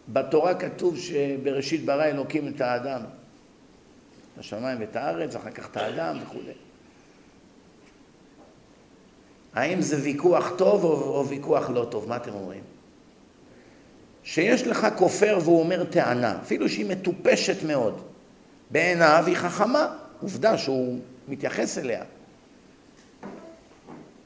[0.10, 6.18] בתורה כתוב שבראשית ברא אלוקים את האדם, את השמיים ואת הארץ, אחר כך את האדם
[6.24, 6.54] וכולי.
[9.54, 12.10] האם זה ויכוח טוב או, או ויכוח לא טוב?
[12.10, 12.64] מה אתם אומרים?
[14.24, 18.02] שיש לך כופר והוא אומר טענה, אפילו שהיא מטופשת מאוד,
[18.74, 19.88] בעיניו היא חכמה,
[20.22, 22.04] עובדה שהוא מתייחס אליה.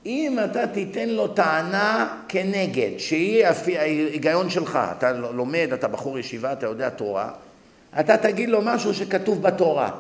[0.06, 3.46] אם אתה תיתן לו טענה כנגד, שהיא
[3.80, 7.32] ההיגיון שלך, אתה לומד, אתה בחור ישיבה, אתה יודע תורה,
[8.00, 9.92] אתה תגיד לו משהו שכתוב בתורה.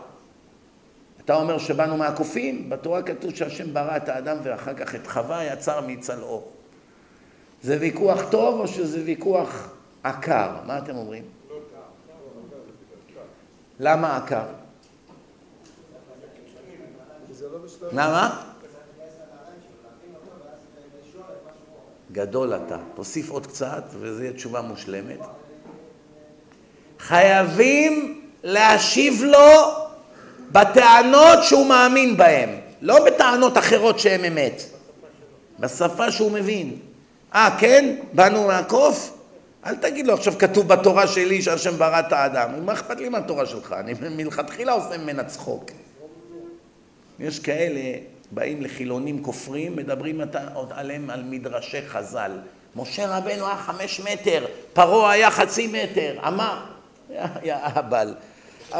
[1.26, 2.70] אתה אומר שבאנו מהקופים?
[2.70, 6.44] בתורה כתוב שהשם ברא את האדם ואחר כך את חווה יצר מצלעו.
[7.62, 9.70] זה ויכוח טוב או שזה ויכוח
[10.04, 10.50] עקר?
[10.68, 11.37] מה אתם אומרים?
[13.80, 14.44] למה עקר?
[17.92, 18.42] למה?
[22.12, 22.78] גדול אתה.
[22.96, 25.20] תוסיף עוד קצת וזו יהיה תשובה מושלמת.
[27.00, 29.74] חייבים להשיב לו
[30.52, 32.50] בטענות שהוא מאמין בהן,
[32.82, 34.62] לא בטענות אחרות שהן אמת,
[35.60, 36.80] בשפה שהוא מבין.
[37.36, 37.96] אה, כן?
[38.14, 39.17] באנו מהקוף?
[39.66, 42.66] אל תגיד לו עכשיו כתוב בתורה שלי שהשם ברא את האדם.
[42.66, 43.76] מה אכפת לי מהתורה שלך?
[43.80, 45.72] אני מלכתחילה עושה ממנה צחוק.
[47.20, 47.82] יש כאלה,
[48.32, 50.22] באים לחילונים כופרים, מדברים
[50.54, 52.32] עוד עליהם על מדרשי חז"ל.
[52.76, 56.58] משה רבנו היה חמש מטר, פרעה היה חצי מטר, אמר,
[57.44, 58.14] יא אהבל.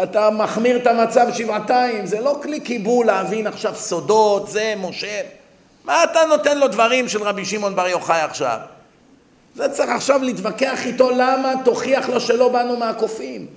[0.04, 5.22] אתה מחמיר את המצב שבעתיים, זה לא כלי קיבול להבין עכשיו סודות, זה משה.
[5.84, 8.60] מה אתה נותן לו דברים של רבי שמעון בר יוחאי עכשיו?
[9.58, 13.48] זה צריך עכשיו להתווכח איתו למה, תוכיח לו שלא באנו מהקופים.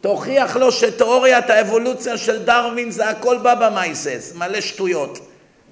[0.00, 5.18] תוכיח לו שתיאוריית האבולוציה של דרווין זה הכל בא במייסס, מלא שטויות.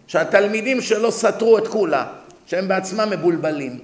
[0.06, 2.06] שהתלמידים שלו סתרו את כולה,
[2.46, 3.78] שהם בעצמם מבולבלים.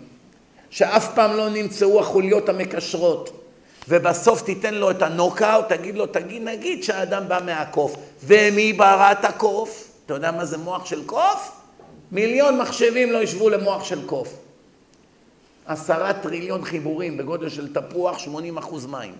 [0.71, 3.45] שאף פעם לא נמצאו החוליות המקשרות.
[3.89, 9.25] ובסוף תיתן לו את הנוקאוט, תגיד לו, תגיד, נגיד שהאדם בא מהקוף, ומי ברא את
[9.25, 9.89] הקוף?
[10.07, 11.53] אתה יודע מה זה מוח של קוף?
[12.13, 14.42] מיליון מחשבים לא ישבו למוח של קוף.
[15.67, 19.15] עשרה טריליון חיבורים בגודל של תפוח, 80 אחוז מים.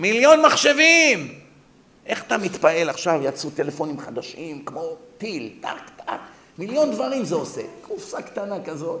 [0.00, 1.38] מיליון מחשבים!
[2.06, 6.12] איך אתה מתפעל עכשיו, יצאו טלפונים חדשים, כמו טיל, טק, טק,
[6.58, 7.60] מיליון דברים זה עושה.
[7.82, 9.00] קופסה קטנה כזאת.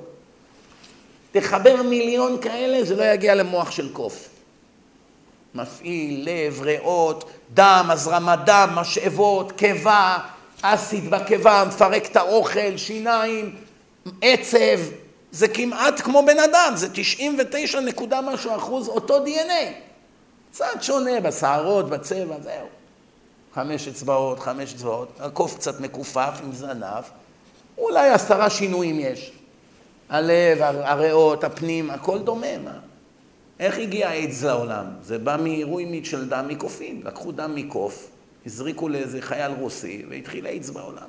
[1.32, 4.28] תחבר מיליון כאלה, זה לא יגיע למוח של קוף.
[5.54, 10.18] מפעיל, לב, ריאות, דם, הזרמת דם, משאבות, קיבה,
[10.62, 13.56] אסיד בקיבה, מפרק את האוכל, שיניים,
[14.22, 14.78] עצב,
[15.32, 19.72] זה כמעט כמו בן אדם, זה 99 נקודה משהו אחוז אותו DNA.
[20.50, 22.66] קצת שונה בשערות, בצבע, זהו.
[23.54, 27.04] חמש אצבעות, חמש אצבעות, הקוף קצת מכופף עם זנב,
[27.78, 29.32] אולי עשרה שינויים יש.
[30.08, 32.78] הלב, הריאות, הפנים, הכל דומה, מה?
[33.60, 34.86] איך הגיע איידס לעולם?
[35.02, 37.00] זה בא מעירוי של דם מקופים.
[37.04, 38.10] לקחו דם מקוף,
[38.46, 41.08] הזריקו לאיזה חייל רוסי, והתחיל איידס בעולם.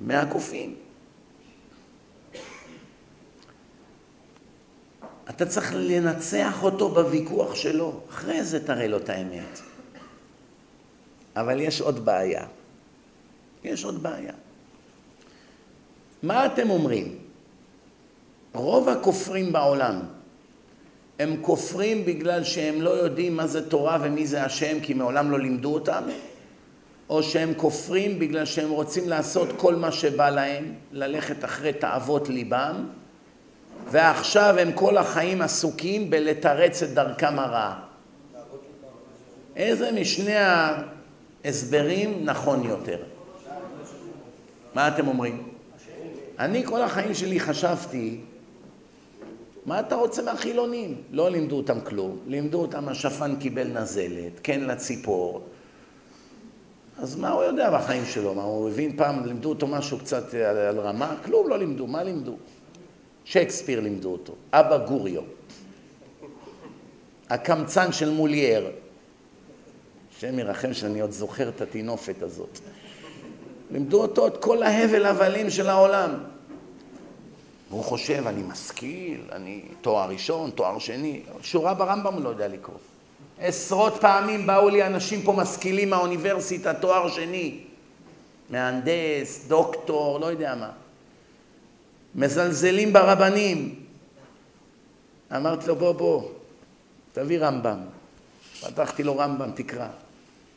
[0.00, 0.74] מהקופים.
[5.30, 9.60] אתה צריך לנצח אותו בוויכוח שלו, אחרי זה תראה לו את האמת.
[11.36, 12.44] אבל יש עוד בעיה.
[13.64, 14.32] יש עוד בעיה.
[16.22, 17.18] מה אתם אומרים?
[18.54, 20.00] רוב הכופרים בעולם,
[21.18, 25.38] הם כופרים בגלל שהם לא יודעים מה זה תורה ומי זה השם, כי מעולם לא
[25.38, 26.02] לימדו אותם,
[27.08, 32.86] או שהם כופרים בגלל שהם רוצים לעשות כל מה שבא להם, ללכת אחרי תאוות ליבם,
[33.90, 37.80] ועכשיו הם כל החיים עסוקים בלתרץ את דרכם הרעה.
[39.56, 40.36] איזה משני
[41.44, 42.98] ההסברים נכון יותר?
[44.74, 45.42] מה אתם אומרים?
[46.38, 48.20] אני כל החיים שלי חשבתי,
[49.66, 51.02] מה אתה רוצה מהחילונים?
[51.10, 55.42] לא לימדו אותם כלום, לימדו אותם השפן קיבל נזלת, כן לציפור.
[56.98, 58.34] אז מה הוא יודע בחיים שלו?
[58.34, 61.14] מה, הוא הבין פעם, לימדו אותו משהו קצת על, על רמה?
[61.24, 62.36] כלום לא לימדו, מה לימדו?
[63.24, 65.22] שייקספיר לימדו אותו, אבא גוריו,
[67.30, 68.70] הקמצן של מולייר.
[70.16, 72.58] השם ירחם שאני עוד זוכר את הטינופת הזאת.
[73.70, 76.10] לימדו אותו את כל ההבל הבלים של העולם.
[77.70, 82.76] והוא חושב, אני משכיל, אני תואר ראשון, תואר שני, שורה ברמב"ם הוא לא יודע לקרוא.
[83.38, 87.58] עשרות פעמים באו לי אנשים פה משכילים מהאוניברסיטה, תואר שני,
[88.50, 90.70] מהנדס, דוקטור, לא יודע מה.
[92.14, 93.74] מזלזלים ברבנים.
[95.36, 96.28] אמרתי לו, בוא, בוא,
[97.12, 97.78] תביא רמב"ם.
[98.60, 99.86] פתחתי לו רמב"ם, תקרא.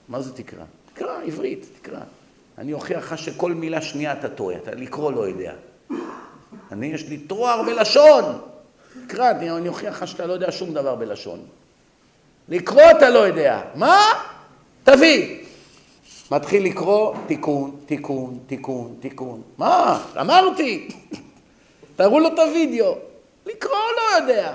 [0.09, 0.63] מה זה תקרא?
[0.93, 1.99] תקרא, עברית, תקרא.
[2.57, 5.53] אני אוכיח לך שכל מילה שנייה אתה טועה, אתה לקרוא לא יודע.
[6.71, 8.41] אני, יש לי תואר בלשון.
[9.07, 11.39] תקרא, אני אוכיח לך שאתה לא יודע שום דבר בלשון.
[12.49, 13.61] לקרוא אתה לא יודע.
[13.75, 14.01] מה?
[14.83, 15.45] תביא.
[16.31, 19.41] מתחיל לקרוא, תיקון, תיקון, תיקון, תיקון.
[19.57, 20.03] מה?
[20.21, 20.89] אמרתי.
[21.95, 22.97] תראו לו את הוידאו.
[23.45, 24.53] לקרוא לא יודע.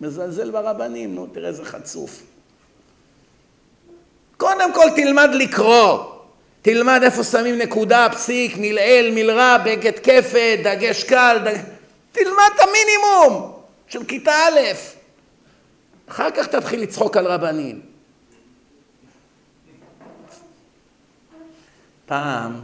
[0.00, 2.22] מזלזל ברבנים, נו, תראה איזה חצוף.
[4.36, 5.98] קודם כל תלמד לקרוא.
[6.62, 11.56] תלמד איפה שמים נקודה, פסיק, מלעיל, מלרע, בגד כפת, דגש קל, דג...
[12.12, 13.52] תלמד את המינימום
[13.88, 14.60] של כיתה א',
[16.08, 17.80] אחר כך תתחיל לצחוק על רבנים.
[22.06, 22.60] פעם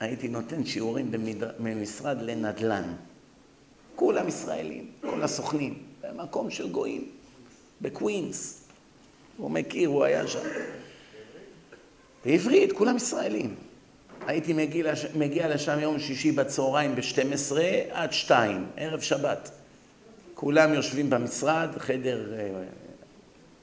[0.00, 1.10] הייתי נותן שיעורים
[1.58, 2.92] במשרד לנדל"ן.
[3.96, 7.08] כולם ישראלים, כל הסוכנים, במקום של גויים,
[7.80, 8.64] בקווינס.
[9.36, 10.48] הוא מכיר, הוא היה שם.
[12.24, 13.54] בעברית, כולם ישראלים.
[14.26, 15.04] הייתי מגיע, לש...
[15.14, 17.52] מגיע לשם יום שישי בצהריים ב-12
[17.90, 19.50] עד 2, ערב שבת.
[20.34, 22.64] כולם יושבים במשרד, חדר, אה,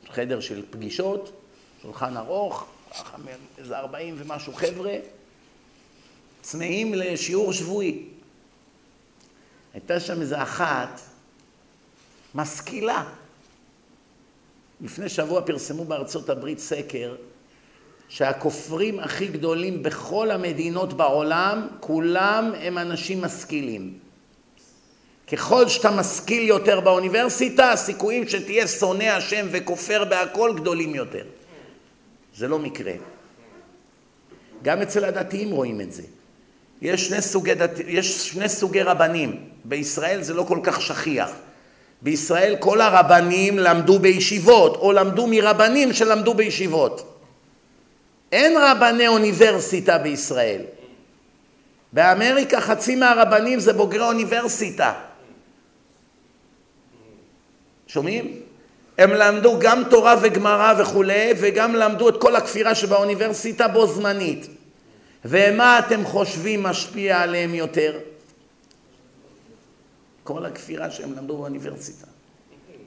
[0.10, 1.42] חדר של פגישות,
[1.82, 2.66] שולחן ארוך,
[3.58, 4.96] איזה 40 ומשהו חבר'ה,
[6.46, 8.04] צמאים לשיעור שבועי.
[9.74, 11.02] הייתה שם איזה אחת
[12.36, 13.04] משכילה.
[14.82, 17.16] לפני שבוע פרסמו בארצות הברית סקר
[18.10, 24.00] שהכופרים הכי גדולים בכל המדינות בעולם, כולם הם אנשים משכילים.
[25.32, 31.26] ככל שאתה משכיל יותר באוניברסיטה, הסיכויים שתהיה שונא השם וכופר בהכל גדולים יותר.
[32.36, 32.94] זה לא מקרה.
[34.64, 36.04] גם אצל הדתיים רואים את זה.
[36.82, 37.72] יש שני סוגי, דת...
[37.88, 39.40] יש שני סוגי רבנים.
[39.66, 41.30] בישראל זה לא כל כך שכיח.
[42.02, 47.20] בישראל כל הרבנים למדו בישיבות, או למדו מרבנים שלמדו בישיבות.
[48.32, 50.62] אין רבני אוניברסיטה בישראל.
[51.94, 54.94] באמריקה חצי מהרבנים זה בוגרי אוניברסיטה.
[57.88, 58.40] שומעים?
[58.98, 64.48] הם למדו גם תורה וגמרא וכולי, וגם למדו את כל הכפירה שבאוניברסיטה בו זמנית.
[65.28, 68.00] ומה אתם חושבים משפיע עליהם יותר?
[70.24, 72.08] כל הכפירה שהם למדו באוניברסיטה.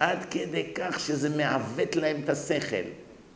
[0.00, 2.86] עד כדי כך שזה מעוות להם את השכל.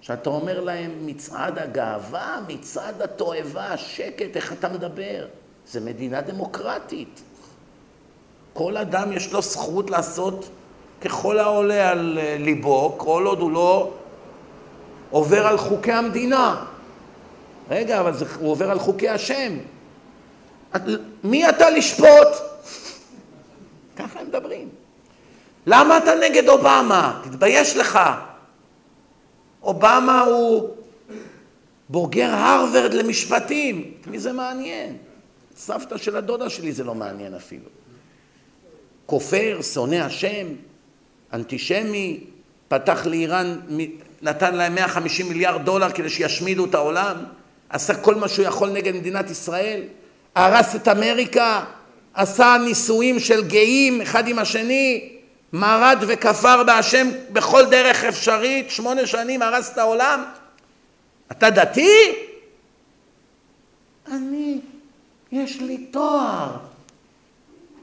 [0.00, 5.26] שאתה אומר להם מצעד הגאווה, מצעד התועבה, שקט, איך אתה מדבר?
[5.66, 7.22] זה מדינה דמוקרטית.
[8.52, 10.48] כל אדם יש לו זכות לעשות
[11.00, 13.90] ככל העולה על ליבו, כל עוד הוא לא
[15.10, 16.64] עובר על חוקי המדינה.
[17.72, 19.58] רגע, אבל זה, הוא עובר על חוקי השם.
[20.76, 20.82] את,
[21.24, 22.28] מי אתה לשפוט?
[23.96, 24.68] ככה הם מדברים.
[25.66, 27.20] למה אתה נגד אובמה?
[27.24, 27.98] תתבייש לך.
[29.62, 30.70] אובמה הוא
[31.88, 33.92] בוגר הרווארד למשפטים.
[34.00, 34.96] את מי זה מעניין?
[35.56, 37.68] סבתא של הדודה שלי זה לא מעניין אפילו.
[39.06, 40.46] כופר, שונא השם,
[41.32, 42.24] אנטישמי,
[42.68, 43.60] פתח לאיראן,
[44.22, 47.16] נתן להם 150 מיליארד דולר כדי שישמידו את העולם,
[47.72, 49.82] עשה כל מה שהוא יכול נגד מדינת ישראל,
[50.34, 51.64] הרס את אמריקה,
[52.14, 55.18] עשה נישואים של גאים אחד עם השני,
[55.52, 60.24] מרד וכפר בהשם בכל דרך אפשרית, שמונה שנים הרס את העולם.
[61.32, 62.14] אתה דתי?
[64.12, 64.60] אני,
[65.32, 66.56] יש לי תואר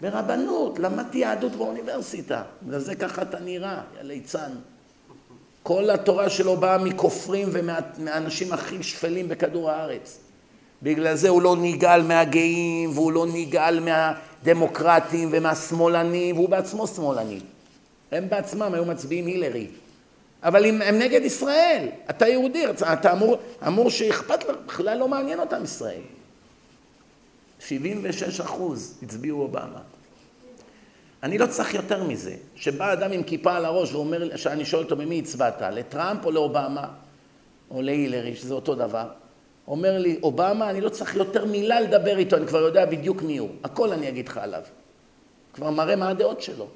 [0.01, 2.43] ברבנות, למדתי יהדות באוניברסיטה.
[2.61, 4.51] בגלל זה ככה אתה נראה, יא ליצן.
[5.69, 10.19] כל התורה שלו באה מכופרים ומהאנשים הכי שפלים בכדור הארץ.
[10.83, 17.39] בגלל זה הוא לא נגעל מהגאים, והוא לא נגעל מהדמוקרטים ומהשמאלנים, והוא בעצמו שמאלני.
[18.11, 19.67] הם בעצמם היו מצביעים הילרי.
[20.43, 21.87] אבל הם, הם נגד ישראל.
[22.09, 22.63] אתה יהודי,
[22.93, 23.37] אתה אמור,
[23.67, 26.01] אמור שאכפת לך, בכלל לא מעניין אותם ישראל.
[27.59, 29.79] 76 אחוז הצביעו אובמה.
[31.23, 32.35] אני לא צריך יותר מזה.
[32.55, 36.87] שבא אדם עם כיפה על הראש ואומר, שאני שואל אותו במי הצבעת, לטראמפ או לאובמה,
[37.71, 39.07] או להילרי, שזה אותו דבר.
[39.67, 43.37] אומר לי, אובמה, אני לא צריך יותר מילה לדבר איתו, אני כבר יודע בדיוק מי
[43.37, 43.49] הוא.
[43.63, 44.61] הכל אני אגיד לך עליו.
[45.53, 46.67] כבר מראה מה הדעות שלו.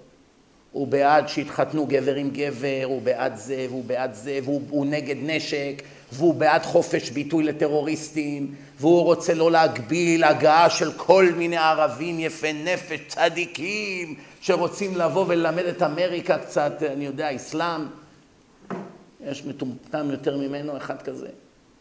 [0.72, 5.84] הוא בעד שיתחתנו גבר עם גבר, הוא בעד זה, והוא בעד זה, והוא נגד נשק,
[6.14, 12.54] והוא בעד חופש ביטוי לטרוריסטים, והוא רוצה לא להגביל הגעה של כל מיני ערבים יפי
[12.54, 17.82] נפש, צדיקים, שרוצים לבוא וללמד את אמריקה קצת, אני יודע, אסלאם.
[19.26, 21.28] יש מטומטם יותר ממנו, אחד כזה.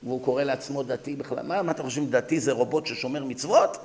[0.03, 1.43] והוא קורא לעצמו דתי בכלל.
[1.43, 3.77] מה, מה אתה חושב, דתי זה רובוט ששומר מצוות?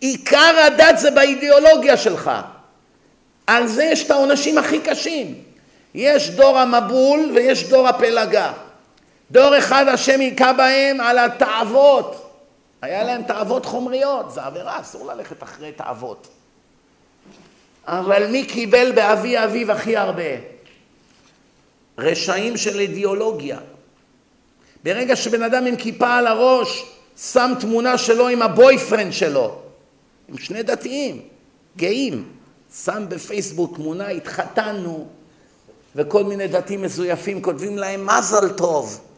[0.00, 2.30] עיקר הדת זה באידיאולוגיה שלך.
[3.46, 5.34] על זה יש את העונשים הכי קשים.
[5.94, 8.52] יש דור המבול ויש דור הפלגה.
[9.30, 12.30] דור אחד השם היכה בהם על התאוות.
[12.82, 16.28] היה להם תאוות חומריות, זה עבירה, אסור ללכת אחרי תאוות.
[17.86, 20.22] אבל מי קיבל באבי אביו הכי הרבה?
[21.98, 23.58] רשעים של אידיאולוגיה.
[24.82, 26.84] ברגע שבן אדם עם כיפה על הראש
[27.16, 29.58] שם תמונה שלו עם הבויפרנד שלו,
[30.28, 31.22] עם שני דתיים,
[31.76, 32.32] גאים,
[32.84, 35.08] שם בפייסבוק תמונה, התחתנו,
[35.96, 39.09] וכל מיני דתיים מזויפים כותבים להם מזל טוב.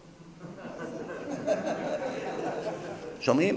[3.20, 3.56] שומעים?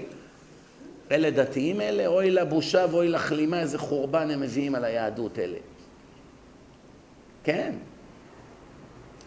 [1.11, 5.57] אלה דתיים אלה, אוי לבושה ואוי לכלימה, איזה חורבן הם מביאים על היהדות אלה.
[7.43, 7.71] כן.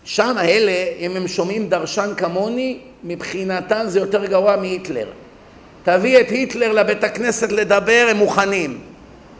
[0.04, 5.10] שם האלה, אם הם שומעים דרשן כמוני, מבחינתם זה יותר גרוע מהיטלר.
[5.82, 8.80] תביא את היטלר לבית הכנסת לדבר, הם מוכנים.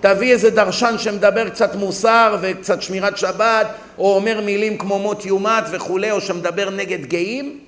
[0.00, 3.66] תביא איזה דרשן שמדבר קצת מוסר וקצת שמירת שבת,
[3.98, 7.58] או אומר מילים כמו מות יומת וכולי, או שמדבר נגד גאים,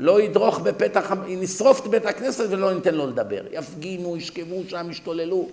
[0.00, 3.42] לא ידרוך בפתח, נשרוף את בית הכנסת ולא ניתן לו לדבר.
[3.52, 5.48] יפגינו, ישכבו שם, ישתוללו.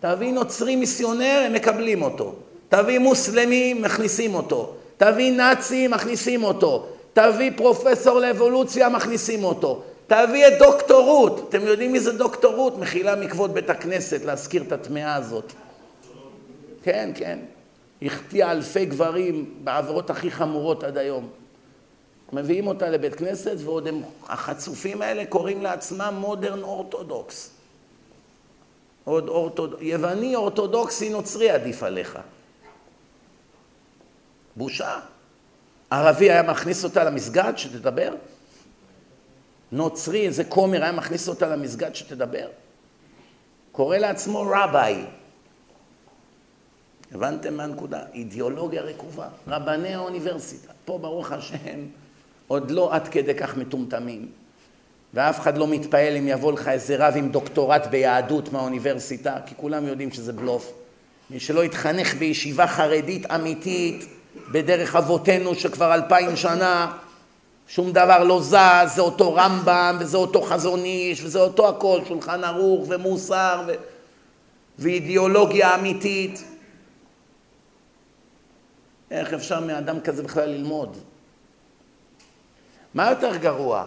[0.00, 2.34] תביא נוצרי מיסיונר, הם מקבלים אותו.
[2.68, 4.74] תביא מוסלמי, מכניסים אותו.
[4.96, 6.86] תביא נאצי, מכניסים אותו.
[7.12, 9.82] תביא פרופסור לאבולוציה, מכניסים אותו.
[10.06, 11.46] תביא את דוקטורות.
[11.48, 12.78] אתם יודעים מי זה דוקטורות?
[12.78, 15.52] מחילה מכבוד בית הכנסת, להזכיר את הטמאה הזאת.
[16.82, 17.38] כן, כן.
[18.02, 21.28] החטיאה אלפי גברים בעבירות הכי חמורות עד היום.
[22.32, 27.50] מביאים אותה לבית כנסת, ועוד הם, החצופים האלה קוראים לעצמם מודרן אורתודוקס.
[29.04, 29.74] עוד אורתוד...
[29.80, 32.18] יווני אורתודוקסי נוצרי עדיף עליך.
[34.56, 35.00] בושה.
[35.90, 38.14] ערבי היה מכניס אותה למסגד שתדבר?
[39.72, 42.48] נוצרי, איזה כומר היה מכניס אותה למסגד שתדבר?
[43.72, 45.04] קורא לעצמו רביי.
[47.12, 48.04] הבנתם מה הנקודה?
[48.14, 49.28] אידיאולוגיה רקובה.
[49.48, 50.72] רבני האוניברסיטה.
[50.84, 51.86] פה ברוך השם
[52.48, 54.28] עוד לא עד כדי כך מטומטמים.
[55.14, 59.86] ואף אחד לא מתפעל אם יבוא לך איזה רב עם דוקטורט ביהדות מהאוניברסיטה, כי כולם
[59.86, 60.72] יודעים שזה בלוף.
[61.30, 64.06] מי שלא יתחנך בישיבה חרדית אמיתית,
[64.52, 66.92] בדרך אבותינו שכבר אלפיים שנה
[67.68, 72.44] שום דבר לא זז, זה אותו רמב"ם וזה אותו חזון איש וזה אותו הכל, שולחן
[72.44, 73.72] ערוך ומוסר ו...
[74.78, 76.44] ואידיאולוגיה אמיתית.
[79.10, 80.96] איך אפשר מאדם כזה בכלל ללמוד?
[82.94, 83.84] מה יותר גרוע?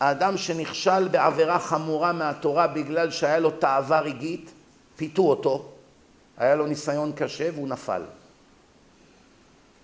[0.00, 4.50] האדם שנכשל בעבירה חמורה מהתורה בגלל שהיה לו תאווה רגעית,
[4.96, 5.68] פיתו אותו,
[6.38, 8.02] היה לו ניסיון קשה והוא נפל.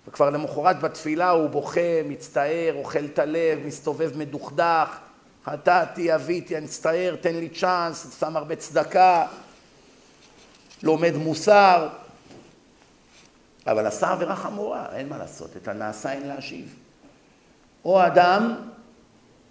[0.07, 4.97] וכבר למחרת בתפילה הוא בוכה, מצטער, אוכל את הלב, מסתובב מדוכדך,
[5.45, 9.25] חטאתי, אביתי, אני מצטער, תן לי צ'אנס, שם הרבה צדקה,
[10.83, 11.89] לומד מוסר,
[13.67, 16.82] אבל עשה עבירה חמורה, אין מה לעשות, את הנעשה אין להשיב.
[17.85, 18.55] או אדם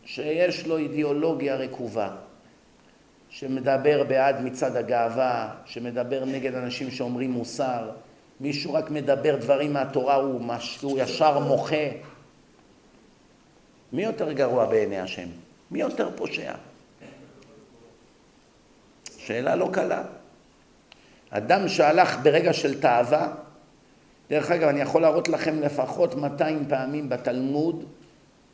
[0.05, 2.11] שיש לו אידיאולוגיה רקובה,
[3.31, 7.91] שמדבר בעד מצעד הגאווה, שמדבר נגד אנשים שאומרים מוסר,
[8.41, 10.79] מישהו רק מדבר דברים מהתורה, הוא, מש...
[10.83, 11.87] הוא ישר מוחה.
[13.93, 15.29] מי יותר גרוע בעיני השם?
[15.71, 16.53] מי יותר פושע?
[19.19, 20.03] שאלה לא קלה.
[21.31, 23.29] אדם שהלך ברגע של תאווה,
[24.31, 27.85] דרך אגב, אני יכול להראות לכם לפחות 200 פעמים בתלמוד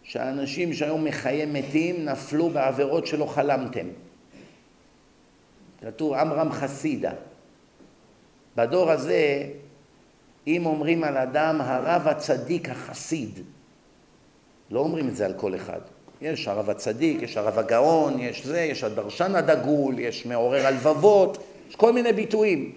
[0.09, 3.87] שאנשים שהיו מחיי מתים נפלו בעבירות שלא חלמתם.
[5.81, 7.13] כתוב עמרם חסידה.
[8.57, 9.45] בדור הזה,
[10.47, 13.41] אם אומרים על אדם הרב הצדיק החסיד,
[14.71, 15.81] לא אומרים את זה על כל אחד.
[16.21, 21.77] יש הרב הצדיק, יש הרב הגאון, יש זה, יש הדרשן הדגול, יש מעורר הלבבות, יש
[21.77, 22.73] כל מיני ביטויים.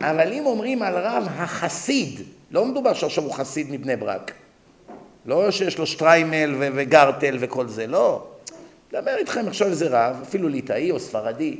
[0.00, 2.20] אבל אם אומרים על רב החסיד,
[2.50, 4.32] לא מדובר שעכשיו הוא חסיד מבני ברק.
[5.26, 8.26] לא שיש לו שטריימל וגרטל וכל זה, לא.
[8.92, 11.56] מדבר איתכם עכשיו איזה רב, אפילו ליטאי או ספרדי,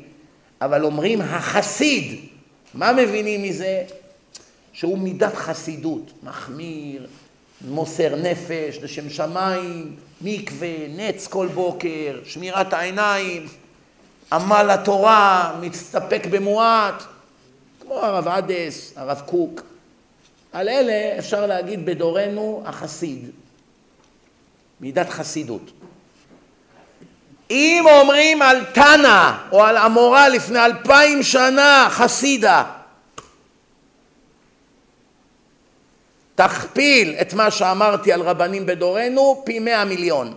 [0.60, 2.20] אבל אומרים החסיד.
[2.74, 3.82] מה מבינים מזה?
[4.72, 7.06] שהוא מידת חסידות, מחמיר,
[7.68, 13.46] מוסר נפש לשם שמיים, מקווה, נץ כל בוקר, שמירת העיניים,
[14.32, 17.02] עמל התורה, מסתפק במועט,
[17.80, 19.62] כמו הרב עדס, הרב קוק.
[20.52, 23.30] על אלה אפשר להגיד בדורנו החסיד.
[24.80, 25.70] מידת חסידות.
[27.50, 32.64] אם אומרים על תנא או על אמורה לפני אלפיים שנה חסידה,
[36.34, 40.34] תכפיל את מה שאמרתי על רבנים בדורנו פי מאה מיליון.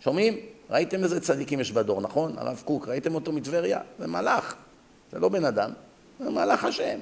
[0.00, 0.36] שומעים?
[0.70, 2.34] ראיתם איזה צדיקים יש בדור, נכון?
[2.38, 3.80] הרב קוק, ראיתם אותו מטבריה?
[3.98, 4.54] זה מלאך,
[5.12, 5.70] זה לא בן אדם,
[6.20, 6.98] זה מלאך השם.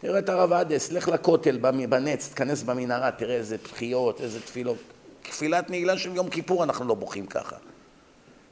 [0.00, 4.91] תראה את הרב עדס, לך לכותל בנץ, תכנס במנהרה, תראה איזה בחיות, איזה תפילות.
[5.22, 7.56] תפילת נעילה של יום כיפור אנחנו לא בוכים ככה.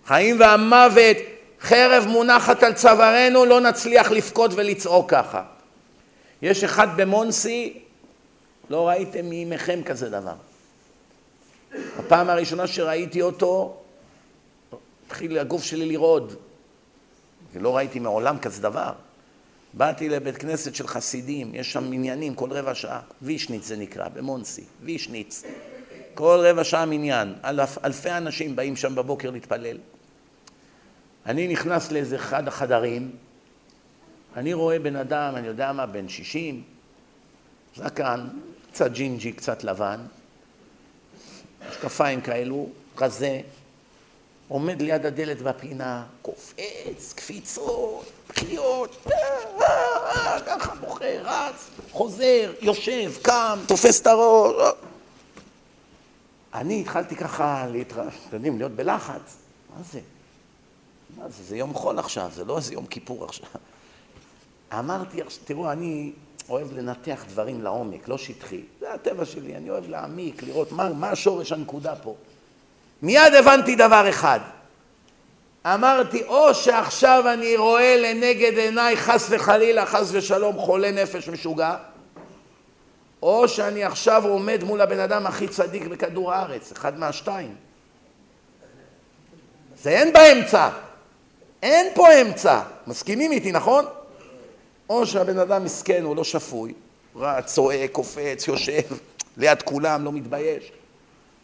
[0.07, 1.17] חיים והמוות,
[1.61, 5.43] חרב מונחת על צווארנו, לא נצליח לבכות ולצעוק ככה.
[6.43, 7.83] יש אחד במונסי,
[8.71, 10.35] לא ראיתם מימיכם כזה דבר.
[11.99, 13.77] הפעם הראשונה שראיתי אותו,
[15.07, 16.35] התחיל הגוף שלי לרעוד.
[17.53, 18.93] ולא ראיתי מעולם כזה דבר.
[19.73, 24.65] באתי לבית כנסת של חסידים, יש שם מניינים כל רבע שעה, וישניץ זה נקרא, במונסי,
[24.83, 25.43] וישניץ.
[26.21, 29.77] כל רבע שעה מניין, אלף, אלפי אנשים באים שם בבוקר להתפלל.
[31.27, 33.11] אני נכנס לאיזה אחד החדרים,
[34.37, 36.63] אני רואה בן אדם, אני יודע מה, בן שישים,
[37.77, 38.29] זקן,
[38.73, 40.01] קצת ג'ינג'י, קצת לבן,
[41.71, 42.69] משקפיים כאלו,
[42.99, 43.41] רזה,
[44.49, 49.13] עומד ליד הדלת בפינה, קופץ, קפיצות, בחיות, אה,
[49.61, 54.75] אה, אה, ככה בוחר, רץ, חוזר, יושב, קם, תופס את הראש.
[56.55, 59.37] אני התחלתי ככה להתרעש, אתם יודעים, להיות בלחץ.
[59.77, 60.01] מה זה?
[61.17, 61.45] מה זה?
[61.45, 63.47] זה יום חול עכשיו, זה לא איזה יום כיפור עכשיו.
[64.79, 66.13] אמרתי, תראו, אני
[66.49, 68.61] אוהב לנתח דברים לעומק, לא שטחי.
[68.81, 72.15] זה הטבע שלי, אני אוהב להעמיק, לראות מה, מה השורש הנקודה פה.
[73.03, 74.41] מיד הבנתי דבר אחד.
[75.67, 81.77] אמרתי, או שעכשיו אני רואה לנגד עיניי חס וחלילה, חס ושלום, חולה נפש משוגע,
[83.23, 87.55] או שאני עכשיו עומד מול הבן אדם הכי צדיק בכדור הארץ, אחד מהשתיים.
[89.83, 90.69] זה אין באמצע.
[91.63, 92.61] אין פה אמצע.
[92.87, 93.85] מסכימים איתי, נכון?
[94.89, 96.75] או שהבן אדם מסכן, הוא לא שפוי,
[97.17, 98.97] רץ, צועק, קופץ, יושב
[99.37, 100.73] ליד כולם, לא מתבייש.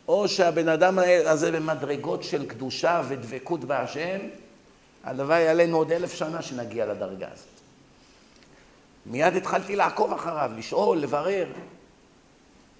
[0.09, 4.19] או שהבן אדם הזה במדרגות של קדושה ודבקות בהשם,
[5.05, 7.56] הלוואי עלינו עוד אלף שנה שנגיע לדרגה הזאת.
[9.07, 11.47] מיד התחלתי לעקוב אחריו, לשאול, לברר.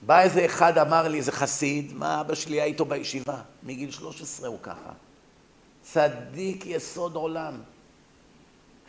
[0.03, 3.40] בא איזה אחד, אמר לי, איזה חסיד, מה אבא שלי היה איתו בישיבה?
[3.62, 4.90] מגיל 13 הוא ככה.
[5.82, 7.55] צדיק יסוד עולם.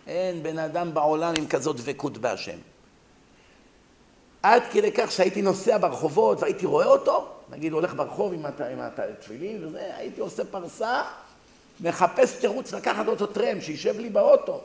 [0.08, 2.58] אין בן אדם בעולם עם כזאת דבקות בהשם.
[4.44, 8.46] עד כדי כך שהייתי נוסע ברחובות והייתי רואה אותו, נגיד הולך ברחוב עם
[8.98, 11.04] התפילין וזה, הייתי עושה פרסה,
[11.80, 14.62] מחפש תירוץ לקחת אותו טרם, שישב לי באוטו.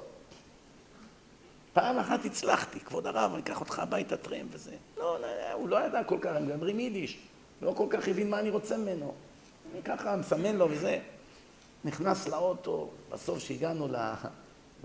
[1.72, 4.74] פעם אחת הצלחתי, כבוד הרב, אני אקח אותך הביתה טרם וזה.
[4.96, 7.18] לא, לא, הוא לא ידע כל כך, הם מדברים יידיש.
[7.62, 9.14] לא כל כך הבין מה אני רוצה ממנו.
[9.72, 10.98] אני ככה מסמן לו וזה.
[11.84, 13.88] נכנס לאוטו, בסוף שהגענו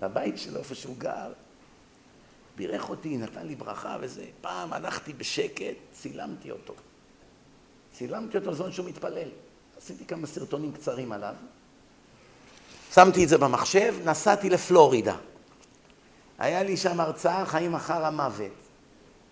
[0.00, 1.32] לבית שלו, איפה שהוא גר,
[2.56, 4.24] בירך אותי, נתן לי ברכה וזה.
[4.40, 6.74] פעם הלכתי בשקט, צילמתי אותו.
[7.92, 9.28] צילמתי אותו זמן שהוא מתפלל.
[9.78, 11.34] עשיתי כמה סרטונים קצרים עליו.
[12.94, 15.16] שמתי את זה במחשב, נסעתי לפלורידה.
[16.38, 18.68] היה לי שם הרצאה חיים אחר המוות.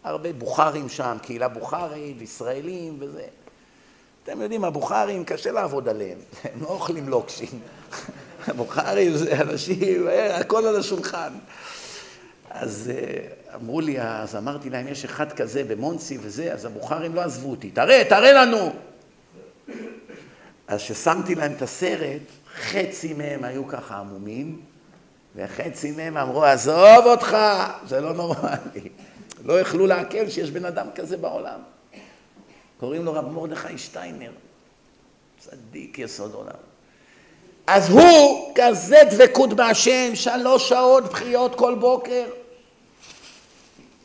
[0.05, 3.25] הרבה בוכרים שם, קהילה בוכרית, ישראלים וזה.
[4.25, 6.19] אתם יודעים, הבוכרים, קשה לעבוד עליהם,
[6.55, 7.61] הם לא אוכלים לוקשים.
[8.49, 11.33] הבוכרים זה אנשים, הכל על השולחן.
[12.51, 17.21] אז אה, אמרו לי, אז אמרתי להם, יש אחד כזה במונסי וזה, אז הבוכרים לא
[17.21, 17.71] עזבו אותי.
[17.71, 18.73] תראה, תראה לנו!
[20.69, 22.23] אז כששמתי להם את הסרט,
[22.57, 24.61] חצי מהם היו ככה עמומים,
[25.37, 27.37] וחצי מהם אמרו, עזוב אותך,
[27.87, 28.89] זה לא נורמלי.
[29.45, 31.59] לא יכלו לעכל שיש בן אדם כזה בעולם.
[32.81, 34.31] קוראים לו רב מרדכי שטיינר,
[35.39, 36.53] צדיק יסוד עולם.
[37.67, 42.25] אז הוא כזה דבקות בהשם, שלוש שעות בחיות כל בוקר.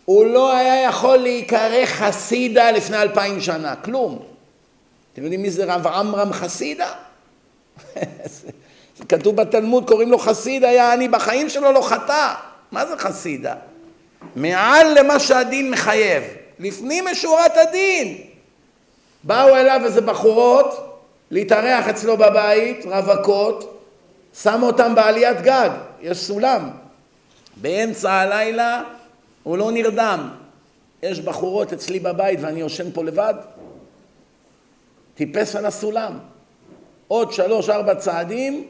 [0.05, 4.25] הוא לא היה יכול להיקרא חסידה לפני אלפיים שנה, כלום.
[5.13, 6.93] אתם יודעים מי זה רב עמרם חסידה?
[9.09, 12.33] כתוב בתלמוד, קוראים לו חסיד, היה אני בחיים שלו לא חטא.
[12.71, 13.55] מה זה חסידה?
[14.35, 16.23] מעל למה שהדין מחייב,
[16.59, 18.17] לפנים משורת הדין.
[19.23, 20.97] באו אליו איזה בחורות
[21.31, 23.83] להתארח אצלו בבית, רווקות,
[24.41, 25.69] שמו אותם בעליית גג,
[26.01, 26.69] יש סולם.
[27.55, 28.83] באמצע הלילה
[29.43, 30.29] הוא לא נרדם.
[31.03, 33.33] יש בחורות אצלי בבית ואני יושן פה לבד.
[35.15, 36.19] טיפס על הסולם.
[37.07, 38.67] עוד שלוש ארבע צעדים,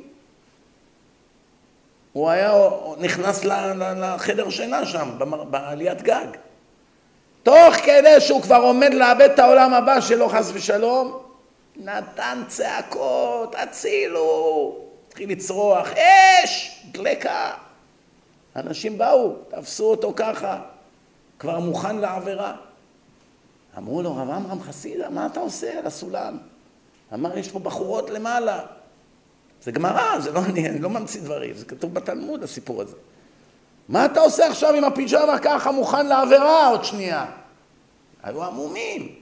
[2.14, 2.54] הוא היה
[2.98, 5.10] נכנס לחדר שינה שם,
[5.50, 6.26] בעליית גג.
[7.44, 11.18] תוך כדי שהוא כבר עומד לאבד את העולם הבא שלו חס ושלום,
[11.76, 14.78] נתן צעקות, הצילו,
[15.08, 17.54] התחיל לצרוח, אש, דלקה.
[18.56, 20.60] אנשים באו, תפסו אותו ככה,
[21.40, 22.54] כבר מוכן לעבירה.
[23.78, 26.38] אמרו לו, רב עמרם חסידה, מה אתה עושה על הסולם?
[27.14, 28.60] אמר, יש פה בחורות למעלה.
[29.64, 32.96] זה גמרא, זה לא אני, אני לא ממציא דברים, זה כתוב בתלמוד הסיפור הזה.
[33.90, 37.26] מה אתה עושה עכשיו עם הפיג'מה ככה מוכן לעבירה עוד שנייה?
[38.24, 39.16] היו עמומים.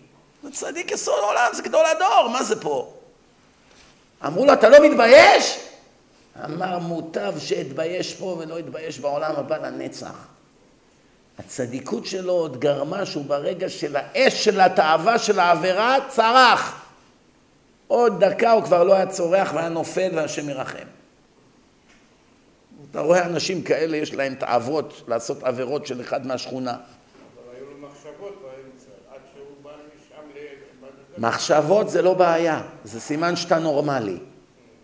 [0.44, 2.94] זה צדיק יסוד עולם, זה גדול הדור, מה זה פה?
[4.26, 5.60] אמרו לו, אתה לא מתבייש?
[6.46, 10.28] אמר, מוטב שאתבייש פה ולא אתבייש בעולם הבא לנצח.
[11.40, 16.89] הצדיקות שלו עוד גרמה שהוא ברגע של האש של התאווה של העבירה צרח.
[17.90, 20.86] עוד דקה הוא כבר לא היה צורח והיה נופל והשם ירחם.
[22.92, 26.78] אתה רואה אנשים כאלה, יש להם תאוות לעשות עבירות של אחד מהשכונה.
[31.18, 34.18] מחשבות זה לא בעיה, זה סימן שאתה נורמלי.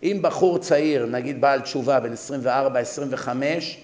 [0.02, 3.80] אם בחור צעיר, נגיד בעל תשובה, בן 24, 25,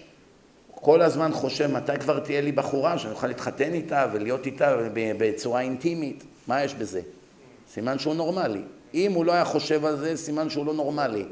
[0.71, 5.61] כל הזמן חושב מתי כבר תהיה לי בחורה שאני אוכל להתחתן איתה ולהיות איתה בצורה
[5.61, 7.01] אינטימית, מה יש בזה?
[7.73, 8.63] סימן שהוא נורמלי.
[8.95, 11.25] אם הוא לא היה חושב על זה, סימן שהוא לא נורמלי.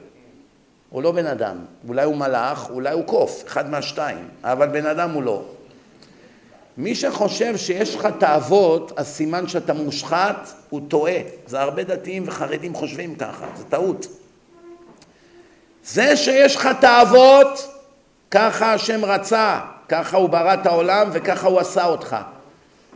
[0.91, 1.57] הוא לא בן אדם.
[1.89, 5.43] אולי הוא מלאך, אולי הוא קוף, אחד מהשתיים, אבל בן אדם הוא לא.
[6.77, 11.19] מי שחושב שיש לך תאוות, אז סימן שאתה מושחת, הוא טועה.
[11.47, 14.07] זה הרבה דתיים וחרדים חושבים ככה, זה טעות.
[15.85, 17.69] זה שיש לך תאוות,
[18.31, 22.17] ככה השם רצה, ככה הוא ברא את העולם וככה הוא עשה אותך.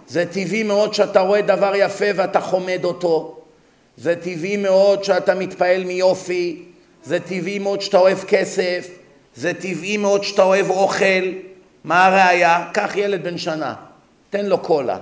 [0.09, 3.44] זה טבעי מאוד שאתה רואה דבר יפה ואתה חומד אותו.
[3.97, 6.63] זה טבעי מאוד שאתה מתפעל מיופי.
[7.05, 8.89] זה טבעי מאוד שאתה אוהב כסף.
[9.37, 11.25] זה טבעי מאוד שאתה אוהב אוכל.
[11.85, 12.71] מה הראיה?
[12.73, 13.75] קח ילד בן שנה,
[14.31, 14.99] תן לו קולה.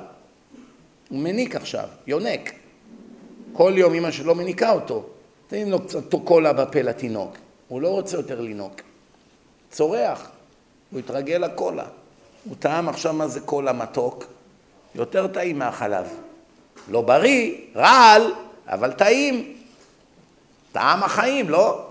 [1.08, 2.52] הוא מניק עכשיו, יונק.
[3.52, 5.04] כל יום אמא שלו מניקה אותו.
[5.46, 7.36] תן לו קצת קולה בפה לתינוק.
[7.68, 8.72] הוא לא רוצה יותר לינוק.
[9.70, 10.30] צורח,
[10.90, 11.84] הוא התרגל לקולה.
[12.44, 14.24] הוא טעם עכשיו מה זה קולה מתוק,
[14.94, 16.06] יותר טעים מהחלב.
[16.88, 18.22] לא בריא, רעל,
[18.68, 19.56] אבל טעים.
[20.72, 21.86] טעם החיים, לא?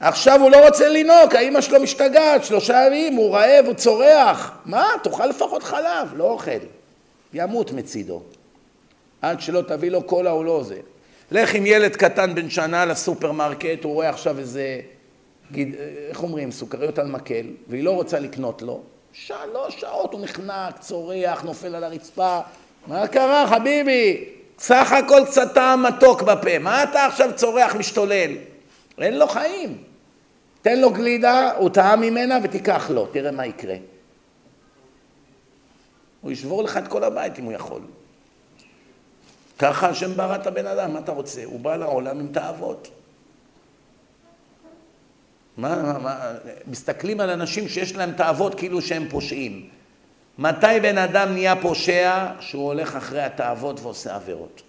[0.00, 4.58] עכשיו הוא לא רוצה לינוק, האמא שלו משתגעת, שלושה ימים, הוא רעב, הוא צורח.
[4.64, 4.88] מה?
[5.02, 6.50] תאכל לפחות חלב, לא אוכל.
[7.34, 8.22] ימות מצידו.
[9.22, 10.78] עד שלא תביא לו קולה הוא לא זה.
[11.30, 14.80] לך עם ילד קטן בן שנה לסופרמרקט, הוא רואה עכשיו איזה,
[15.52, 15.74] גיד,
[16.08, 18.80] איך אומרים, סוכריות על מקל, והיא לא רוצה לקנות לו.
[19.12, 22.40] שלוש שעות הוא נחנק, צורח, נופל על הרצפה.
[22.86, 24.33] מה קרה, חביבי?
[24.58, 26.58] סך הכל קצת טעם מתוק בפה.
[26.58, 28.30] מה אתה עכשיו צורח, משתולל?
[28.98, 29.82] אין לו חיים.
[30.62, 33.76] תן לו גלידה, הוא טעם ממנה ותיקח לו, תראה מה יקרה.
[36.20, 37.80] הוא ישבור לך את כל הבית אם הוא יכול.
[39.58, 41.44] ככה השם ברא את הבן אדם, מה אתה רוצה?
[41.44, 42.88] הוא בא לעולם עם תאוות.
[45.56, 46.32] מה, מה, מה,
[46.66, 49.68] מסתכלים על אנשים שיש להם תאוות כאילו שהם פושעים.
[50.38, 52.26] מתי בן אדם נהיה פושע?
[52.40, 54.62] שהוא הולך אחרי התאוות ועושה עבירות.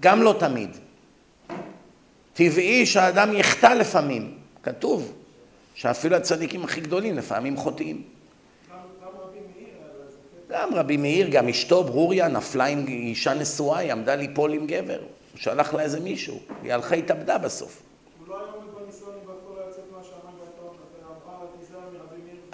[0.00, 0.76] גם לא תמיד.
[2.34, 4.34] טבעי שהאדם יחטא לפעמים.
[4.62, 5.12] כתוב
[5.74, 8.02] שאפילו הצדיקים הכי גדולים לפעמים חוטאים.
[10.50, 14.98] גם רבי מאיר, גם אשתו ברוריה נפלה עם אישה נשואה, היא עמדה ליפול עם גבר.
[15.00, 17.82] הוא שלח לה איזה מישהו, היא הלכה התאבדה בסוף.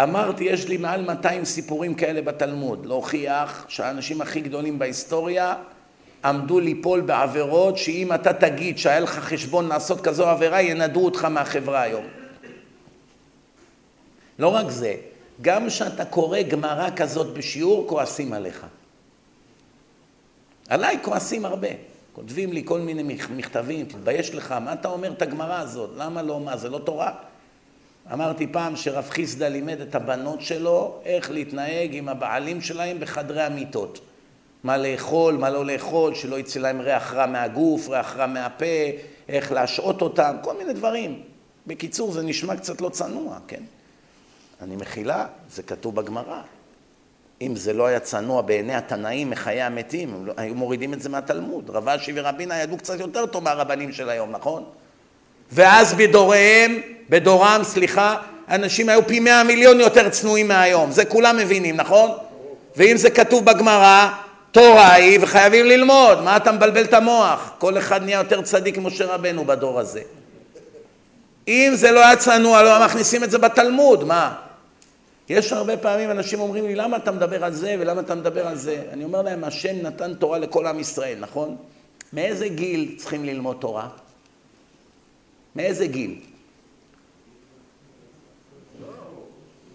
[0.02, 5.54] אמרתי, יש לי מעל 200 סיפורים כאלה בתלמוד, להוכיח שהאנשים הכי גדולים בהיסטוריה
[6.24, 11.82] עמדו ליפול בעבירות שאם אתה תגיד שהיה לך חשבון לעשות כזו עבירה, ינדו אותך מהחברה
[11.82, 12.04] היום.
[14.38, 14.94] לא רק זה,
[15.42, 18.66] גם כשאתה קורא גמרא כזאת בשיעור, כועסים עליך.
[20.68, 21.68] עליי כועסים הרבה.
[22.12, 25.90] כותבים לי כל מיני מכתבים, תתבייש לך, מה אתה אומר את הגמרא הזאת?
[25.96, 26.40] למה לא?
[26.40, 27.12] מה, זה לא תורה?
[28.12, 34.00] אמרתי פעם שרב חיסדא לימד את הבנות שלו איך להתנהג עם הבעלים שלהם בחדרי המיטות.
[34.64, 38.64] מה לאכול, מה לא לאכול, שלא יצא להם ריח רע מהגוף, ריח רע מהפה,
[39.28, 41.22] איך להשעות אותם, כל מיני דברים.
[41.66, 43.62] בקיצור, זה נשמע קצת לא צנוע, כן?
[44.62, 46.40] אני מכילה, זה כתוב בגמרא.
[47.40, 51.70] אם זה לא היה צנוע בעיני התנאים מחיי המתים, לא, היו מורידים את זה מהתלמוד.
[51.70, 54.64] רב אשי ורבינה ידעו קצת יותר טוב מהרבנים של היום, נכון?
[55.52, 56.80] ואז בדוריהם,
[57.10, 58.16] בדורם, סליחה,
[58.50, 60.90] אנשים היו פי מאה מיליון יותר צנועים מהיום.
[60.90, 62.10] זה כולם מבינים, נכון?
[62.76, 64.08] ואם זה כתוב בגמרא,
[64.52, 66.22] תורה היא וחייבים ללמוד.
[66.22, 67.52] מה אתה מבלבל את המוח?
[67.58, 70.00] כל אחד נהיה יותר צדיק ממשה רבנו בדור הזה.
[71.48, 74.34] אם זה לא היה צנוע, לא מכניסים את זה בתלמוד, מה?
[75.28, 78.56] יש הרבה פעמים אנשים אומרים לי, למה אתה מדבר על זה ולמה אתה מדבר על
[78.56, 78.82] זה?
[78.92, 81.56] אני אומר להם, השם נתן תורה לכל עם ישראל, נכון?
[82.12, 83.88] מאיזה גיל צריכים ללמוד תורה?
[85.58, 86.14] מאיזה גיל?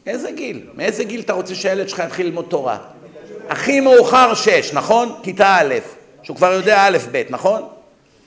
[0.05, 0.67] איזה גיל?
[0.73, 2.77] מאיזה גיל אתה רוצה שהילד שלך יתחיל ללמוד תורה?
[3.49, 5.19] הכי מאוחר שש, נכון?
[5.23, 5.73] כיתה א',
[6.23, 7.67] שהוא כבר יודע א', ב', נכון?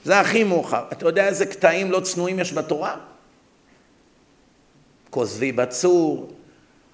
[0.03, 0.83] זה הכי מאוחר.
[0.91, 2.95] אתה יודע איזה קטעים לא צנועים יש בתורה?
[5.09, 6.31] כוזבי בצור,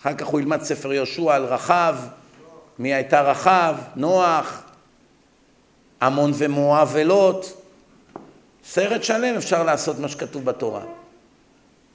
[0.01, 1.95] אחר כך הוא ילמד ספר יהושע על רחב,
[2.79, 4.63] מי הייתה רחב, נוח,
[6.01, 7.62] עמון ומואב ולוט,
[8.65, 10.81] סרט שלם אפשר לעשות מה שכתוב בתורה.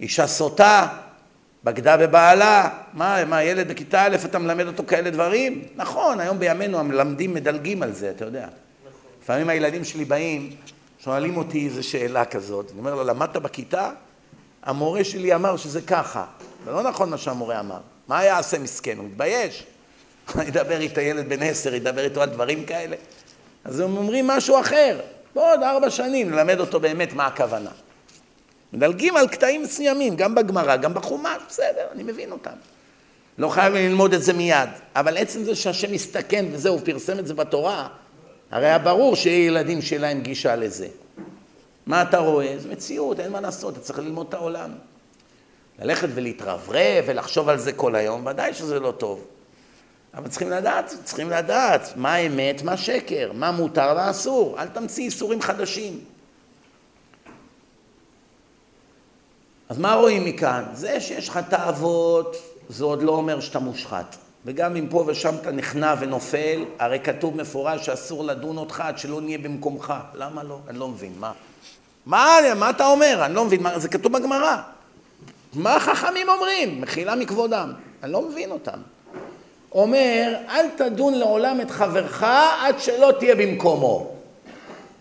[0.00, 0.88] אישה סוטה,
[1.64, 5.64] בגדה בבעלה, מה, מה, ילד בכיתה א', אתה מלמד אותו כאלה דברים?
[5.76, 8.48] נכון, היום בימינו המלמדים מדלגים על זה, אתה יודע.
[9.22, 10.50] לפעמים הילדים שלי באים,
[10.98, 13.90] שואלים אותי איזו שאלה כזאת, אני אומר לו, למדת בכיתה?
[14.62, 16.24] המורה שלי אמר שזה ככה.
[16.64, 17.80] זה לא נכון מה שהמורה אמר.
[18.08, 18.98] מה יעשה מסכן?
[18.98, 19.66] הוא מתבייש.
[20.48, 22.96] ידבר איתו ילד בן עשר, ידבר איתו על דברים כאלה.
[23.64, 25.00] אז הם אומרים משהו אחר.
[25.34, 27.70] בעוד ארבע שנים נלמד אותו באמת מה הכוונה.
[28.72, 32.52] מדלגים על קטעים מסוימים, גם בגמרא, גם בחומש, בסדר, אני מבין אותם.
[33.38, 37.34] לא חייב ללמוד את זה מיד, אבל עצם זה שהשם הסתכן וזהו, פרסם את זה
[37.34, 37.88] בתורה,
[38.50, 40.88] הרי היה ברור שיהיה ילדים שיהיה להם גישה לזה.
[41.86, 42.54] מה אתה רואה?
[42.58, 44.70] זו מציאות, אין מה לעשות, אתה צריך ללמוד את העולם.
[45.78, 49.24] ללכת ולהתרברב ולחשוב על זה כל היום, ודאי שזה לא טוב.
[50.14, 54.56] אבל צריכים לדעת, צריכים לדעת מה האמת, מה שקר, מה מותר, מה אסור.
[54.58, 56.00] אל תמציא איסורים חדשים.
[59.68, 60.64] אז מה רואים מכאן?
[60.72, 62.36] זה שיש לך תאוות,
[62.68, 64.16] זה עוד לא אומר שאתה מושחת.
[64.44, 69.20] וגם אם פה ושם אתה נכנע ונופל, הרי כתוב מפורש שאסור לדון אותך עד שלא
[69.20, 69.94] נהיה במקומך.
[70.14, 70.58] למה לא?
[70.68, 71.32] אני לא מבין, מה?
[72.06, 73.22] מה, מה אתה אומר?
[73.24, 74.56] אני לא מבין, מה, זה כתוב בגמרא.
[75.54, 76.80] מה החכמים אומרים?
[76.80, 77.72] מחילה מכבודם.
[78.02, 78.78] אני לא מבין אותם.
[79.72, 82.22] אומר, אל תדון לעולם את חברך
[82.62, 84.10] עד שלא תהיה במקומו.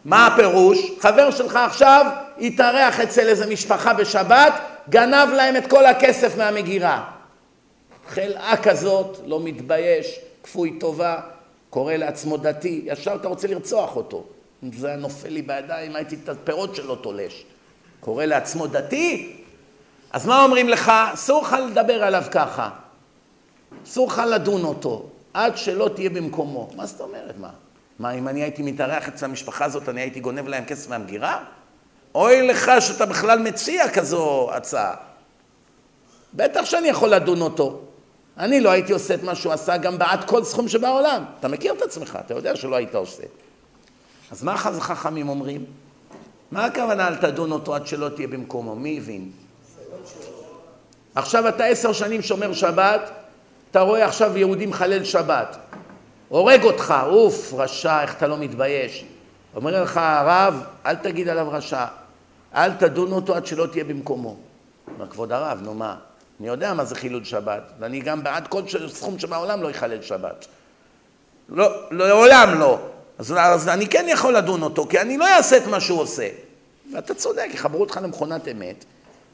[0.06, 0.92] מה הפירוש?
[1.00, 2.06] חבר שלך עכשיו
[2.40, 4.54] התארח אצל איזה משפחה בשבת,
[4.90, 7.04] גנב להם את כל הכסף מהמגירה.
[8.08, 11.20] חלאה כזאת, לא מתבייש, כפוי טובה,
[11.70, 14.24] קורא לעצמו דתי, ישר אתה רוצה לרצוח אותו.
[14.64, 17.44] אם זה היה נופל לי בידיים, הייתי את הפירות שלו תולש.
[18.00, 19.36] קורא לעצמו דתי?
[20.12, 20.92] אז מה אומרים לך?
[21.14, 22.70] אסור לך לדבר עליו ככה.
[23.84, 26.70] אסור לך לדון אותו, עד שלא תהיה במקומו.
[26.76, 27.50] מה זאת אומרת, מה?
[28.00, 31.44] מה, אם אני הייתי מתארח אצל המשפחה הזאת, אני הייתי גונב להם כסף מהמגירה?
[32.16, 34.96] אוי לך שאתה בכלל מציע כזו הצעה.
[36.34, 37.82] בטח שאני יכול לדון אותו.
[38.38, 41.24] אני לא הייתי עושה את מה שהוא עשה גם בעד כל סכום שבעולם.
[41.40, 43.24] אתה מכיר את עצמך, אתה יודע שלא היית עושה.
[44.32, 45.66] אז מה חכמים אומרים?
[46.52, 48.76] מה הכוונה אל תדון אותו עד שלא תהיה במקומו?
[48.76, 49.32] מי הבין?
[51.16, 53.12] עכשיו אתה עשר שנים שומר שבת,
[53.72, 55.58] אתה רואה עכשיו יהודי מחלל שבת.
[56.30, 59.06] הורג אותך, אוף, רשע, איך אתה לא מתבייש.
[59.56, 61.86] אומר לך הרב, אל תגיד עליו רשע,
[62.56, 64.38] אל תדון אותו עד שלא תהיה במקומו.
[64.94, 65.96] אומר, כבוד הרב, נו מה,
[66.40, 70.46] אני יודע מה זה חילול שבת, ואני גם בעד כל סכום שבעולם לא יחלל שבת.
[71.50, 72.80] לא, לעולם לא.
[73.18, 76.30] אז, אז אני כן יכול לדון אותו, כי אני לא אעשה את מה שהוא עושה.
[76.94, 78.86] ואתה צודק, יחברו אותך למכונת אמת.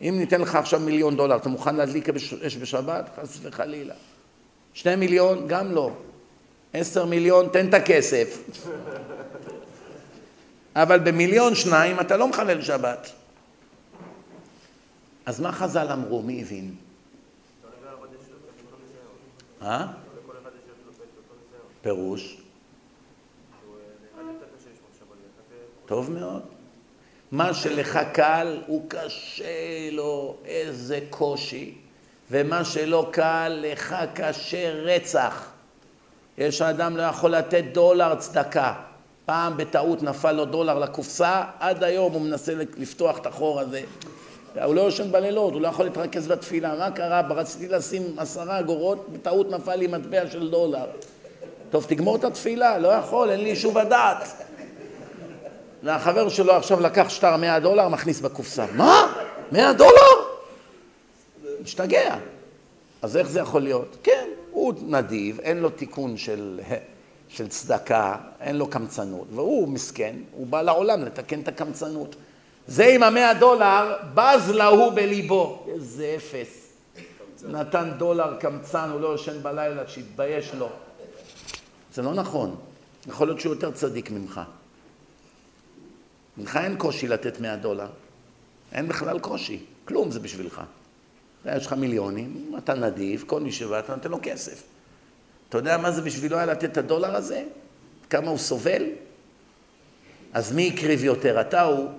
[0.02, 2.10] אם ניתן לך עכשיו מיליון דולר, אתה מוכן להדליק
[2.48, 3.10] אש בשבת?
[3.22, 3.94] חס וחלילה.
[4.74, 5.48] שני מיליון?
[5.48, 5.92] גם לא.
[6.74, 8.44] עשר מיליון, תן את הכסף.
[10.76, 13.12] אבל במיליון שניים אתה לא מחלל שבת.
[15.26, 16.22] אז מה חז"ל אמרו?
[16.22, 16.76] מי הבין?
[19.62, 19.88] אה?
[21.82, 22.38] פירוש?
[25.86, 26.42] טוב מאוד.
[27.32, 31.78] מה שלך קל הוא קשה לו, איזה קושי,
[32.32, 35.46] ומה שלא קל לך קשה רצח.
[36.38, 38.74] יש אדם לא יכול לתת דולר צדקה.
[39.26, 43.82] פעם בטעות נפל לו דולר לקופסה, עד היום הוא מנסה לפתוח את החור הזה.
[44.64, 46.76] הוא לא יושן בלילות, הוא לא יכול להתרכז בתפילה.
[46.76, 47.22] מה קרה?
[47.30, 50.86] רציתי לשים עשרה אגורות, בטעות נפל לי מטבע של דולר.
[51.70, 54.28] טוב, תגמור את התפילה, לא יכול, אין לי יישוב הדעת.
[55.84, 58.66] והחבר שלו עכשיו לקח שטר 100 דולר, מכניס בקופסה.
[58.76, 59.08] מה?
[59.52, 60.33] 100 דולר?
[61.64, 62.18] משתגע.
[63.02, 63.98] אז איך זה יכול להיות?
[64.04, 66.60] כן, הוא נדיב, אין לו תיקון של,
[67.30, 72.16] של צדקה, אין לו קמצנות, והוא מסכן, הוא בא לעולם לתקן את הקמצנות.
[72.68, 75.66] זה עם המאה דולר, בז להוא בליבו.
[75.68, 76.64] איזה אפס.
[77.48, 80.70] נתן דולר קמצן, הוא לא ישן בלילה, שיתבייש לו.
[81.94, 82.56] זה לא נכון.
[83.08, 84.42] יכול להיות שהוא יותר צדיק ממך.
[86.38, 87.88] ממך אין קושי לתת מאה דולר.
[88.72, 89.60] אין בכלל קושי.
[89.86, 90.62] כלום זה בשבילך.
[91.46, 94.64] יש לך מיליונים, אתה נדיב, כל מי שבא, אתה נותן לו כסף.
[95.50, 97.44] אתה יודע מה זה בשבילו היה לתת את הדולר הזה?
[98.10, 98.84] כמה הוא סובל?
[100.34, 101.90] אז מי הקריב יותר, אתה או הוא?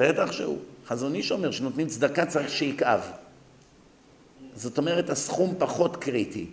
[0.00, 0.58] בטח שהוא.
[0.86, 3.00] חזון איש אומר שנותנים צדקה צריך שיכאב.
[4.54, 6.46] זאת אומרת, הסכום פחות קריטי.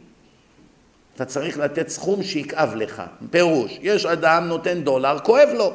[1.15, 3.01] אתה צריך לתת סכום שיכאב לך.
[3.29, 5.73] פירוש, יש אדם נותן דולר, כואב לו.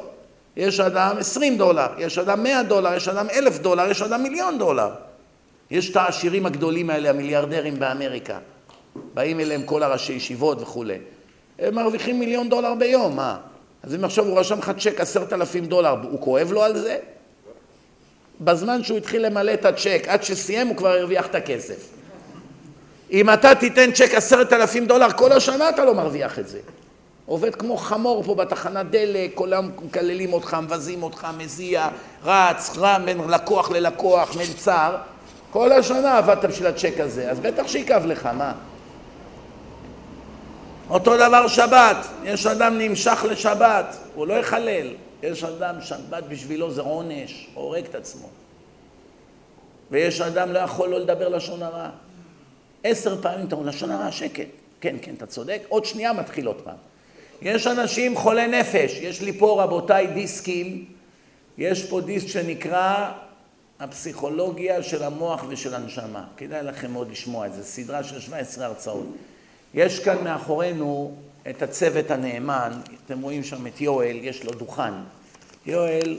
[0.55, 4.59] יש אדם 20 דולר, יש אדם 100 דולר, יש אדם 1,000 דולר, יש אדם מיליון
[4.59, 4.89] דולר.
[5.71, 8.39] יש את העשירים הגדולים האלה, המיליארדרים באמריקה.
[9.13, 10.97] באים אליהם כל הראשי ישיבות וכולי.
[11.59, 13.37] הם מרוויחים מיליון דולר ביום, מה?
[13.83, 16.97] אז אם עכשיו הוא רשם לך צ'ק עשרת אלפים דולר, הוא כואב לו על זה?
[18.41, 21.89] בזמן שהוא התחיל למלא את הצ'ק, עד שסיים הוא כבר הרוויח את הכסף.
[23.11, 26.59] אם אתה תיתן צ'ק עשרת אלפים דולר כל השנה, אתה לא מרוויח את זה.
[27.25, 31.87] עובד כמו חמור פה בתחנת דלק, כולם מקללים אותך, מבזים אותך, מזיע,
[32.23, 34.95] רץ, רם בין לקוח ללקוח, מלצר.
[35.57, 38.53] כל השנה עבדת בשביל הצ'ק הזה, אז בטח שיכאב לך, מה?
[40.89, 44.87] אותו דבר שבת, יש אדם נמשך לשבת, הוא לא יחלל.
[45.23, 48.27] יש אדם, שבת בשבילו זה עונש, הורג את עצמו.
[49.91, 51.89] ויש אדם לא יכול לא לדבר לשון הרע.
[52.83, 54.47] עשר פעמים אתה אומר, לשון הרע, שקט.
[54.81, 56.77] כן, כן, אתה צודק, עוד שנייה מתחיל עוד פעם.
[57.41, 60.85] יש אנשים חולי נפש, יש לי פה רבותיי דיסקים,
[61.57, 63.11] יש פה דיסק שנקרא
[63.79, 66.25] הפסיכולוגיה של המוח ושל הנשמה.
[66.37, 69.05] כדאי לכם מאוד לשמוע את זה, סדרה של 17 הרצאות.
[69.73, 71.15] יש כאן מאחורינו
[71.49, 72.71] את הצוות הנאמן,
[73.05, 74.93] אתם רואים שם את יואל, יש לו דוכן.
[75.65, 76.17] יואל,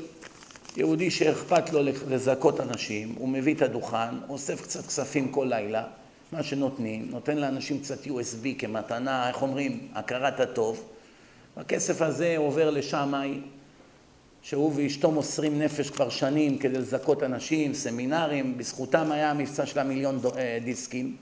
[0.76, 5.84] יהודי שאכפת לו לזכות אנשים, הוא מביא את הדוכן, אוסף קצת כספים כל לילה,
[6.32, 10.82] מה שנותנים, נותן לאנשים קצת USB כמתנה, איך אומרים, הכרת הטוב.
[11.56, 13.40] הכסף הזה עובר לשמאי,
[14.48, 20.20] שהוא ואשתו מוסרים נפש כבר שנים כדי לזכות אנשים, סמינרים, בזכותם היה המבצע של המיליון
[20.36, 21.16] אה, דיסקים,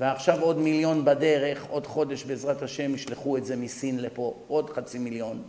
[0.00, 4.98] ועכשיו עוד מיליון בדרך, עוד חודש בעזרת השם ישלחו את זה מסין לפה, עוד חצי
[4.98, 5.42] מיליון,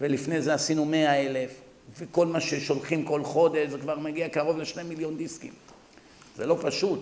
[0.00, 1.50] ולפני זה עשינו מאה אלף,
[1.98, 5.52] וכל מה ששולחים כל חודש זה כבר מגיע קרוב לשני מיליון דיסקים.
[6.36, 7.00] זה לא פשוט.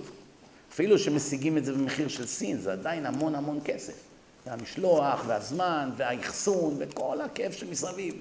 [0.72, 3.94] אפילו שמשיגים את זה במחיר של סין, זה עדיין המון המון כסף.
[4.46, 8.14] והמשלוח, והזמן, והאחסון, וכל הכאב שמסביב.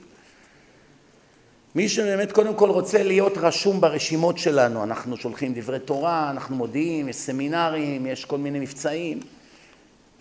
[1.76, 7.10] מי שבאמת קודם כל רוצה להיות רשום ברשימות שלנו, אנחנו שולחים דברי תורה, אנחנו מודיעים,
[7.10, 9.20] יש סמינרים, יש כל מיני מבצעים,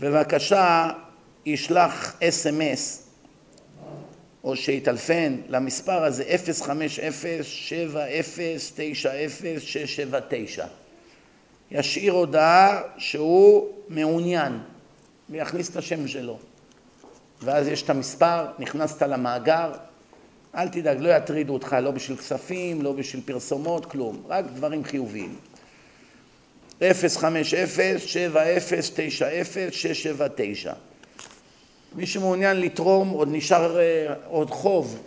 [0.00, 0.90] בבקשה
[1.46, 3.08] ישלח אס.אם.אס
[4.44, 6.24] או שיטלפן למספר הזה
[6.62, 6.66] 050-7090-679
[11.70, 14.58] ישאיר הודעה שהוא מעוניין
[15.30, 16.38] ויכניס את השם שלו.
[17.42, 19.72] ואז יש את המספר, נכנסת למאגר,
[20.58, 25.36] אל תדאג, לא יטרידו אותך, לא בשביל כספים, לא בשביל פרסומות, כלום, רק דברים חיוביים.
[26.80, 26.84] 050-70-90-679.
[31.94, 35.02] מי שמעוניין לתרום, עוד נשאר אה, עוד חוב.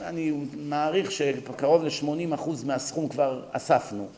[0.00, 4.08] אני מעריך שקרוב ל-80% מהסכום כבר אספנו.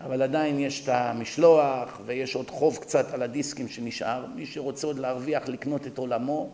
[0.00, 4.24] אבל עדיין יש את המשלוח ויש עוד חוב קצת על הדיסקים שנשאר.
[4.34, 6.50] מי שרוצה עוד להרוויח, לקנות את עולמו,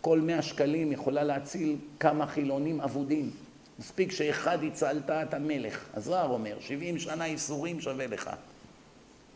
[0.00, 3.30] כל מאה שקלים יכולה להציל כמה חילונים אבודים.
[3.78, 5.84] מספיק שאחד הצלת את המלך.
[5.94, 8.30] הזוהר אומר, 70 שנה ייסורים שווה לך.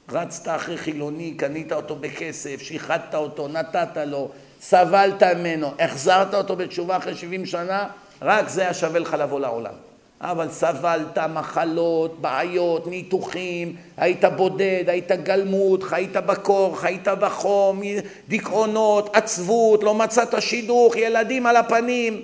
[0.09, 4.31] רצת אחרי חילוני, קנית אותו בכסף, שיחדת אותו, נתת לו,
[4.61, 7.89] סבלת ממנו, החזרת אותו בתשובה אחרי 70 שנה,
[8.23, 9.75] רק זה היה שווה לך לבוא לעולם.
[10.25, 17.81] אבל סבלת מחלות, בעיות, ניתוחים, היית בודד, היית גלמוד, חיית בקור, חיית בחום,
[18.29, 22.23] דיכאונות, עצבות, לא מצאת שידוך, ילדים על הפנים.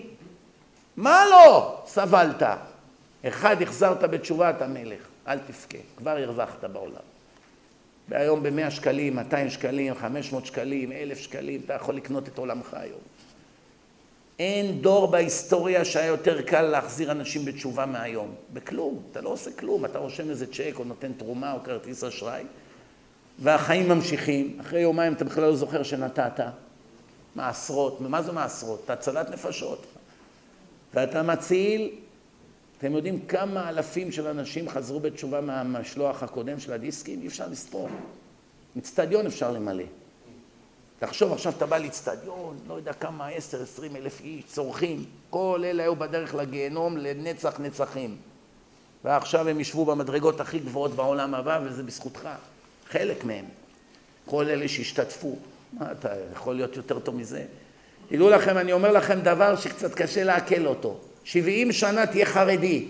[0.97, 2.43] מה לא סבלת?
[3.29, 7.03] אחד החזרת בתשובת המלך, אל תבכה, כבר הרווחת בעולם.
[8.09, 13.10] והיום במאה שקלים, 200 שקלים, 500 שקלים, 1,000 שקלים, אתה יכול לקנות את עולמך היום.
[14.41, 18.35] אין דור בהיסטוריה שהיה יותר קל להחזיר אנשים בתשובה מהיום.
[18.53, 22.45] בכלום, אתה לא עושה כלום, אתה רושם איזה צ'ק או נותן תרומה או כרטיס אשראי,
[23.39, 24.59] והחיים ממשיכים.
[24.61, 26.41] אחרי יומיים אתה בכלל לא זוכר שנתת.
[27.35, 28.83] מעשרות, מה זה מעשרות?
[28.85, 29.87] אתה הצלת נפשות.
[30.95, 31.91] ואתה מציל,
[32.79, 37.23] אתם יודעים כמה אלפים של אנשים חזרו בתשובה מהמשלוח הקודם של הדיסקים?
[37.23, 37.89] אי אפשר לספור.
[38.79, 39.85] אצטדיון אפשר למלא.
[41.01, 45.83] תחשוב, עכשיו אתה בא לאצטדיון, לא יודע כמה, עשר, עשרים אלף איש, צורכים, כל אלה
[45.83, 48.17] היו בדרך לגיהנום לנצח נצחים.
[49.05, 52.29] ועכשיו הם ישבו במדרגות הכי גבוהות בעולם הבא, וזה בזכותך,
[52.91, 53.45] חלק מהם.
[54.27, 55.37] כל אלה שהשתתפו.
[55.73, 57.45] מה, אתה יכול להיות יותר טוב מזה?
[58.09, 60.97] תדעו לכם, אני אומר לכם דבר שקצת קשה לעכל אותו.
[61.25, 62.87] שבעים שנה תהיה חרדי.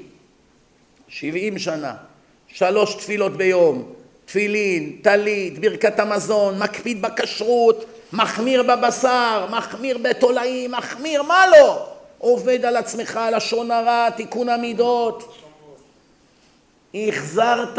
[1.08, 1.96] שבעים שנה.
[2.48, 3.92] שלוש תפילות ביום,
[4.24, 11.86] תפילין, טלית, ברכת המזון, מקפיד בכשרות, מחמיר בבשר, מחמיר בתולעים, מחמיר, מה לא?
[12.18, 15.34] עובד על עצמך, לשון הרע, תיקון המידות.
[16.94, 17.78] החזרת,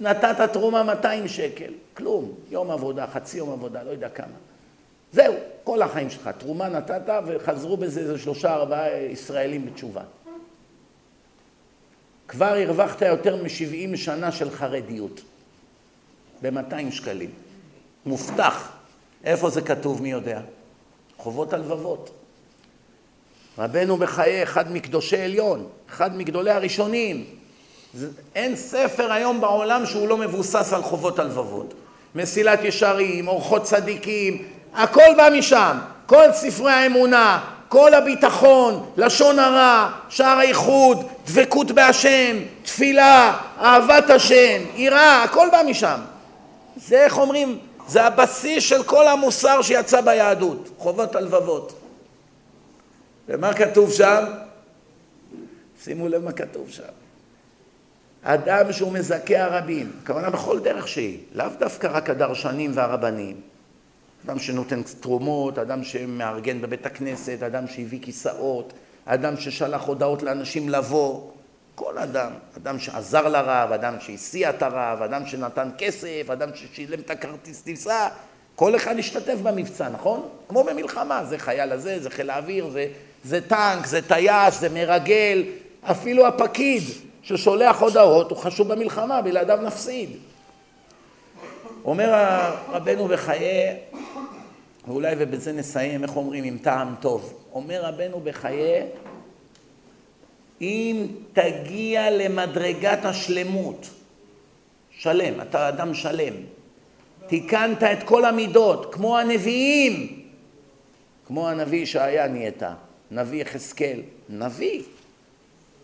[0.00, 4.36] נתת תרומה 200 שקל, כלום, יום עבודה, חצי יום עבודה, לא יודע כמה.
[5.12, 5.34] זהו,
[5.64, 10.02] כל החיים שלך, תרומה נתת וחזרו בזה איזה שלושה ארבעה ישראלים בתשובה.
[12.28, 15.20] כבר הרווחת יותר מ-70 שנה של חרדיות,
[16.42, 17.30] ב-200 שקלים.
[18.06, 18.75] מובטח.
[19.24, 20.40] איפה זה כתוב, מי יודע?
[21.16, 22.10] חובות הלבבות.
[23.58, 27.24] רבנו בחיי, אחד מקדושי עליון, אחד מגדולי הראשונים.
[28.34, 31.74] אין ספר היום בעולם שהוא לא מבוסס על חובות הלבבות.
[32.14, 34.42] מסילת ישרים, אורחות צדיקים,
[34.74, 35.78] הכל בא משם.
[36.06, 45.22] כל ספרי האמונה, כל הביטחון, לשון הרע, שער האיחוד, דבקות בהשם, תפילה, אהבת השם, יראה,
[45.22, 46.00] הכל בא משם.
[46.76, 47.58] זה איך אומרים,
[47.88, 51.80] זה הבסיס של כל המוסר שיצא ביהדות, חובות הלבבות.
[53.28, 54.24] ומה כתוב שם?
[55.82, 56.82] שימו לב מה כתוב שם.
[58.22, 63.40] אדם שהוא מזכה הרבים, הכוונה בכל דרך שהיא, לאו דווקא רק הדרשנים והרבנים,
[64.26, 68.72] אדם שנותן תרומות, אדם שמארגן בבית הכנסת, אדם שהביא כיסאות,
[69.04, 71.30] אדם ששלח הודעות לאנשים לבוא,
[71.76, 77.10] כל אדם, אדם שעזר לרב, אדם שהסיע את הרב, אדם שנתן כסף, אדם ששילם את
[77.10, 78.08] הכרטיס טיסה,
[78.54, 80.28] כל אחד השתתף במבצע, נכון?
[80.48, 82.86] כמו במלחמה, זה חייל הזה, זה חיל האוויר, זה,
[83.24, 85.44] זה טנק, זה טייס, זה מרגל,
[85.82, 86.82] אפילו הפקיד
[87.22, 90.10] ששולח הודעות הוא חשוב במלחמה, בלעדיו נפסיד.
[91.84, 92.14] אומר
[92.72, 93.76] רבנו בחיי,
[94.88, 97.34] ואולי ובזה נסיים, איך אומרים, עם טעם טוב.
[97.52, 98.82] אומר רבנו בחיי,
[100.60, 103.86] אם תגיע למדרגת השלמות,
[104.90, 106.34] שלם, אתה אדם שלם,
[107.26, 110.22] תיקנת את כל המידות, כמו הנביאים,
[111.26, 112.62] כמו הנביא ישעיה נהיית,
[113.10, 114.82] נביא יחזקאל, נביא,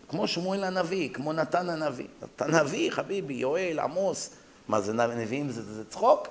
[0.09, 2.07] כמו שמואל הנביא, כמו נתן הנביא.
[2.37, 4.31] אתה נביא, חביבי, יואל, עמוס,
[4.69, 5.51] מה זה נביאים?
[5.51, 6.29] זה, זה צחוק?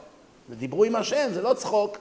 [0.49, 1.97] ודיברו עם השם, זה לא צחוק.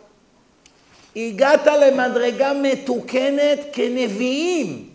[1.17, 4.90] הגעת למדרגה מתוקנת כנביאים.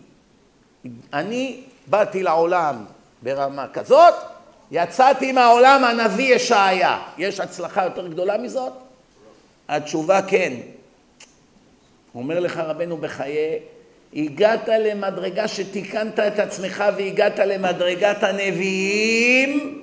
[1.12, 2.84] אני באתי לעולם
[3.22, 4.14] ברמה כזאת,
[4.70, 6.98] יצאתי מהעולם הנביא ישעיה.
[7.18, 8.72] יש הצלחה יותר גדולה מזאת?
[9.68, 10.52] התשובה כן.
[12.14, 13.58] אומר לך רבנו בחיי,
[14.14, 19.82] הגעת למדרגה שתיקנת את עצמך והגעת למדרגת הנביאים,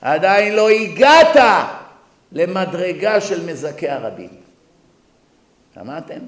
[0.00, 1.36] עדיין לא הגעת
[2.32, 4.30] למדרגה של מזכי הרבים.
[5.74, 6.18] שמעתם?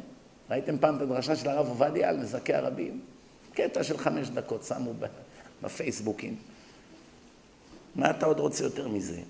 [0.51, 3.14] ראיתם פעם את הדרשה של הרב עובדיה על מזכי הרבים?
[3.55, 4.93] קטע של חמש דקות שמו
[5.63, 6.37] בפייסבוקים.
[7.95, 9.21] מה אתה עוד רוצה יותר מזה?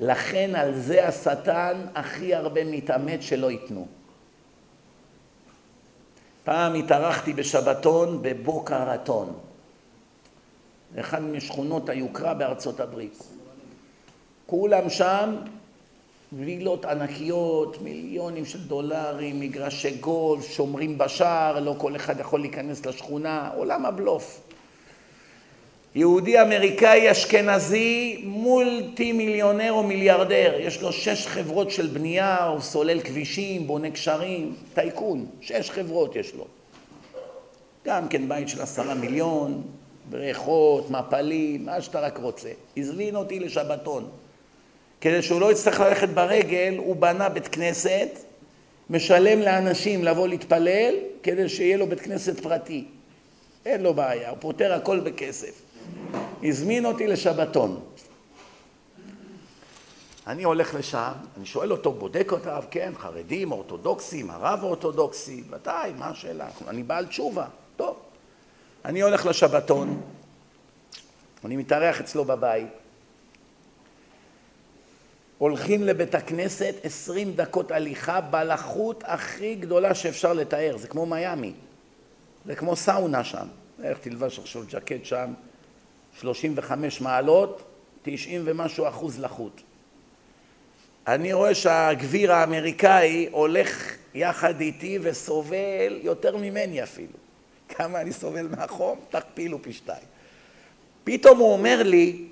[0.00, 3.86] לכן על זה השטן הכי הרבה מתאמץ שלא ייתנו.
[6.44, 9.38] פעם התארחתי בשבתון בבוקה רטון,
[11.00, 13.22] אחד משכונות היוקרה בארצות הברית.
[14.46, 15.36] כולם שם,
[16.32, 23.50] וילות ענקיות, מיליונים של דולרים, מגרשי גולף, שומרים בשער, לא כל אחד יכול להיכנס לשכונה,
[23.56, 24.40] עולם הבלוף.
[25.94, 33.00] יהודי אמריקאי אשכנזי מולטי מיליונר או מיליארדר, יש לו שש חברות של בנייה, הוא סולל
[33.00, 36.44] כבישים, בונה קשרים, טייקון, שש חברות יש לו.
[37.86, 39.62] גם כן בית של עשרה מיליון,
[40.10, 42.48] בריכות, מפלים, מה שאתה רק רוצה.
[42.76, 44.08] הזמין אותי לשבתון.
[45.00, 48.08] כדי שהוא לא יצטרך ללכת ברגל, הוא בנה בית כנסת,
[48.90, 52.84] משלם לאנשים לבוא להתפלל, כדי שיהיה לו בית כנסת פרטי.
[53.66, 55.62] אין לו בעיה, הוא פותר הכל בכסף.
[56.42, 57.80] הזמין אותי לשבתון.
[60.26, 66.06] אני הולך לשם, אני שואל אותו, בודק אותיו, כן, חרדים, אורתודוקסים, הרב אורתודוקסי, ודאי, מה
[66.08, 66.48] השאלה?
[66.68, 67.46] אני בעל תשובה,
[67.76, 67.96] טוב.
[68.84, 70.00] אני הולך לשבתון,
[71.44, 72.66] אני מתארח אצלו בבית,
[75.44, 81.52] הולכים לבית הכנסת עשרים דקות הליכה בלחות הכי גדולה שאפשר לתאר, זה כמו מיאמי,
[82.46, 83.46] זה כמו סאונה שם,
[83.82, 85.32] איך תלבש עכשיו ג'קט שם,
[86.20, 87.62] 35 מעלות,
[88.02, 89.62] 90 ומשהו אחוז לחות.
[91.06, 97.18] אני רואה שהגביר האמריקאי הולך יחד איתי וסובל יותר ממני אפילו.
[97.68, 99.00] כמה אני סובל מהחום?
[99.10, 100.06] תכפילו פי שתיים.
[101.04, 102.24] פתאום הוא אומר לי,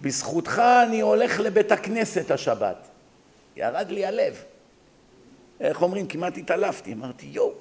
[0.00, 2.88] בזכותך אני הולך לבית הכנסת השבת.
[3.56, 4.42] ירד לי הלב.
[5.60, 6.06] איך אומרים?
[6.06, 6.92] כמעט התעלפתי.
[6.92, 7.52] אמרתי, יואו,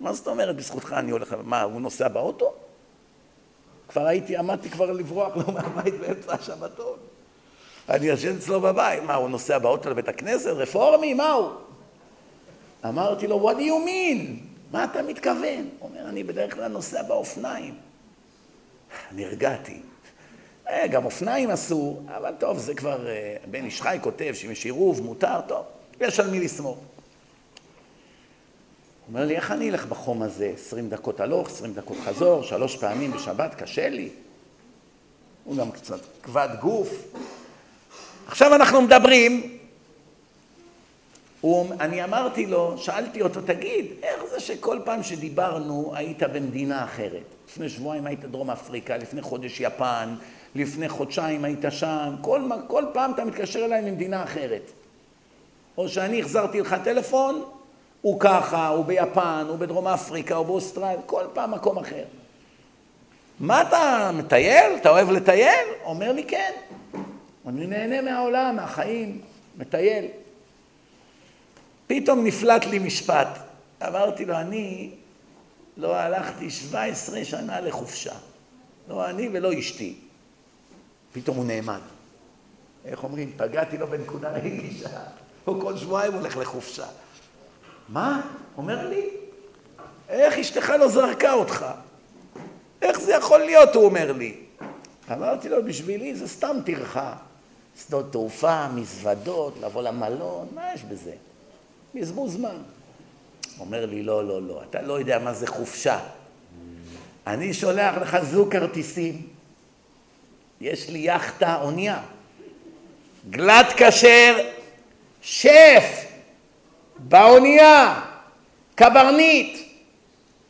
[0.00, 1.36] מה זאת אומרת בזכותך אני הולך...
[1.44, 2.54] מה, הוא נוסע באוטו?
[3.88, 6.98] כבר הייתי, עמדתי כבר לברוח לו מהבית באמצע השבתון.
[7.88, 9.02] אני ישן אצלו בבית.
[9.02, 10.50] מה, הוא נוסע באוטו לבית הכנסת?
[10.50, 11.14] רפורמי?
[11.14, 11.50] מה הוא?
[12.84, 14.42] אמרתי לו, what do you mean?
[14.72, 15.68] מה אתה מתכוון?
[15.78, 17.74] הוא אומר, אני בדרך כלל נוסע באופניים.
[19.12, 19.80] נרגעתי.
[20.68, 24.64] אה, גם אופניים אסור, אבל טוב, זה כבר, אה, בן איש חי כותב שאם יש
[24.64, 25.64] עירוב, מותר, טוב,
[26.00, 26.76] יש על מי לסמוך.
[26.76, 26.84] הוא
[29.08, 30.52] אומר לי, איך אני אלך בחום הזה?
[30.54, 34.08] עשרים דקות הלוך, עשרים דקות חזור, שלוש פעמים בשבת, קשה לי.
[35.44, 36.88] הוא גם קצת כבד גוף.
[38.26, 39.58] עכשיו אנחנו מדברים,
[41.40, 47.34] הוא, אני אמרתי לו, שאלתי אותו, תגיד, איך זה שכל פעם שדיברנו היית במדינה אחרת?
[47.48, 50.14] לפני שבועיים היית דרום אפריקה, לפני חודש יפן,
[50.54, 54.70] לפני חודשיים היית שם, כל, כל פעם אתה מתקשר אליי ממדינה אחרת.
[55.78, 57.44] או שאני החזרתי לך טלפון,
[58.02, 62.04] הוא ככה, הוא ביפן, הוא בדרום אפריקה, הוא באוסטרליה, כל פעם מקום אחר.
[63.40, 64.76] מה אתה מטייל?
[64.76, 65.68] אתה אוהב לטייל?
[65.84, 66.52] אומר לי כן.
[67.46, 69.20] אני נהנה מהעולם, מהחיים,
[69.56, 70.04] מטייל.
[71.86, 73.28] פתאום נפלט לי משפט.
[73.86, 74.90] אמרתי לו, אני
[75.76, 78.14] לא הלכתי 17 שנה לחופשה.
[78.88, 79.94] לא אני ולא אשתי.
[81.14, 81.80] פתאום הוא נעמד.
[82.84, 83.32] איך אומרים?
[83.36, 84.88] פגעתי לו בנקודה רגישה.
[85.44, 86.86] הוא כל שבועיים הולך לחופשה.
[87.88, 88.20] מה?
[88.56, 89.08] אומר לי,
[90.08, 91.66] איך אשתך לא זרקה אותך?
[92.82, 93.74] איך זה יכול להיות?
[93.74, 94.36] הוא אומר לי.
[95.12, 97.14] אמרתי לו, בשבילי זה סתם טרחה.
[97.86, 101.12] שדות תעופה, מזוודות, לבוא למלון, מה יש בזה?
[101.94, 102.56] בזבוז זמן.
[103.60, 105.98] אומר לי, לא, לא, לא, אתה לא יודע מה זה חופשה.
[107.26, 109.26] אני שולח לך זוג כרטיסים,
[110.64, 112.00] יש לי יאכטה אונייה,
[113.30, 114.36] גלת כשר,
[115.22, 116.04] שף,
[116.98, 118.00] באונייה,
[118.74, 119.58] קברניט,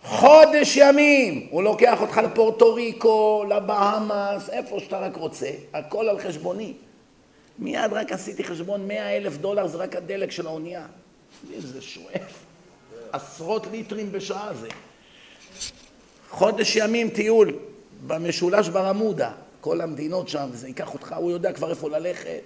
[0.02, 6.72] חודש ימים, הוא לוקח אותך לפורטו ריקו, לבהאמאס, איפה שאתה רק רוצה, הכל על חשבוני.
[7.58, 10.86] מיד רק עשיתי חשבון, מאה אלף דולר זה רק הדלק של האונייה.
[11.54, 12.32] איזה שואף,
[13.12, 14.68] עשרות ליטרים בשעה זה.
[16.30, 17.52] חודש ימים טיול
[18.06, 19.32] במשולש ברמודה,
[19.64, 22.40] כל המדינות שם, זה ייקח אותך, הוא יודע כבר איפה ללכת.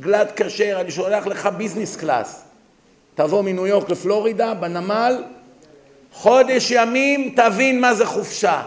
[0.00, 2.42] גלאט כשר, אני שולח לך business class.
[3.14, 5.24] תבוא מניו יורק לפלורידה, בנמל,
[6.12, 8.62] חודש ימים, תבין מה זה חופשה.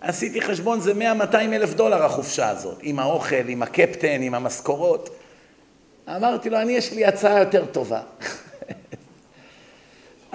[0.00, 5.10] עשיתי חשבון, זה 100-200 אלף דולר החופשה הזאת, עם האוכל, עם הקפטן, עם המשכורות.
[6.08, 8.00] אמרתי לו, אני, יש לי הצעה יותר טובה.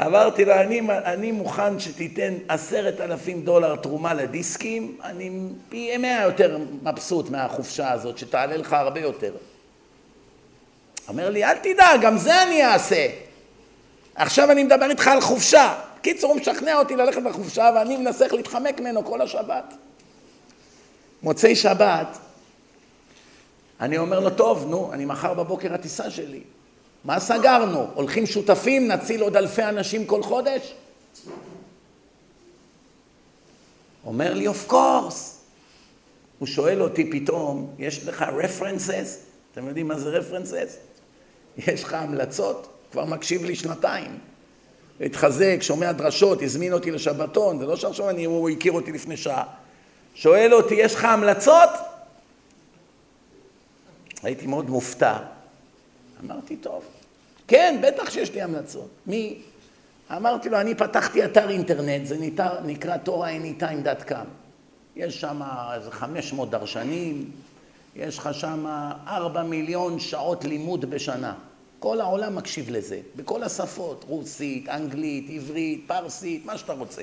[0.05, 5.31] אמרתי לו, אני, אני מוכן שתיתן עשרת אלפים דולר תרומה לדיסקים, אני
[5.69, 9.33] פי מאה יותר מבסוט מהחופשה הזאת, שתעלה לך הרבה יותר.
[11.07, 13.07] אומר לי, אל תדאג, גם זה אני אעשה.
[14.15, 15.75] עכשיו אני מדבר איתך על חופשה.
[16.01, 19.73] קיצור, הוא משכנע אותי ללכת לחופשה, ואני מנסה איך להתחמק ממנו כל השבת.
[21.23, 22.17] מוצאי שבת,
[23.79, 26.41] אני אומר לו, טוב, נו, אני מחר בבוקר הטיסה שלי.
[27.03, 27.87] מה סגרנו?
[27.93, 30.73] הולכים שותפים, נציל עוד אלפי אנשים כל חודש?
[34.05, 35.39] אומר לי, of course.
[36.39, 39.19] הוא שואל אותי פתאום, יש לך references?
[39.51, 40.77] אתם יודעים מה זה references?
[41.57, 42.67] יש לך המלצות?
[42.91, 44.17] כבר מקשיב לי שנתיים.
[45.01, 49.43] התחזק, שומע דרשות, הזמין אותי לשבתון, זה לא שעכשיו אני, הוא הכיר אותי לפני שעה.
[50.15, 51.69] שואל אותי, יש לך המלצות?
[54.23, 55.17] הייתי מאוד מופתע.
[56.25, 56.83] אמרתי, טוב.
[57.47, 58.89] כן, בטח שיש לי המלצות.
[59.07, 59.41] מי?
[60.15, 64.25] אמרתי לו, אני פתחתי אתר אינטרנט, זה נקרא, נקרא TorahAnytime.com.
[64.95, 65.41] יש שם
[65.75, 67.31] איזה 500 דרשנים,
[67.95, 68.65] יש לך שם
[69.07, 71.33] 4 מיליון שעות לימוד בשנה.
[71.79, 77.01] כל העולם מקשיב לזה, בכל השפות, רוסית, אנגלית, עברית, פרסית, מה שאתה רוצה.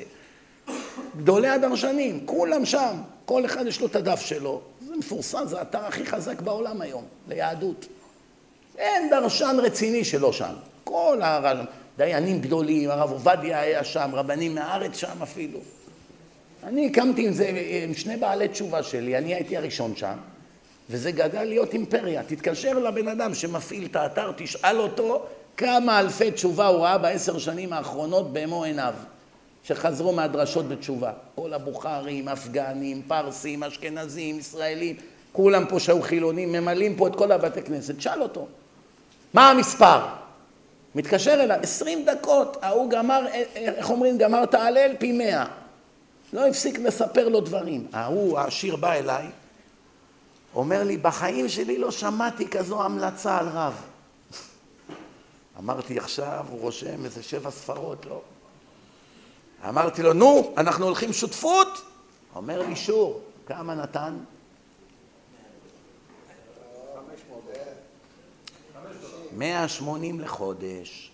[1.16, 4.60] גדולי הדרשנים, כולם שם, כל אחד יש לו את הדף שלו.
[4.86, 7.86] זה מפורסם, זה האתר הכי חזק בעולם היום, ליהדות.
[8.78, 10.54] אין דרשן רציני שלא שם.
[10.84, 15.58] כל הדיינים גדולים, הרב עובדיה היה שם, רבנים מהארץ שם אפילו.
[16.64, 17.50] אני הקמתי עם זה,
[17.84, 20.16] עם שני בעלי תשובה שלי, אני הייתי הראשון שם,
[20.90, 22.22] וזה גדל להיות אימפריה.
[22.22, 25.26] תתקשר לבן אדם שמפעיל את האתר, תשאל אותו
[25.56, 28.94] כמה אלפי תשובה הוא ראה בעשר שנים האחרונות במו עיניו,
[29.64, 31.12] שחזרו מהדרשות בתשובה.
[31.34, 34.96] כל הבוכרים, אפגנים, פרסים, אשכנזים, ישראלים,
[35.32, 38.46] כולם פה שהיו חילונים, ממלאים פה את כל הבתי כנסת, שאל אותו.
[39.34, 40.00] מה המספר?
[40.94, 45.46] מתקשר אליו, עשרים דקות, ההוא גמר, איך אומרים, גמר את ההלל פי מאה.
[46.32, 47.86] לא הפסיק לספר לו דברים.
[47.92, 49.26] ההוא, העשיר בא אליי,
[50.54, 53.74] אומר לי, בחיים שלי לא שמעתי כזו המלצה על רב.
[55.58, 58.20] אמרתי, עכשיו הוא רושם איזה שבע ספרות, לא?
[59.68, 61.82] אמרתי לו, נו, אנחנו הולכים שותפות?
[62.34, 64.16] אומר לי, שור, כמה נתן?
[69.36, 71.10] 180 לחודש.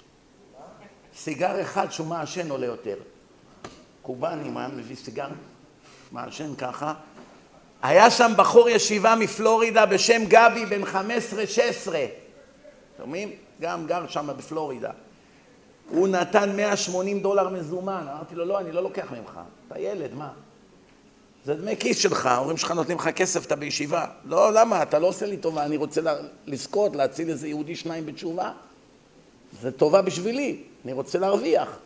[1.16, 2.97] סיגר אחד שהוא מעשן עולה יותר.
[4.03, 5.28] קובאני, מה מביא סיגר?
[6.12, 6.94] מעשן ככה.
[7.82, 10.97] היה שם בחור ישיבה מפלורידה בשם גבי, בן 15-16.
[12.99, 13.32] שומעים?
[13.61, 14.90] גם גר שם בפלורידה.
[15.89, 18.07] הוא נתן 180 דולר מזומן.
[18.12, 19.40] אמרתי לו, לא, אני לא לוקח ממך.
[19.69, 20.32] אתה ילד, מה?
[21.44, 24.06] זה דמי כיס שלך, ההורים שלך נותנים לך כסף, אתה בישיבה.
[24.24, 24.82] לא, למה?
[24.82, 26.01] אתה לא עושה לי טובה, אני רוצה
[26.47, 28.52] לזכות, להציל איזה יהודי שניים בתשובה.
[29.62, 31.78] זה טובה בשבילי, אני רוצה להרוויח.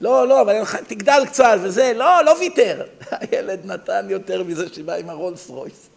[0.00, 2.86] לא, לא, אבל תגדל קצת וזה, לא, לא ויתר.
[3.20, 5.88] הילד נתן יותר מזה שבא עם הרולס רויס.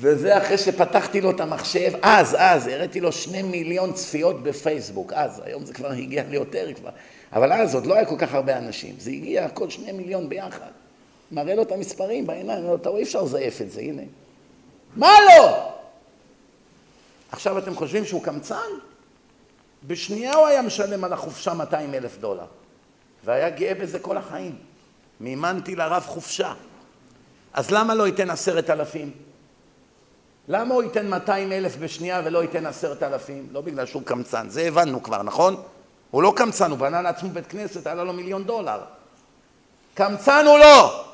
[0.00, 5.42] וזה אחרי שפתחתי לו את המחשב, אז, אז, הראיתי לו שני מיליון צפיות בפייסבוק, אז,
[5.44, 6.90] היום זה כבר הגיע ליותר כבר,
[7.32, 10.70] אבל אז עוד לא היה כל כך הרבה אנשים, זה הגיע הכל שני מיליון ביחד.
[11.30, 14.02] מראה לו את המספרים בעיניים, אומר לו, אתה רואה, אי אפשר לזייף את זה, הנה.
[14.96, 15.68] מה לא?
[17.32, 18.68] עכשיו אתם חושבים שהוא קמצן?
[19.86, 22.46] בשנייה הוא היה משלם על החופשה 200 אלף דולר,
[23.24, 24.56] והיה גאה בזה כל החיים.
[25.20, 26.54] מימנתי לרב חופשה.
[27.52, 29.10] אז למה לא ייתן עשרת אלפים?
[30.48, 33.48] למה הוא ייתן 200 אלף בשנייה ולא ייתן עשרת אלפים?
[33.52, 35.56] לא בגלל שהוא קמצן, זה הבנו כבר, נכון?
[36.10, 38.80] הוא לא קמצן, הוא בנה לעצמו בית כנסת, עלה לו מיליון דולר.
[39.94, 41.07] קמצן הוא לא!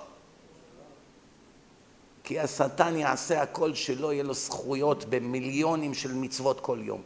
[2.24, 7.00] כי השטן יעשה הכל שלא יהיה לו זכויות במיליונים של מצוות כל יום.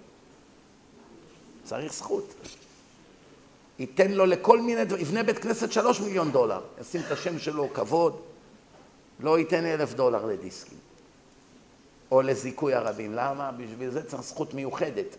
[1.65, 2.35] צריך זכות.
[3.79, 7.69] ייתן לו לכל מיני דברים, יבנה בית כנסת שלוש מיליון דולר, ישים את השם שלו,
[7.75, 8.21] כבוד,
[9.21, 10.79] לא ייתן אלף דולר לדיסקים.
[12.11, 13.15] או לזיכוי הרבים.
[13.15, 13.51] למה?
[13.53, 15.17] בשביל זה צריך זכות מיוחדת.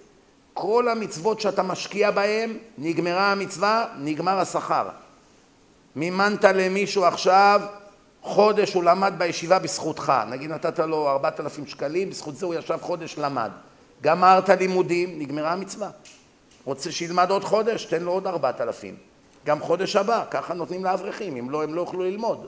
[0.53, 4.89] כל המצוות שאתה משקיע בהן, נגמרה המצווה, נגמר השכר.
[5.95, 7.61] מימנת למישהו עכשיו,
[8.21, 10.13] חודש הוא למד בישיבה בזכותך.
[10.29, 13.51] נגיד נתת לו ארבעת אלפים שקלים, בזכות זה הוא ישב חודש למד.
[14.01, 15.89] גמרת לימודים, נגמרה המצווה.
[16.65, 18.95] רוצה שילמד עוד חודש, תן לו עוד ארבעת אלפים.
[19.45, 22.47] גם חודש הבא, ככה נותנים לאברכים, אם לא, הם לא יוכלו ללמוד.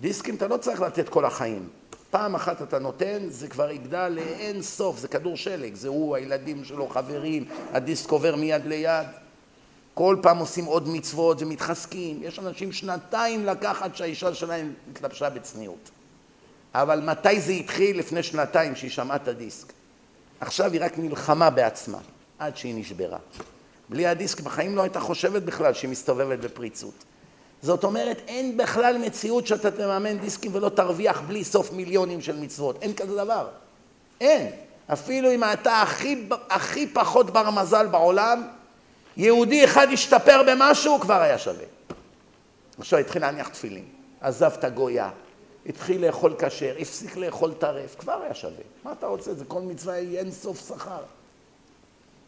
[0.00, 1.68] דיסקים אתה לא צריך לתת כל החיים.
[2.10, 6.64] פעם אחת אתה נותן, זה כבר יגדל לאין סוף, זה כדור שלג, זה הוא, הילדים
[6.64, 9.06] שלו, חברים, הדיסק עובר מיד ליד.
[9.94, 12.20] כל פעם עושים עוד מצוות ומתחזקים.
[12.22, 15.90] יש אנשים שנתיים לקחת שהאישה שלהם התלבשה בצניעות.
[16.74, 17.98] אבל מתי זה התחיל?
[17.98, 19.72] לפני שנתיים שהיא שמעה את הדיסק.
[20.40, 21.98] עכשיו היא רק נלחמה בעצמה,
[22.38, 23.18] עד שהיא נשברה.
[23.88, 27.04] בלי הדיסק בחיים לא הייתה חושבת בכלל שהיא מסתובבת בפריצות.
[27.62, 32.82] זאת אומרת, אין בכלל מציאות שאתה תממן דיסקים ולא תרוויח בלי סוף מיליונים של מצוות.
[32.82, 33.48] אין כזה דבר.
[34.20, 34.50] אין.
[34.86, 38.42] אפילו אם אתה הכי, הכי פחות בר מזל בעולם,
[39.16, 41.64] יהודי אחד השתפר במשהו, כבר היה שווה.
[42.78, 43.84] עכשיו התחיל להניח תפילין,
[44.20, 45.10] עזב את הגויה,
[45.66, 48.62] התחיל לאכול כשר, הפסיק לאכול טרף, כבר היה שווה.
[48.84, 49.34] מה אתה רוצה?
[49.34, 51.02] זה כל מצווה היא אין סוף שכר.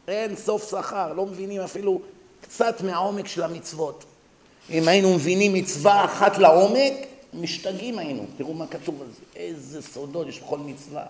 [0.09, 2.01] אין סוף שכר, לא מבינים אפילו
[2.41, 4.05] קצת מהעומק של המצוות.
[4.71, 6.93] אם היינו מבינים מצווה אחת לעומק,
[7.35, 8.25] משתגעים היינו.
[8.37, 11.05] תראו מה כתוב על זה, איזה סודות יש בכל מצווה.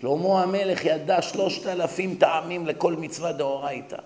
[0.00, 3.96] שלמה המלך ידע שלושת אלפים טעמים לכל מצווה דאורייתא.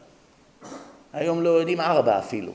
[1.12, 2.52] היום לא יודעים ארבע אפילו.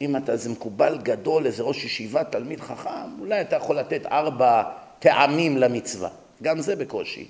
[0.00, 4.62] אם אתה איזה מקובל גדול, איזה ראש ישיבה, תלמיד חכם, אולי אתה יכול לתת ארבע
[4.98, 6.08] טעמים למצווה.
[6.42, 7.26] גם זה בקושי.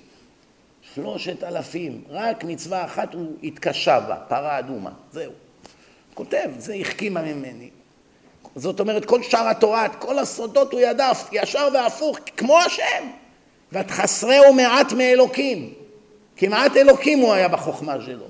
[0.93, 5.31] שלושת אלפים, רק מצווה אחת הוא התקשה בה, פרה אדומה, זהו.
[6.13, 7.69] כותב, זה החכימה ממני.
[8.55, 13.07] זאת אומרת, כל שאר התורה, את כל הסודות הוא ידע, ישר והפוך, כמו השם.
[13.71, 15.73] ואת חסרי ומעט מאלוקים.
[16.37, 18.25] כמעט אלוקים הוא היה בחוכמה שלו.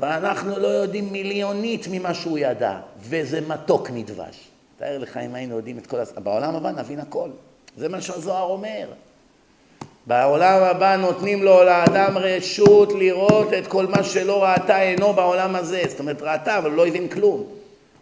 [0.00, 4.48] ואנחנו לא יודעים מיליונית ממה שהוא ידע, וזה מתוק נדבש.
[4.78, 6.12] תאר לך אם היינו יודעים את כל הס...
[6.12, 7.28] בעולם הבא נבין הכל.
[7.76, 8.88] זה מה שהזוהר אומר.
[10.06, 15.82] בעולם הבא נותנים לו לאדם רשות לראות את כל מה שלא ראתה עינו בעולם הזה.
[15.88, 17.44] זאת אומרת, ראתה, אבל לא הבין כלום.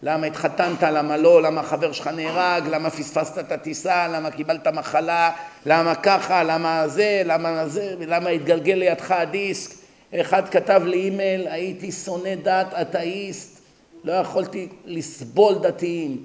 [0.02, 5.30] למה התחתנת, למה לא, למה החבר שלך נהרג, למה פספסת את הטיסה, למה קיבלת מחלה,
[5.66, 9.81] למה ככה, למה זה, למה זה, למה התגלגל לידך הדיסק.
[10.20, 13.60] אחד כתב לי אימייל, הייתי שונא דת, אתאיסט,
[14.04, 16.24] לא יכולתי לסבול דתיים.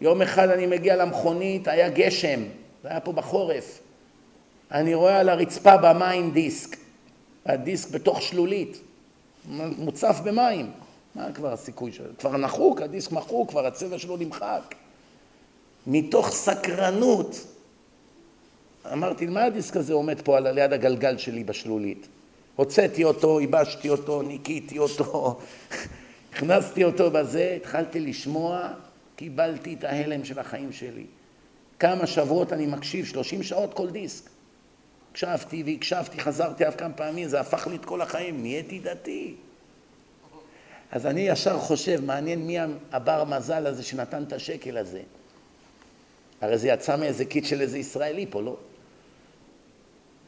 [0.00, 2.40] יום אחד אני מגיע למכונית, היה גשם,
[2.82, 3.80] זה היה פה בחורף.
[4.72, 6.76] אני רואה על הרצפה במים דיסק,
[7.46, 8.80] הדיסק בתוך שלולית,
[9.78, 10.70] מוצף במים.
[11.14, 12.06] מה כבר הסיכוי שלו?
[12.18, 14.74] כבר נחוק, הדיסק מחוק, כבר הצבע שלו נמחק.
[15.86, 17.46] מתוך סקרנות,
[18.92, 22.06] אמרתי, מה הדיסק הזה עומד פה על ליד הגלגל שלי בשלולית?
[22.60, 25.38] הוצאתי אותו, ייבשתי אותו, ניקיתי אותו,
[26.32, 28.68] הכנסתי אותו בזה, התחלתי לשמוע,
[29.16, 31.04] קיבלתי את ההלם של החיים שלי.
[31.78, 34.30] כמה שבועות אני מקשיב, שלושים שעות כל דיסק.
[35.10, 39.34] הקשבתי והקשבתי, חזרתי אף כמה פעמים, זה הפך לי את כל החיים, נהייתי דתי.
[40.92, 42.56] אז אני ישר חושב, מעניין מי
[42.92, 45.02] הבר מזל הזה שנתן את השקל הזה.
[46.40, 48.56] הרי זה יצא מאיזה כיס של איזה ישראלי פה, לא?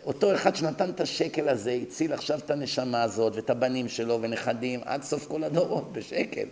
[0.06, 4.80] אותו אחד שנתן את השקל הזה, הציל עכשיו את הנשמה הזאת ואת הבנים שלו ונכדים
[4.84, 6.46] עד סוף כל הדורות בשקל.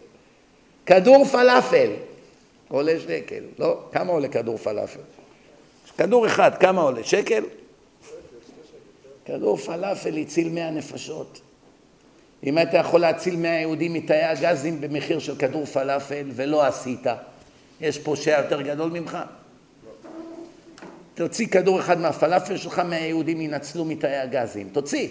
[0.86, 1.90] כדור פלאפל
[2.68, 3.78] עולה שקל, לא?
[3.92, 5.00] כמה עולה כדור פלאפל?
[5.98, 7.04] כדור אחד, כמה עולה?
[7.04, 7.44] שקל?
[9.24, 11.40] כדור פלאפל הציל מאה נפשות.
[12.44, 17.06] אם היית יכול להציל מאה יהודים מתאי הגזים במחיר של כדור פלאפל ולא עשית,
[17.80, 19.18] יש פושע יותר גדול ממך?
[21.20, 24.68] תוציא כדור אחד מהפלאפל שלך, מהיהודים ינצלו מתאי הגזים.
[24.72, 25.08] תוציא.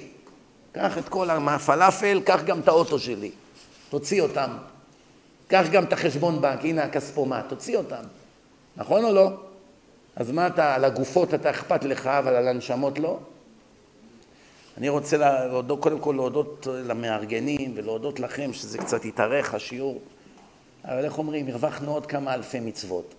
[0.72, 3.32] קח את כל מהפלאפל, קח גם את האוטו שלי.
[3.90, 4.50] תוציא אותם.
[5.48, 8.04] קח גם את החשבון בנק, הנה הכספומט, תוציא אותם.
[8.78, 9.32] נכון או לא?
[10.16, 13.20] אז מה אתה, על הגופות אתה אכפת לך, אבל על הנשמות לא?
[14.78, 20.02] אני רוצה להודות, קודם כל להודות למארגנים ולהודות לכם שזה קצת התארך השיעור.
[20.86, 23.14] אבל איך אומרים, הרווחנו עוד כמה אלפי מצוות.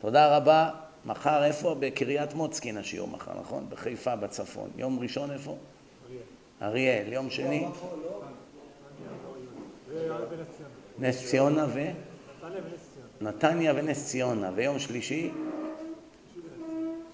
[0.00, 0.85] תודה רבה.
[1.06, 1.76] מחר איפה?
[1.78, 3.66] בקריית מוצקין השיעור מחר, נכון?
[3.68, 4.70] בחיפה, בצפון.
[4.76, 5.56] יום ראשון איפה?
[6.62, 7.12] אריאל.
[7.12, 7.66] יום שני?
[10.98, 11.80] נס ציונה ו?
[13.20, 14.50] נתניה ונס ציונה.
[14.54, 15.30] ויום שלישי?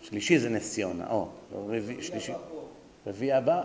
[0.03, 1.07] שלישי זה נס ציונה.
[1.11, 2.33] או, רביעי, שלישי.
[3.07, 3.63] רביעי הבא?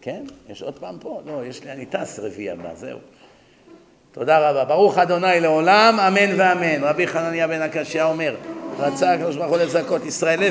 [0.00, 0.24] כן?
[0.48, 1.22] יש עוד פעם פה?
[1.26, 2.98] לא, יש לי, אני טס רביעי הבא, זהו.
[4.12, 4.64] תודה רבה.
[4.64, 6.84] ברוך אדוני לעולם, אמן ואמן.
[6.84, 8.36] רבי חנניה בן הקשיא אומר,
[8.78, 10.50] רצה הקדוש ברוך הוא לזכות ישראל